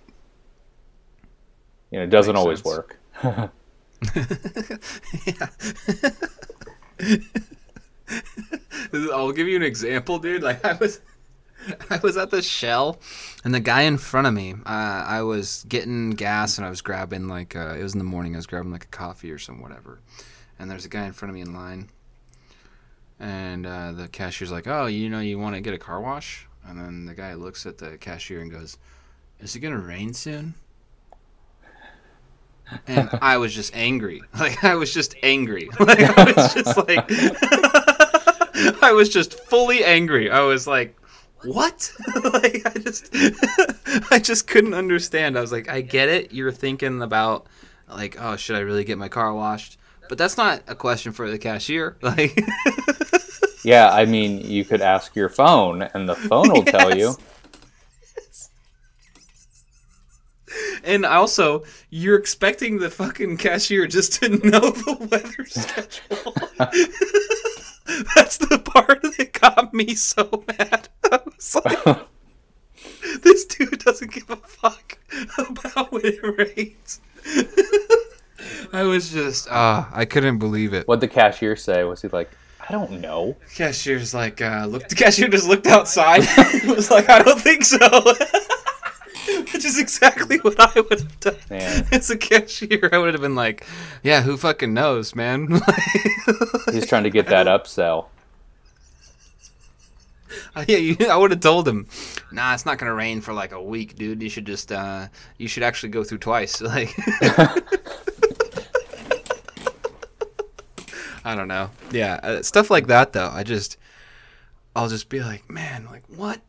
You 1.91 1.99
know, 1.99 2.03
it 2.05 2.09
doesn't 2.09 2.36
Makes 2.36 2.36
always 2.36 2.61
sense. 2.63 2.65
work. 2.65 2.97
yeah. 5.26 5.47
I'll 8.93 9.32
give 9.32 9.47
you 9.47 9.56
an 9.56 9.64
example, 9.64 10.20
dude. 10.20 10.43
Like 10.43 10.64
I 10.66 10.74
was, 10.74 11.01
I 11.89 11.99
was 12.04 12.18
at 12.18 12.30
the 12.32 12.41
Shell, 12.41 12.99
and 13.43 13.54
the 13.54 13.60
guy 13.60 13.84
in 13.84 13.97
front 13.97 14.28
of 14.28 14.34
me, 14.34 14.54
uh, 14.66 15.04
I 15.08 15.22
was 15.22 15.66
getting 15.68 16.12
gas, 16.12 16.58
and 16.58 16.66
I 16.66 16.70
was 16.70 16.82
grabbing 16.82 17.28
like 17.28 17.56
uh, 17.56 17.76
it 17.80 17.84
was 17.84 17.93
in 17.93 17.99
the 17.99 18.06
morning. 18.06 18.36
I 18.36 18.38
was 18.38 18.47
grabbing 18.47 18.72
like 18.72 18.86
a 18.86 18.88
coffee 18.88 19.32
or 19.32 19.39
some 19.39 19.62
whatever, 19.62 20.01
and 20.60 20.70
there's 20.70 20.86
a 20.86 20.89
guy 20.89 21.06
in 21.06 21.14
front 21.14 21.30
of 21.30 21.36
me 21.36 21.41
in 21.41 21.54
line, 21.54 21.89
and 23.20 23.66
uh, 23.66 23.91
the 23.93 24.08
cashier's 24.08 24.51
like, 24.51 24.68
"Oh, 24.68 24.86
you 24.86 25.10
know, 25.10 25.20
you 25.20 25.39
want 25.39 25.56
to 25.56 25.62
get 25.62 25.74
a 25.74 25.80
car 25.80 26.01
wash?" 26.01 26.47
And 26.66 26.80
then 26.80 27.06
the 27.06 27.14
guy 27.14 27.34
looks 27.34 27.66
at 27.66 27.78
the 27.78 27.97
cashier 27.97 28.41
and 28.41 28.51
goes, 28.51 28.78
"Is 29.39 29.56
it 29.56 29.60
gonna 29.60 29.80
rain 29.80 30.14
soon?" 30.14 30.56
And 32.88 33.10
I 33.22 33.38
was 33.38 33.54
just 33.54 33.76
angry. 33.76 34.22
Like 34.39 34.64
I 34.64 34.76
was 34.76 34.93
just 34.93 35.16
angry. 35.24 35.70
Like 35.80 35.99
I 35.99 36.32
was 36.32 36.54
just 36.54 36.78
like 36.78 37.08
I 38.82 38.91
was 38.91 39.09
just 39.09 39.39
fully 39.45 39.84
angry. 39.84 40.30
I 40.30 40.41
was 40.41 40.68
like, 40.68 40.95
"What?" 41.43 41.91
like 42.34 42.61
I 42.66 42.80
just 42.80 43.09
I 44.11 44.20
just 44.20 44.47
couldn't 44.47 44.74
understand. 44.74 45.38
I 45.38 45.41
was 45.41 45.51
like, 45.51 45.70
"I 45.70 45.82
get 45.82 46.09
it. 46.09 46.34
You're 46.34 46.51
thinking 46.51 47.01
about 47.01 47.47
like, 47.88 48.18
oh, 48.20 48.36
should 48.36 48.55
I 48.55 48.59
really 48.59 48.84
get 48.84 48.97
my 48.97 49.09
car 49.09 49.34
washed?" 49.34 49.78
But 50.09 50.18
that's 50.18 50.38
not 50.38 50.64
a 50.68 50.76
question 50.76 51.11
for 51.11 51.30
the 51.30 51.38
cashier. 51.38 51.97
Like 52.01 52.38
Yeah, 53.64 53.89
I 53.89 54.05
mean, 54.05 54.41
you 54.41 54.66
could 54.66 54.82
ask 54.82 55.16
your 55.16 55.30
phone, 55.30 55.84
and 55.84 56.07
the 56.07 56.16
phone 56.16 56.51
will 56.51 56.66
tell 56.66 56.95
you. 56.95 57.16
And 60.84 61.05
also, 61.05 61.64
you're 61.89 62.18
expecting 62.18 62.80
the 62.80 62.89
fucking 62.89 63.38
cashier 63.38 63.88
just 63.88 64.22
to 64.22 64.30
know 64.30 64.59
the 64.59 65.07
weather 65.09 65.45
schedule. 65.45 66.36
That's 68.15 68.38
the 68.38 68.59
part 68.59 69.01
that 69.01 69.39
got 69.39 69.73
me 69.73 69.95
so 69.95 70.43
mad. 70.47 70.89
I 71.11 71.19
was 71.25 71.55
like, 71.55 71.99
this 73.21 73.45
dude 73.45 73.79
doesn't 73.79 74.11
give 74.11 74.29
a 74.29 74.38
fuck 74.38 74.97
about 75.38 75.91
when 75.91 76.01
it 76.05 76.21
rains. 76.23 77.01
I 78.71 78.84
was 78.84 79.11
just, 79.11 79.47
ah, 79.51 79.89
I 79.93 80.05
couldn't 80.05 80.39
believe 80.39 80.73
it. 80.73 80.88
What'd 80.88 81.01
the 81.01 81.13
cashier 81.13 81.55
say? 81.55 81.84
Was 81.84 82.01
he 82.01 82.07
like, 82.07 82.31
I 82.67 82.71
don't 82.71 83.01
know? 83.01 83.36
Cashier's 83.55 84.13
like, 84.13 84.41
uh, 84.41 84.65
look, 84.67 84.88
the 84.88 84.95
cashier 84.95 85.27
just 85.27 85.47
looked 85.47 85.67
outside. 85.67 86.23
And 86.38 86.71
was 86.71 86.89
like, 86.89 87.09
I 87.09 87.21
don't 87.21 87.39
think 87.39 87.63
so. 87.65 87.77
Which 89.53 89.65
is 89.65 89.80
exactly 89.80 90.38
what 90.38 90.59
I 90.59 90.80
would 90.80 90.99
have 90.99 91.19
done. 91.19 91.36
As 91.91 92.09
a 92.09 92.17
cashier, 92.17 92.89
I 92.91 92.97
would 92.97 93.13
have 93.13 93.21
been 93.21 93.36
like, 93.36 93.65
yeah, 94.01 94.21
who 94.21 94.38
fucking 94.38 94.74
knows, 94.74 95.15
man? 95.15 95.47
He's 96.71 96.88
trying 96.88 97.03
to 97.03 97.09
get 97.09 97.28
that 97.28 97.47
upsell. 97.47 98.07
yeah, 100.67 100.78
you, 100.78 100.97
I 101.09 101.15
would 101.15 101.32
have 101.32 101.39
told 101.39 101.67
him, 101.67 101.88
nah, 102.32 102.53
it's 102.53 102.65
not 102.65 102.78
gonna 102.78 102.93
rain 102.93 103.21
for 103.21 103.34
like 103.34 103.51
a 103.51 103.61
week, 103.61 103.95
dude. 103.95 104.21
You 104.21 104.30
should 104.30 104.45
just, 104.45 104.71
uh, 104.71 105.07
you 105.38 105.47
should 105.47 105.63
actually 105.63 105.89
go 105.89 106.03
through 106.03 106.19
twice. 106.19 106.61
Like, 106.61 106.93
I 111.26 111.36
don't 111.36 111.47
know. 111.47 111.69
Yeah, 111.91 112.19
uh, 112.21 112.41
stuff 112.41 112.69
like 112.69 112.88
that 112.88 113.13
though. 113.13 113.30
I 113.30 113.43
just, 113.43 113.78
I'll 114.76 114.89
just 114.89 115.07
be 115.09 115.21
like, 115.21 115.49
man, 115.49 115.86
like 115.86 116.03
what 116.07 116.41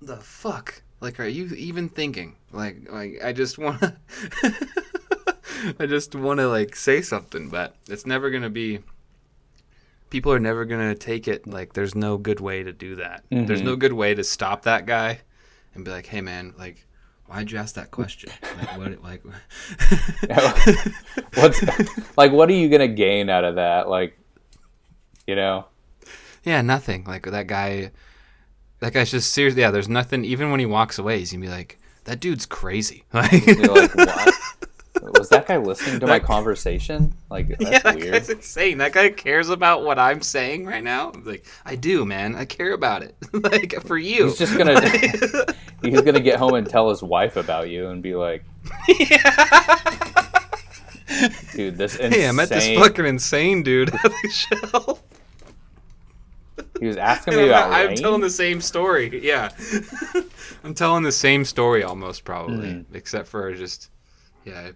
the 0.00 0.16
fuck? 0.16 0.82
Like, 1.04 1.20
are 1.20 1.28
you 1.28 1.46
even 1.54 1.90
thinking? 1.90 2.34
Like, 2.50 2.90
like 2.90 3.20
I 3.22 3.32
just 3.34 3.58
want 3.58 3.78
to, 3.82 3.94
I 5.78 5.84
just 5.86 6.14
want 6.14 6.40
to 6.40 6.48
like 6.48 6.74
say 6.74 7.02
something, 7.02 7.50
but 7.50 7.76
it's 7.90 8.06
never 8.06 8.30
gonna 8.30 8.48
be. 8.50 8.78
People 10.08 10.32
are 10.32 10.40
never 10.40 10.64
gonna 10.64 10.94
take 10.94 11.28
it. 11.28 11.46
Like, 11.46 11.74
there's 11.74 11.94
no 11.94 12.16
good 12.16 12.40
way 12.40 12.62
to 12.62 12.72
do 12.72 12.94
that. 12.96 13.22
There's 13.30 13.60
Mhm. 13.60 13.64
no 13.66 13.76
good 13.76 13.92
way 13.92 14.14
to 14.14 14.24
stop 14.24 14.62
that 14.62 14.86
guy, 14.86 15.20
and 15.74 15.84
be 15.84 15.90
like, 15.90 16.06
hey 16.06 16.22
man, 16.22 16.54
like. 16.58 16.86
Why'd 17.26 17.50
you 17.50 17.56
ask 17.58 17.74
that 17.76 17.90
question? 17.90 18.30
Like, 18.42 18.76
what, 18.76 19.02
like, 19.08 19.22
What's 21.34 22.16
like? 22.18 22.32
What 22.32 22.50
are 22.50 22.52
you 22.52 22.68
gonna 22.68 22.86
gain 22.88 23.30
out 23.30 23.44
of 23.44 23.54
that? 23.56 23.88
Like, 23.88 24.18
you 25.26 25.34
know? 25.34 25.64
Yeah, 26.44 26.60
nothing. 26.60 27.04
Like 27.04 27.24
that 27.24 27.46
guy, 27.46 27.92
that 28.80 28.92
guy's 28.92 29.10
just 29.10 29.32
serious. 29.32 29.54
Yeah, 29.56 29.70
there's 29.70 29.88
nothing. 29.88 30.24
Even 30.24 30.50
when 30.50 30.60
he 30.60 30.66
walks 30.66 30.98
away, 30.98 31.18
he's 31.18 31.32
gonna 31.32 31.42
be 31.44 31.50
like, 31.50 31.78
"That 32.04 32.20
dude's 32.20 32.46
crazy." 32.46 33.04
Like, 33.12 33.46
You're 33.46 33.66
like, 33.74 33.94
what? 33.94 34.34
Was 35.18 35.28
that 35.30 35.46
guy 35.46 35.58
listening 35.58 36.00
to 36.00 36.06
my 36.06 36.18
That- 36.18 36.26
conversation? 36.26 37.12
Like, 37.28 37.48
that's 37.58 37.62
yeah, 37.70 37.78
that 37.80 37.96
weird. 37.96 38.12
guy's 38.12 38.30
insane. 38.30 38.78
That 38.78 38.92
guy 38.92 39.10
cares 39.10 39.48
about 39.50 39.84
what 39.84 39.98
I'm 39.98 40.22
saying 40.22 40.64
right 40.66 40.82
now. 40.82 41.12
Like, 41.24 41.44
I 41.66 41.74
do, 41.76 42.04
man. 42.06 42.34
I 42.36 42.44
care 42.46 42.72
about 42.72 43.02
it. 43.02 43.14
like 43.32 43.74
for 43.86 43.98
you. 43.98 44.24
He's 44.26 44.38
just 44.38 44.56
gonna 44.56 44.80
he's 45.82 46.00
gonna 46.00 46.20
get 46.20 46.38
home 46.38 46.54
and 46.54 46.66
tell 46.68 46.88
his 46.88 47.02
wife 47.02 47.36
about 47.36 47.68
you 47.68 47.88
and 47.88 48.02
be 48.02 48.14
like, 48.14 48.44
yeah. 48.88 50.30
dude, 51.52 51.76
this 51.76 51.96
insane. 51.96 52.12
Hey, 52.12 52.28
I 52.28 52.32
met 52.32 52.48
this 52.48 52.78
fucking 52.78 53.04
insane 53.06 53.62
dude 53.62 53.92
at 53.94 54.02
the 54.02 54.28
show. 54.30 54.98
He 56.80 56.86
was 56.86 56.96
asking 56.96 57.34
me 57.36 57.42
I'm, 57.44 57.48
about 57.48 57.72
I'm 57.72 57.86
rain. 57.88 57.96
telling 57.96 58.20
the 58.20 58.30
same 58.30 58.60
story. 58.60 59.24
Yeah, 59.24 59.50
I'm 60.64 60.74
telling 60.74 61.02
the 61.04 61.12
same 61.12 61.44
story 61.44 61.82
almost 61.84 62.24
probably, 62.24 62.68
Mhm. 62.74 62.84
except 62.94 63.28
for 63.28 63.52
just 63.54 63.90
yeah, 64.44 64.70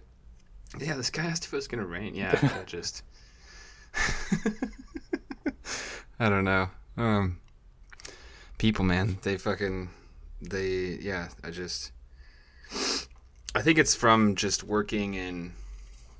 yeah. 0.79 0.95
This 0.95 1.09
guy 1.09 1.25
asked 1.25 1.45
if 1.45 1.53
it 1.53 1.55
was 1.57 1.67
gonna 1.67 1.85
rain. 1.85 2.15
Yeah, 2.15 2.37
I 2.59 2.63
just 2.63 3.03
I 6.19 6.29
don't 6.29 6.43
know. 6.45 6.69
Um, 6.97 7.39
people, 8.57 8.83
man, 8.85 9.17
they 9.23 9.37
fucking 9.37 9.89
they 10.41 10.97
yeah. 11.01 11.29
I 11.43 11.49
just 11.51 11.91
I 13.55 13.61
think 13.61 13.77
it's 13.77 13.95
from 13.95 14.35
just 14.35 14.63
working 14.63 15.13
in 15.13 15.53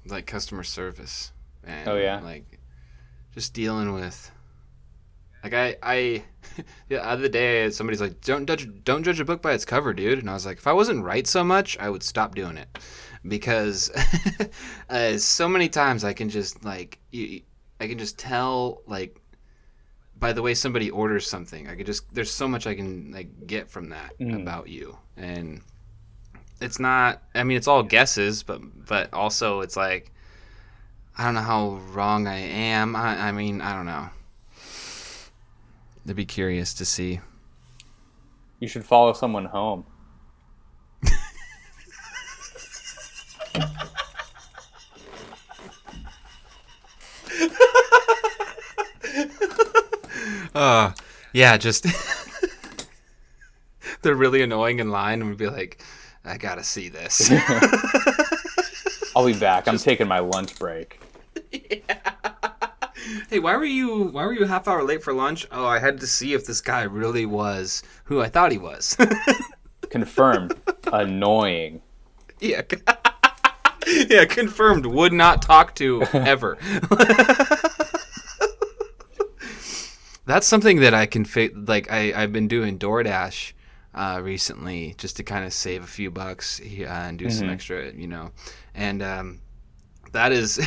like 0.05 0.25
customer 0.25 0.63
service 0.63 1.31
and 1.63 1.87
Oh, 1.87 1.95
yeah? 1.97 2.19
like 2.21 2.59
just 3.33 3.53
dealing 3.53 3.93
with 3.93 4.31
like 5.43 5.53
I 5.53 5.75
I 5.83 6.23
the 6.89 7.03
other 7.03 7.27
day 7.29 7.69
somebody's 7.69 8.01
like 8.01 8.21
don't 8.21 8.45
judge 8.47 8.67
don't 8.83 9.03
judge 9.03 9.19
a 9.19 9.25
book 9.25 9.41
by 9.41 9.53
its 9.53 9.65
cover, 9.65 9.93
dude, 9.93 10.19
and 10.19 10.29
I 10.29 10.33
was 10.33 10.45
like 10.45 10.57
if 10.57 10.67
I 10.67 10.73
wasn't 10.73 11.03
right 11.03 11.25
so 11.27 11.43
much, 11.43 11.77
I 11.79 11.89
would 11.89 12.03
stop 12.03 12.35
doing 12.35 12.57
it 12.57 12.67
because 13.27 13.91
uh, 14.89 15.17
so 15.17 15.47
many 15.49 15.69
times 15.69 16.03
I 16.03 16.13
can 16.13 16.29
just 16.29 16.63
like 16.63 16.99
you, 17.11 17.41
I 17.79 17.87
can 17.87 17.97
just 17.97 18.17
tell 18.17 18.81
like 18.87 19.19
by 20.17 20.33
the 20.33 20.41
way 20.41 20.53
somebody 20.53 20.89
orders 20.89 21.27
something. 21.29 21.67
I 21.69 21.75
could 21.75 21.85
just 21.85 22.13
there's 22.13 22.31
so 22.31 22.47
much 22.47 22.67
I 22.67 22.75
can 22.75 23.11
like 23.11 23.47
get 23.47 23.69
from 23.69 23.89
that 23.89 24.17
Mm. 24.19 24.41
about 24.41 24.67
you 24.67 24.97
and 25.15 25.61
it's 26.61 26.77
not 26.79 27.23
I 27.33 27.43
mean 27.43 27.55
it's 27.55 27.67
all 27.67 27.83
guesses 27.83 28.43
but 28.43 28.59
but 28.85 29.13
also 29.13 29.61
it's 29.61 29.77
like 29.77 30.11
I 31.17 31.25
don't 31.25 31.35
know 31.35 31.41
how 31.41 31.79
wrong 31.93 32.27
I 32.27 32.37
am. 32.37 32.95
I, 32.95 33.27
I 33.27 33.31
mean, 33.33 33.59
I 33.59 33.73
don't 33.73 33.85
know. 33.85 34.07
I'd 36.07 36.15
be 36.15 36.25
curious 36.25 36.73
to 36.75 36.85
see. 36.85 37.19
You 38.59 38.67
should 38.67 38.85
follow 38.85 39.13
someone 39.13 39.45
home. 39.45 39.85
Uh, 50.55 50.91
yeah, 51.31 51.55
just 51.57 51.85
they're 54.01 54.15
really 54.15 54.41
annoying 54.41 54.79
in 54.79 54.89
line, 54.89 55.21
and 55.21 55.29
we'd 55.29 55.37
be 55.37 55.47
like, 55.47 55.81
I 56.25 56.37
gotta 56.37 56.63
see 56.63 56.89
this. 56.89 57.31
I'll 59.15 59.25
be 59.25 59.39
back. 59.39 59.67
I'm 59.67 59.77
taking 59.77 60.07
my 60.07 60.19
lunch 60.19 60.57
break. 60.59 60.88
Hey, 63.29 63.39
why 63.39 63.55
were 63.55 63.65
you 63.65 64.05
why 64.05 64.25
were 64.25 64.33
you 64.33 64.45
half 64.45 64.67
hour 64.67 64.83
late 64.83 65.03
for 65.03 65.13
lunch? 65.13 65.45
Oh, 65.51 65.65
I 65.65 65.79
had 65.79 65.99
to 65.99 66.07
see 66.07 66.33
if 66.33 66.45
this 66.45 66.61
guy 66.61 66.83
really 66.83 67.25
was 67.25 67.83
who 68.05 68.21
I 68.21 68.27
thought 68.29 68.51
he 68.51 68.57
was. 68.57 68.97
Confirmed. 69.89 70.53
Annoying. 70.91 71.81
yeah. 72.39 72.61
yeah, 74.09 74.25
confirmed. 74.25 74.85
Would 74.85 75.13
not 75.13 75.41
talk 75.41 75.73
to 75.75 76.03
ever. 76.13 76.57
That's 80.25 80.45
something 80.45 80.79
that 80.81 80.93
I 80.93 81.07
can 81.07 81.25
fa- 81.25 81.49
like. 81.55 81.91
I 81.91 82.13
I've 82.15 82.31
been 82.31 82.47
doing 82.47 82.77
DoorDash 82.77 83.53
uh, 83.95 84.19
recently 84.21 84.93
just 84.99 85.17
to 85.17 85.23
kind 85.23 85.43
of 85.43 85.53
save 85.53 85.83
a 85.83 85.87
few 85.87 86.11
bucks 86.11 86.61
uh, 86.61 86.83
and 86.85 87.17
do 87.17 87.31
some 87.31 87.47
Mhm. 87.47 87.51
extra, 87.53 87.91
you 87.93 88.05
know, 88.07 88.29
and 88.75 89.01
um, 89.01 89.41
that 90.11 90.31
is 90.31 90.59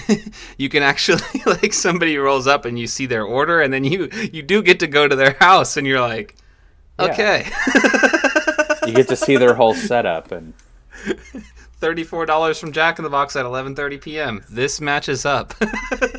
you 0.59 0.69
can 0.69 0.83
actually 0.83 1.23
like 1.47 1.73
somebody 1.73 2.17
rolls 2.17 2.47
up 2.47 2.65
and 2.65 2.79
you 2.79 2.87
see 2.87 3.07
their 3.07 3.25
order 3.25 3.61
and 3.61 3.73
then 3.73 3.85
you 3.85 4.09
you 4.33 4.43
do 4.43 4.63
get 4.63 4.81
to 4.81 4.87
go 4.87 5.07
to 5.09 5.17
their 5.17 5.37
house 5.41 5.77
and 5.77 5.87
you're 5.87 6.01
like, 6.01 6.37
Yeah. 6.99 7.07
okay, 7.07 7.51
You 8.87 8.95
get 8.95 9.09
to 9.09 9.17
see 9.17 9.37
their 9.37 9.55
whole 9.55 9.75
setup 9.75 10.33
and 10.33 10.55
thirty-four 11.81 12.27
dollars 12.27 12.59
from 12.59 12.73
Jack 12.73 12.99
in 12.99 13.03
the 13.03 13.11
Box 13.11 13.35
at 13.37 13.45
eleven 13.45 13.75
thirty 13.75 13.99
p.m. 13.99 14.45
This 14.51 14.81
matches 14.81 15.25
up. 15.27 15.55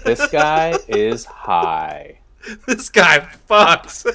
This 0.06 0.26
guy 0.30 0.78
is 0.88 1.26
high. 1.26 2.20
this 2.68 2.90
guy 2.90 3.20
fucks. 3.50 4.06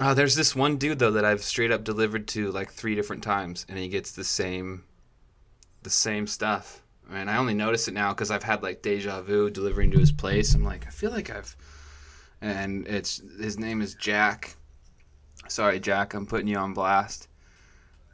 Oh, 0.00 0.14
there's 0.14 0.34
this 0.36 0.54
one 0.56 0.76
dude 0.76 0.98
though 0.98 1.10
that 1.12 1.24
I've 1.24 1.42
straight 1.42 1.70
up 1.70 1.84
delivered 1.84 2.28
to 2.28 2.50
like 2.52 2.70
three 2.72 2.94
different 2.94 3.22
times, 3.22 3.66
and 3.68 3.78
he 3.78 3.88
gets 3.88 4.12
the 4.12 4.24
same, 4.24 4.84
the 5.82 5.90
same 5.90 6.26
stuff. 6.26 6.82
And 7.10 7.30
I 7.30 7.38
only 7.38 7.54
notice 7.54 7.88
it 7.88 7.94
now 7.94 8.12
because 8.12 8.30
I've 8.30 8.42
had 8.42 8.62
like 8.62 8.82
deja 8.82 9.22
vu 9.22 9.50
delivering 9.50 9.90
to 9.92 9.98
his 9.98 10.12
place. 10.12 10.54
I'm 10.54 10.64
like, 10.64 10.86
I 10.86 10.90
feel 10.90 11.10
like 11.10 11.30
I've, 11.30 11.56
and 12.40 12.86
it's 12.86 13.22
his 13.40 13.58
name 13.58 13.80
is 13.80 13.94
Jack. 13.94 14.56
Sorry, 15.48 15.80
Jack, 15.80 16.12
I'm 16.14 16.26
putting 16.26 16.48
you 16.48 16.58
on 16.58 16.74
blast, 16.74 17.28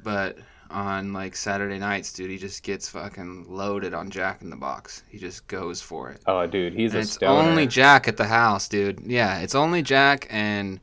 but 0.02 0.38
on 0.70 1.12
like 1.12 1.34
Saturday 1.34 1.78
nights, 1.78 2.12
dude, 2.12 2.30
he 2.30 2.38
just 2.38 2.62
gets 2.62 2.88
fucking 2.88 3.46
loaded 3.48 3.94
on 3.94 4.10
Jack 4.10 4.42
in 4.42 4.50
the 4.50 4.56
Box. 4.56 5.02
He 5.08 5.18
just 5.18 5.46
goes 5.48 5.80
for 5.80 6.10
it. 6.10 6.20
Oh, 6.26 6.46
dude, 6.46 6.74
he's 6.74 6.92
And 6.92 7.00
a 7.00 7.02
it's 7.02 7.12
stoner. 7.12 7.48
only 7.48 7.66
Jack 7.66 8.06
at 8.06 8.16
the 8.16 8.26
house, 8.26 8.68
dude. 8.68 9.00
Yeah, 9.04 9.40
it's 9.40 9.54
only 9.56 9.82
Jack, 9.82 10.26
and 10.30 10.78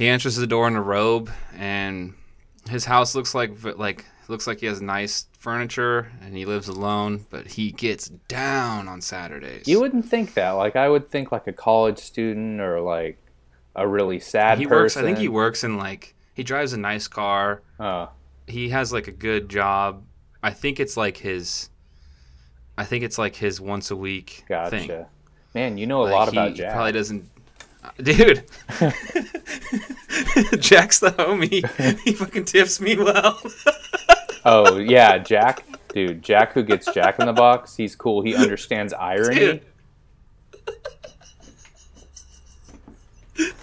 he 0.00 0.08
enters 0.08 0.36
the 0.36 0.46
door 0.46 0.66
in 0.66 0.76
a 0.76 0.82
robe, 0.82 1.30
and 1.54 2.14
his 2.68 2.86
house 2.86 3.14
looks 3.14 3.34
like 3.34 3.52
like 3.76 4.06
looks 4.28 4.46
like 4.46 4.60
he 4.60 4.66
has 4.66 4.80
nice 4.80 5.26
furniture, 5.38 6.10
and 6.22 6.34
he 6.36 6.44
lives 6.46 6.68
alone. 6.68 7.26
But 7.28 7.48
he 7.48 7.70
gets 7.70 8.08
down 8.08 8.88
on 8.88 9.00
Saturdays. 9.02 9.68
You 9.68 9.78
wouldn't 9.80 10.06
think 10.06 10.34
that. 10.34 10.52
Like, 10.52 10.74
I 10.74 10.88
would 10.88 11.10
think 11.10 11.30
like 11.32 11.46
a 11.46 11.52
college 11.52 11.98
student 11.98 12.60
or 12.60 12.80
like 12.80 13.18
a 13.76 13.86
really 13.86 14.20
sad 14.20 14.58
he 14.58 14.64
person. 14.64 14.76
works. 14.82 14.96
I 14.96 15.02
think 15.02 15.18
he 15.18 15.28
works 15.28 15.64
in 15.64 15.76
like 15.76 16.14
he 16.34 16.42
drives 16.42 16.72
a 16.72 16.78
nice 16.78 17.06
car. 17.06 17.62
Oh, 17.78 18.08
He 18.46 18.70
has 18.70 18.92
like 18.92 19.06
a 19.06 19.12
good 19.12 19.48
job. 19.50 20.02
I 20.42 20.50
think 20.52 20.80
it's 20.80 20.96
like 20.96 21.18
his. 21.18 21.68
I 22.78 22.84
think 22.84 23.04
it's 23.04 23.18
like 23.18 23.36
his 23.36 23.60
once 23.60 23.90
a 23.90 23.96
week 23.96 24.44
gotcha. 24.48 24.70
thing. 24.70 25.06
Man, 25.54 25.76
you 25.76 25.86
know 25.86 26.02
a 26.02 26.04
Like, 26.04 26.12
lot 26.14 26.28
about 26.28 26.54
Jack. 26.54 26.70
He 26.70 26.74
Probably 26.74 26.92
doesn't. 26.92 27.28
Dude, 28.02 28.44
Jack's 30.60 31.00
the 31.00 31.14
homie. 31.16 32.00
He 32.00 32.12
fucking 32.16 32.44
tips 32.44 32.80
me 32.80 32.96
well. 32.96 33.40
Oh 34.44 34.78
yeah, 34.78 35.18
Jack, 35.18 35.64
dude, 35.94 36.22
Jack 36.22 36.52
who 36.52 36.62
gets 36.62 36.92
Jack 36.92 37.18
in 37.18 37.26
the 37.26 37.32
Box. 37.32 37.76
He's 37.76 37.96
cool. 37.96 38.22
He 38.22 38.34
understands 38.34 38.92
irony. 38.92 39.62
Dude. 43.36 43.54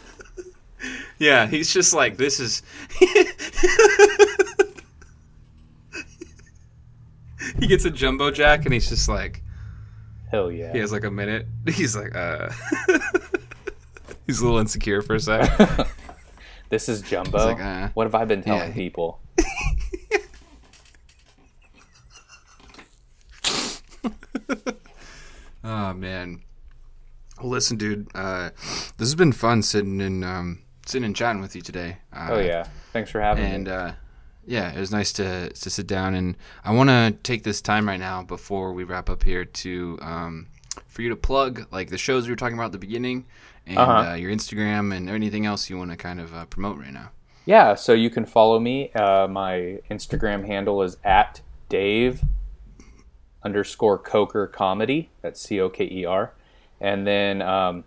yeah, 1.19 1.45
he's 1.47 1.71
just 1.71 1.93
like 1.93 2.17
this 2.17 2.39
is. 2.39 2.63
he 7.59 7.67
gets 7.67 7.85
a 7.85 7.91
jumbo 7.91 8.31
jack 8.31 8.65
and 8.65 8.73
he's 8.73 8.89
just 8.89 9.07
like 9.09 9.41
Hell 10.31 10.51
yeah. 10.51 10.73
he 10.73 10.79
has 10.79 10.91
like 10.91 11.03
a 11.05 11.11
minute. 11.11 11.47
He's 11.67 11.95
like 11.95 12.15
uh. 12.15 12.49
He's 14.27 14.39
a 14.39 14.43
little 14.43 14.59
insecure 14.59 15.01
for 15.01 15.15
a 15.15 15.19
sec. 15.19 15.87
This 16.69 16.89
is 16.89 17.01
Jumbo. 17.01 17.37
like, 17.37 17.61
uh, 17.61 17.89
what 17.93 18.07
have 18.07 18.13
I 18.15 18.25
been 18.25 18.43
telling 18.43 18.69
yeah. 18.71 18.73
people? 18.75 19.21
Oh 25.63 25.93
man. 25.93 26.43
Well, 27.39 27.49
listen, 27.49 27.77
dude. 27.77 28.07
Uh, 28.15 28.51
this 28.97 29.07
has 29.07 29.15
been 29.15 29.33
fun 29.33 29.61
sitting 29.61 30.01
and 30.01 30.23
um, 30.23 30.63
sitting 30.85 31.05
and 31.05 31.15
chatting 31.15 31.41
with 31.41 31.55
you 31.55 31.61
today. 31.61 31.97
Uh, 32.13 32.29
Oh 32.31 32.39
yeah. 32.39 32.67
Thanks 32.93 33.11
for 33.11 33.19
having 33.19 33.43
me. 33.43 33.51
and 33.51 33.65
me. 33.65 33.71
uh, 33.71 33.91
yeah, 34.45 34.71
it 34.71 34.79
was 34.79 34.91
nice 34.91 35.11
to 35.13 35.49
to 35.49 35.69
sit 35.69 35.85
down. 35.87 36.13
And 36.13 36.37
I 36.63 36.71
want 36.73 36.89
to 36.89 37.15
take 37.23 37.43
this 37.43 37.61
time 37.61 37.85
right 37.87 37.99
now 37.99 38.23
before 38.23 38.71
we 38.71 38.85
wrap 38.85 39.09
up 39.09 39.23
here 39.23 39.43
to 39.43 39.99
um, 40.01 40.47
for 40.87 41.01
you 41.01 41.09
to 41.09 41.17
plug 41.17 41.67
like 41.71 41.89
the 41.89 41.97
shows 41.97 42.25
we 42.25 42.31
were 42.31 42.37
talking 42.37 42.57
about 42.57 42.67
at 42.67 42.71
the 42.71 42.77
beginning, 42.77 43.25
and 43.67 43.77
Uh-huh. 43.77 44.11
uh, 44.11 44.13
your 44.15 44.31
Instagram 44.31 44.95
and 44.95 45.09
anything 45.09 45.45
else 45.45 45.69
you 45.69 45.77
want 45.77 45.91
to 45.91 45.97
kind 45.97 46.19
of 46.19 46.33
uh, 46.33 46.45
promote 46.45 46.77
right 46.79 46.93
now. 46.93 47.11
Yeah, 47.45 47.75
so 47.75 47.93
you 47.93 48.09
can 48.09 48.25
follow 48.25 48.59
me. 48.59 48.91
Uh, 48.93 49.27
my 49.27 49.79
Instagram 49.89 50.45
handle 50.45 50.81
is 50.81 50.97
at 51.03 51.41
Dave 51.69 52.21
underscore 53.43 53.97
Coker 53.97 54.47
Comedy. 54.47 55.09
That's 55.21 55.41
C 55.41 55.59
O 55.61 55.69
K 55.69 55.85
E 55.85 56.05
R. 56.05 56.33
And 56.79 57.07
then, 57.07 57.41
um, 57.41 57.83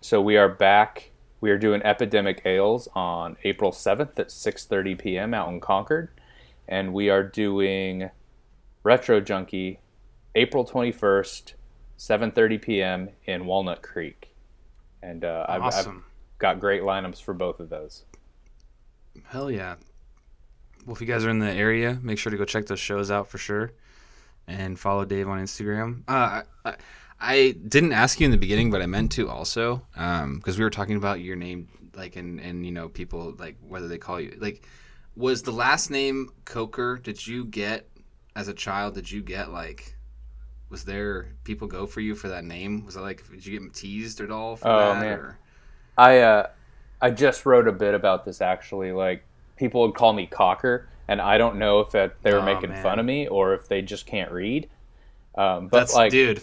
so 0.00 0.20
we 0.20 0.36
are 0.36 0.48
back. 0.48 1.10
We 1.40 1.50
are 1.50 1.58
doing 1.58 1.82
Epidemic 1.82 2.42
Ales 2.44 2.88
on 2.94 3.36
April 3.44 3.70
7th 3.72 4.18
at 4.18 4.28
6.30 4.28 4.98
p.m. 4.98 5.34
out 5.34 5.48
in 5.48 5.60
Concord. 5.60 6.08
And 6.66 6.92
we 6.92 7.08
are 7.10 7.22
doing 7.22 8.10
Retro 8.82 9.20
Junkie 9.20 9.78
April 10.34 10.64
21st, 10.64 11.52
7.30 11.98 12.60
p.m. 12.62 13.08
in 13.24 13.46
Walnut 13.46 13.82
Creek. 13.82 14.27
And 15.02 15.24
uh, 15.24 15.46
I've, 15.48 15.62
I've 15.62 15.66
Awesome. 15.66 16.04
got 16.38 16.60
great 16.60 16.82
lineups 16.82 17.22
for 17.22 17.34
both 17.34 17.60
of 17.60 17.68
those. 17.68 18.04
Hell 19.26 19.50
yeah. 19.50 19.76
Well, 20.86 20.94
if 20.94 21.00
you 21.00 21.06
guys 21.06 21.24
are 21.24 21.30
in 21.30 21.38
the 21.38 21.50
area, 21.50 21.98
make 22.02 22.18
sure 22.18 22.30
to 22.30 22.36
go 22.36 22.44
check 22.44 22.66
those 22.66 22.80
shows 22.80 23.10
out 23.10 23.28
for 23.28 23.38
sure, 23.38 23.72
and 24.46 24.78
follow 24.78 25.04
Dave 25.04 25.28
on 25.28 25.38
Instagram. 25.38 26.02
Uh, 26.08 26.42
I, 26.64 26.74
I 27.20 27.54
didn't 27.66 27.92
ask 27.92 28.20
you 28.20 28.24
in 28.24 28.30
the 28.30 28.38
beginning, 28.38 28.70
but 28.70 28.80
I 28.80 28.86
meant 28.86 29.12
to 29.12 29.28
also, 29.28 29.82
because 29.92 30.56
we 30.56 30.64
were 30.64 30.70
talking 30.70 30.96
about 30.96 31.20
your 31.20 31.36
name, 31.36 31.68
like, 31.94 32.16
and 32.16 32.40
and 32.40 32.64
you 32.64 32.72
know, 32.72 32.88
people 32.88 33.34
like 33.38 33.56
whether 33.60 33.88
they 33.88 33.98
call 33.98 34.20
you 34.20 34.36
like, 34.40 34.66
was 35.16 35.42
the 35.42 35.50
last 35.50 35.90
name 35.90 36.30
Coker? 36.44 36.96
Did 36.96 37.26
you 37.26 37.44
get 37.44 37.88
as 38.36 38.48
a 38.48 38.54
child? 38.54 38.94
Did 38.94 39.10
you 39.10 39.20
get 39.22 39.50
like? 39.50 39.94
Was 40.70 40.84
there 40.84 41.28
people 41.44 41.66
go 41.66 41.86
for 41.86 42.00
you 42.00 42.14
for 42.14 42.28
that 42.28 42.44
name? 42.44 42.84
Was 42.84 42.96
it 42.96 43.00
like 43.00 43.28
did 43.30 43.44
you 43.46 43.58
get 43.58 43.72
teased 43.74 44.20
at 44.20 44.30
all 44.30 44.56
for 44.56 44.68
Oh, 44.68 44.78
that? 44.94 45.00
man. 45.00 45.18
or- 45.18 45.38
I 45.96 46.18
uh, 46.20 46.46
I 47.00 47.10
just 47.10 47.46
wrote 47.46 47.66
a 47.68 47.72
bit 47.72 47.94
about 47.94 48.24
this 48.24 48.40
actually. 48.40 48.92
Like 48.92 49.24
people 49.56 49.80
would 49.82 49.94
call 49.94 50.12
me 50.12 50.26
Cocker, 50.26 50.88
and 51.08 51.20
I 51.20 51.38
don't 51.38 51.56
know 51.56 51.80
if 51.80 51.90
that 51.92 52.22
they 52.22 52.32
were 52.32 52.40
Oh, 52.40 52.44
making 52.44 52.70
man. 52.70 52.82
fun 52.82 52.98
of 52.98 53.06
me 53.06 53.26
or 53.28 53.54
if 53.54 53.66
they 53.68 53.82
just 53.82 54.06
can't 54.06 54.30
read. 54.30 54.68
Um, 55.34 55.68
but 55.68 55.78
That's 55.80 55.94
like, 55.94 56.10
dude. 56.10 56.42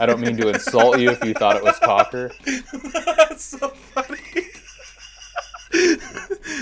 I 0.00 0.06
don't 0.06 0.20
mean 0.20 0.36
to 0.38 0.48
insult 0.48 0.98
you 0.98 1.10
if 1.10 1.24
you 1.24 1.32
thought 1.34 1.56
it 1.56 1.62
was 1.64 1.78
Cocker. 1.78 2.32
That's 3.16 3.44
so 3.44 3.68
funny. 3.68 4.18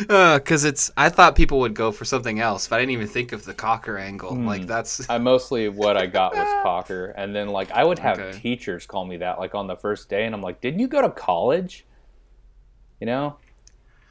Because 0.06 0.64
it's, 0.64 0.90
I 0.96 1.08
thought 1.08 1.36
people 1.36 1.60
would 1.60 1.74
go 1.74 1.92
for 1.92 2.04
something 2.04 2.40
else, 2.40 2.66
but 2.68 2.76
I 2.76 2.78
didn't 2.80 2.92
even 2.92 3.06
think 3.06 3.32
of 3.32 3.44
the 3.44 3.54
cocker 3.54 3.96
angle. 3.98 4.34
Hmm. 4.34 4.46
Like 4.46 4.66
that's, 4.66 5.08
I 5.08 5.18
mostly 5.18 5.68
what 5.68 5.96
I 5.96 6.06
got 6.06 6.34
was 6.34 6.48
Cocker, 6.62 7.06
and 7.16 7.34
then 7.34 7.48
like 7.48 7.70
I 7.70 7.84
would 7.84 7.98
have 8.00 8.18
Okay. 8.18 8.38
teachers 8.38 8.86
call 8.86 9.04
me 9.04 9.18
that 9.18 9.38
like 9.38 9.54
on 9.54 9.66
the 9.66 9.76
first 9.76 10.08
day, 10.08 10.24
and 10.26 10.34
I'm 10.34 10.40
like, 10.42 10.60
didn't 10.60 10.80
you 10.80 10.88
go 10.88 11.00
to 11.02 11.10
college? 11.10 11.84
You 13.00 13.06
know, 13.06 13.36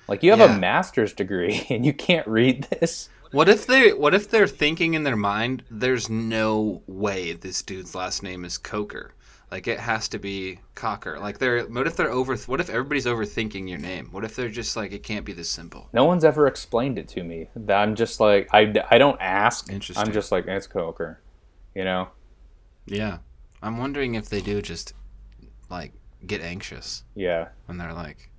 like 0.08 0.24
you 0.24 0.32
have 0.32 0.40
Yeah. 0.40 0.56
a 0.56 0.60
master's 0.60 1.14
degree 1.14 1.66
and 1.70 1.86
you 1.86 1.94
can't 1.94 2.28
read 2.28 2.64
this. 2.80 3.10
what 3.32 3.50
if 3.50 3.66
they, 3.68 3.92
what 3.94 4.14
if 4.14 4.30
they're 4.30 4.48
thinking 4.48 4.94
in 4.94 5.04
their 5.04 5.16
mind, 5.18 5.64
there's 5.70 6.10
no 6.10 6.82
way 6.88 7.34
this 7.34 7.62
dude's 7.62 7.96
last 7.96 8.24
name 8.24 8.46
is 8.46 8.58
Coker. 8.58 9.12
Like 9.54 9.68
it 9.68 9.80
has 9.80 10.08
to 10.08 10.18
be 10.18 10.58
Cocker. 10.74 11.20
Like 11.20 11.38
they're, 11.38 11.62
what 11.66 11.86
if 11.86 11.96
they're 11.96 12.10
over, 12.10 12.36
what 12.36 12.60
if 12.60 12.72
everybody's 12.72 13.06
overthinking 13.06 13.70
your 13.70 13.78
name? 13.78 14.08
What 14.10 14.24
if 14.26 14.36
they're 14.36 14.50
just 14.50 14.76
like, 14.76 14.92
it 14.94 15.04
can't 15.04 15.24
be 15.24 15.32
this 15.32 15.48
simple? 15.48 15.90
No 15.94 16.06
one's 16.06 16.24
ever 16.26 16.48
explained 16.48 16.98
it 16.98 17.08
to 17.10 17.24
me. 17.24 17.50
That 17.56 17.78
I'm 17.78 17.94
just 17.94 18.20
like 18.20 18.50
I, 18.52 18.74
I 18.90 18.98
don't 18.98 19.22
ask. 19.22 19.72
Interesting. 19.72 20.08
I'm 20.08 20.12
just 20.12 20.32
like 20.32 20.48
it's 20.48 20.66
Cocker, 20.66 21.22
you 21.76 21.84
know. 21.84 22.08
Yeah. 22.88 23.20
I'm 23.62 23.78
wondering 23.78 24.16
if 24.16 24.28
they 24.28 24.42
do 24.42 24.60
just 24.60 24.96
like 25.70 25.94
get 26.26 26.42
anxious. 26.42 27.04
Yeah, 27.14 27.50
when 27.68 27.78
they're 27.78 27.94
like, 27.94 28.32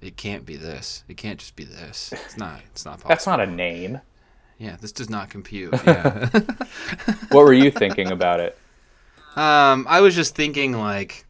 it 0.00 0.16
can't 0.16 0.44
be 0.44 0.56
this. 0.56 1.04
It 1.06 1.18
can't 1.18 1.38
just 1.38 1.54
be 1.54 1.62
this. 1.62 2.12
It's 2.12 2.36
not. 2.36 2.62
It's 2.72 2.84
not 2.84 2.94
possible. 2.94 3.10
that's 3.10 3.28
not 3.28 3.40
a 3.40 3.46
name. 3.46 4.00
yeah, 4.58 4.74
this 4.80 4.90
does 4.90 5.08
not 5.08 5.30
compute. 5.30 5.72
Yeah. 5.86 6.30
What 7.30 7.44
were 7.44 7.52
you 7.52 7.70
thinking 7.70 8.10
about 8.10 8.40
it? 8.40 8.58
Um, 9.38 9.86
I 9.88 10.00
was 10.00 10.14
just 10.14 10.34
thinking 10.34 10.72
like 10.72 11.24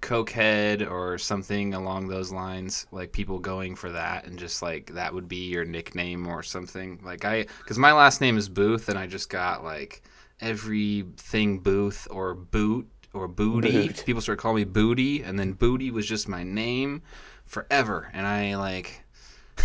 cokehead 0.00 0.88
or 0.88 1.18
something 1.18 1.74
along 1.74 2.08
those 2.08 2.32
lines. 2.32 2.86
Like 2.90 3.12
people 3.12 3.38
going 3.38 3.76
for 3.76 3.92
that 3.92 4.26
and 4.26 4.38
just 4.38 4.60
like 4.60 4.94
that 4.94 5.14
would 5.14 5.28
be 5.28 5.48
your 5.48 5.64
nickname 5.64 6.26
or 6.26 6.42
something. 6.42 7.00
Like 7.02 7.24
I, 7.24 7.46
because 7.58 7.78
my 7.78 7.92
last 7.92 8.20
name 8.20 8.36
is 8.36 8.48
Booth 8.48 8.88
and 8.88 8.98
I 8.98 9.06
just 9.06 9.30
got 9.30 9.62
like 9.62 10.02
everything 10.40 11.60
Booth 11.60 12.08
or 12.10 12.34
Boot 12.34 12.88
or 13.12 13.28
Booty. 13.28 13.88
Boot. 13.88 14.02
People 14.04 14.22
started 14.22 14.40
calling 14.40 14.56
me 14.56 14.64
Booty, 14.64 15.22
and 15.22 15.38
then 15.38 15.52
Booty 15.52 15.90
was 15.90 16.06
just 16.06 16.28
my 16.28 16.42
name 16.42 17.02
forever. 17.44 18.10
And 18.12 18.26
I 18.26 18.56
like. 18.56 19.04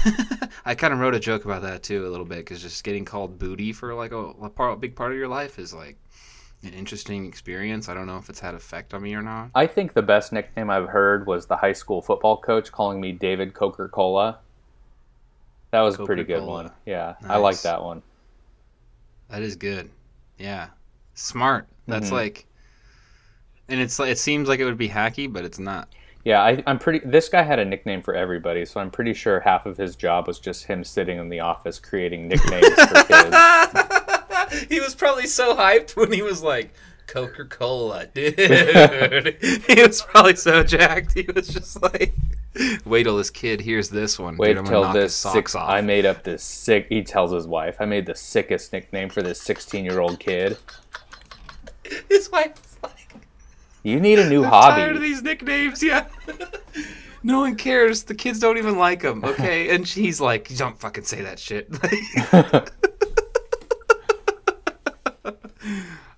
I 0.65 0.73
kind 0.73 0.91
of 0.91 0.99
wrote 0.99 1.13
a 1.13 1.19
joke 1.19 1.45
about 1.45 1.61
that 1.61 1.83
too 1.83 2.07
a 2.07 2.09
little 2.09 2.25
bit 2.25 2.39
because 2.39 2.63
just 2.63 2.83
getting 2.83 3.05
called 3.05 3.37
booty 3.37 3.71
for 3.71 3.93
like 3.93 4.11
a, 4.11 4.17
a, 4.17 4.49
part, 4.49 4.73
a 4.73 4.75
big 4.75 4.95
part 4.95 5.11
of 5.11 5.19
your 5.19 5.27
life 5.27 5.59
is 5.59 5.71
like 5.71 5.97
an 6.63 6.73
interesting 6.73 7.25
experience. 7.25 7.89
I 7.89 7.93
don't 7.93 8.07
know 8.07 8.17
if 8.17 8.29
it's 8.29 8.39
had 8.39 8.55
effect 8.55 8.93
on 8.93 9.01
me 9.01 9.13
or 9.15 9.21
not. 9.21 9.49
I 9.55 9.67
think 9.67 9.93
the 9.93 10.01
best 10.01 10.31
nickname 10.31 10.69
I've 10.69 10.89
heard 10.89 11.27
was 11.27 11.45
the 11.45 11.57
high 11.57 11.73
school 11.73 12.01
football 12.01 12.37
coach 12.37 12.71
calling 12.71 12.99
me 13.01 13.11
David 13.11 13.53
Coca 13.53 13.87
Cola. 13.87 14.39
That 15.71 15.81
was 15.81 15.99
a 15.99 16.05
pretty 16.05 16.23
good 16.23 16.43
one. 16.43 16.71
Yeah, 16.85 17.15
I 17.27 17.37
like 17.37 17.61
that 17.61 17.83
one. 17.83 18.01
That 19.29 19.41
is 19.41 19.55
good. 19.55 19.89
Yeah. 20.37 20.67
Smart. 21.15 21.67
That's 21.87 22.09
Mhm. 22.09 22.13
like 22.13 22.45
and 23.69 23.79
it's 23.79 23.97
like 23.97 24.09
it 24.11 24.17
seems 24.19 24.47
like 24.49 24.59
it 24.59 24.65
would 24.65 24.77
be 24.77 24.89
hacky, 24.89 25.31
but 25.31 25.45
it's 25.45 25.57
not. 25.59 25.87
Yeah, 26.25 26.41
I, 26.41 26.63
I'm 26.67 26.79
pretty. 26.79 26.99
This 26.99 27.27
guy 27.27 27.41
had 27.41 27.59
a 27.59 27.65
nickname 27.65 28.01
for 28.01 28.13
everybody, 28.13 28.65
so 28.65 28.79
I'm 28.79 28.91
pretty 28.91 29.13
sure 29.13 29.39
half 29.41 29.65
of 29.65 29.77
his 29.77 29.95
job 29.95 30.27
was 30.27 30.39
just 30.39 30.65
him 30.65 30.83
sitting 30.83 31.17
in 31.17 31.27
the 31.29 31.39
office 31.41 31.79
creating 31.79 32.27
nicknames 32.27 32.67
for 32.67 33.03
kids. 33.07 33.35
he 34.69 34.79
was 34.79 34.95
probably 34.95 35.27
so 35.27 35.55
hyped 35.55 35.95
when 35.95 36.11
he 36.11 36.21
was 36.21 36.41
like 36.43 36.73
Coca 37.07 37.45
Cola, 37.45 38.05
dude. 38.13 38.37
he 39.67 39.81
was 39.83 40.01
probably 40.01 40.35
so 40.35 40.63
jacked. 40.63 41.13
He 41.13 41.27
was 41.35 41.47
just 41.47 41.81
like, 41.81 42.13
"Wait 42.85 43.03
till 43.03 43.17
this 43.17 43.29
kid 43.29 43.61
hears 43.61 43.89
this 43.89 44.17
one. 44.17 44.37
Wait 44.37 44.55
dude, 44.55 44.65
till 44.65 44.91
this 44.93 45.13
six. 45.15 45.51
sick. 45.53 45.61
off." 45.61 45.69
I 45.69 45.81
made 45.81 46.05
up 46.05 46.23
this 46.23 46.43
sick. 46.43 46.87
He 46.89 47.03
tells 47.03 47.31
his 47.31 47.45
wife, 47.47 47.77
"I 47.79 47.85
made 47.85 48.05
the 48.05 48.15
sickest 48.15 48.73
nickname 48.73 49.09
for 49.09 49.21
this 49.21 49.41
16 49.41 49.83
year 49.85 49.99
old 49.99 50.19
kid. 50.19 50.57
his 52.09 52.31
wife 52.31 52.53
was 52.55 52.77
like, 52.91 53.15
You 53.83 53.99
need 53.99 54.19
a 54.19 54.29
new 54.29 54.43
"I'm 54.43 54.49
hobby." 54.49 54.81
tired 54.81 54.95
of 54.95 55.01
these 55.01 55.21
nicknames." 55.21 55.83
Yeah. 55.83 56.05
No 57.25 57.39
one 57.39 57.55
cares. 57.55 58.03
The 58.03 58.15
kids 58.15 58.39
don't 58.39 58.57
even 58.57 58.77
like 58.77 59.01
him. 59.01 59.23
Okay, 59.23 59.73
and 59.73 59.87
she's 59.87 60.19
like, 60.19 60.53
"Don't 60.57 60.77
fucking 60.79 61.03
say 61.05 61.21
that 61.21 61.39
shit." 61.39 61.69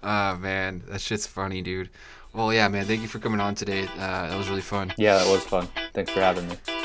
Oh 0.06 0.38
man, 0.38 0.84
that 0.88 1.02
shit's 1.02 1.28
funny, 1.28 1.62
dude. 1.62 1.90
Well, 2.34 2.54
yeah, 2.54 2.68
man. 2.68 2.86
Thank 2.86 3.02
you 3.02 3.08
for 3.08 3.20
coming 3.20 3.40
on 3.40 3.56
today. 3.56 3.84
Uh, 3.84 4.28
that 4.28 4.38
was 4.38 4.50
really 4.50 4.62
fun. 4.62 4.94
yeah, 4.98 5.18
that 5.18 5.28
was 5.28 5.44
fun. 5.44 5.68
Thanks 5.94 6.12
for 6.12 6.20
having 6.22 6.48
me. 6.48 6.85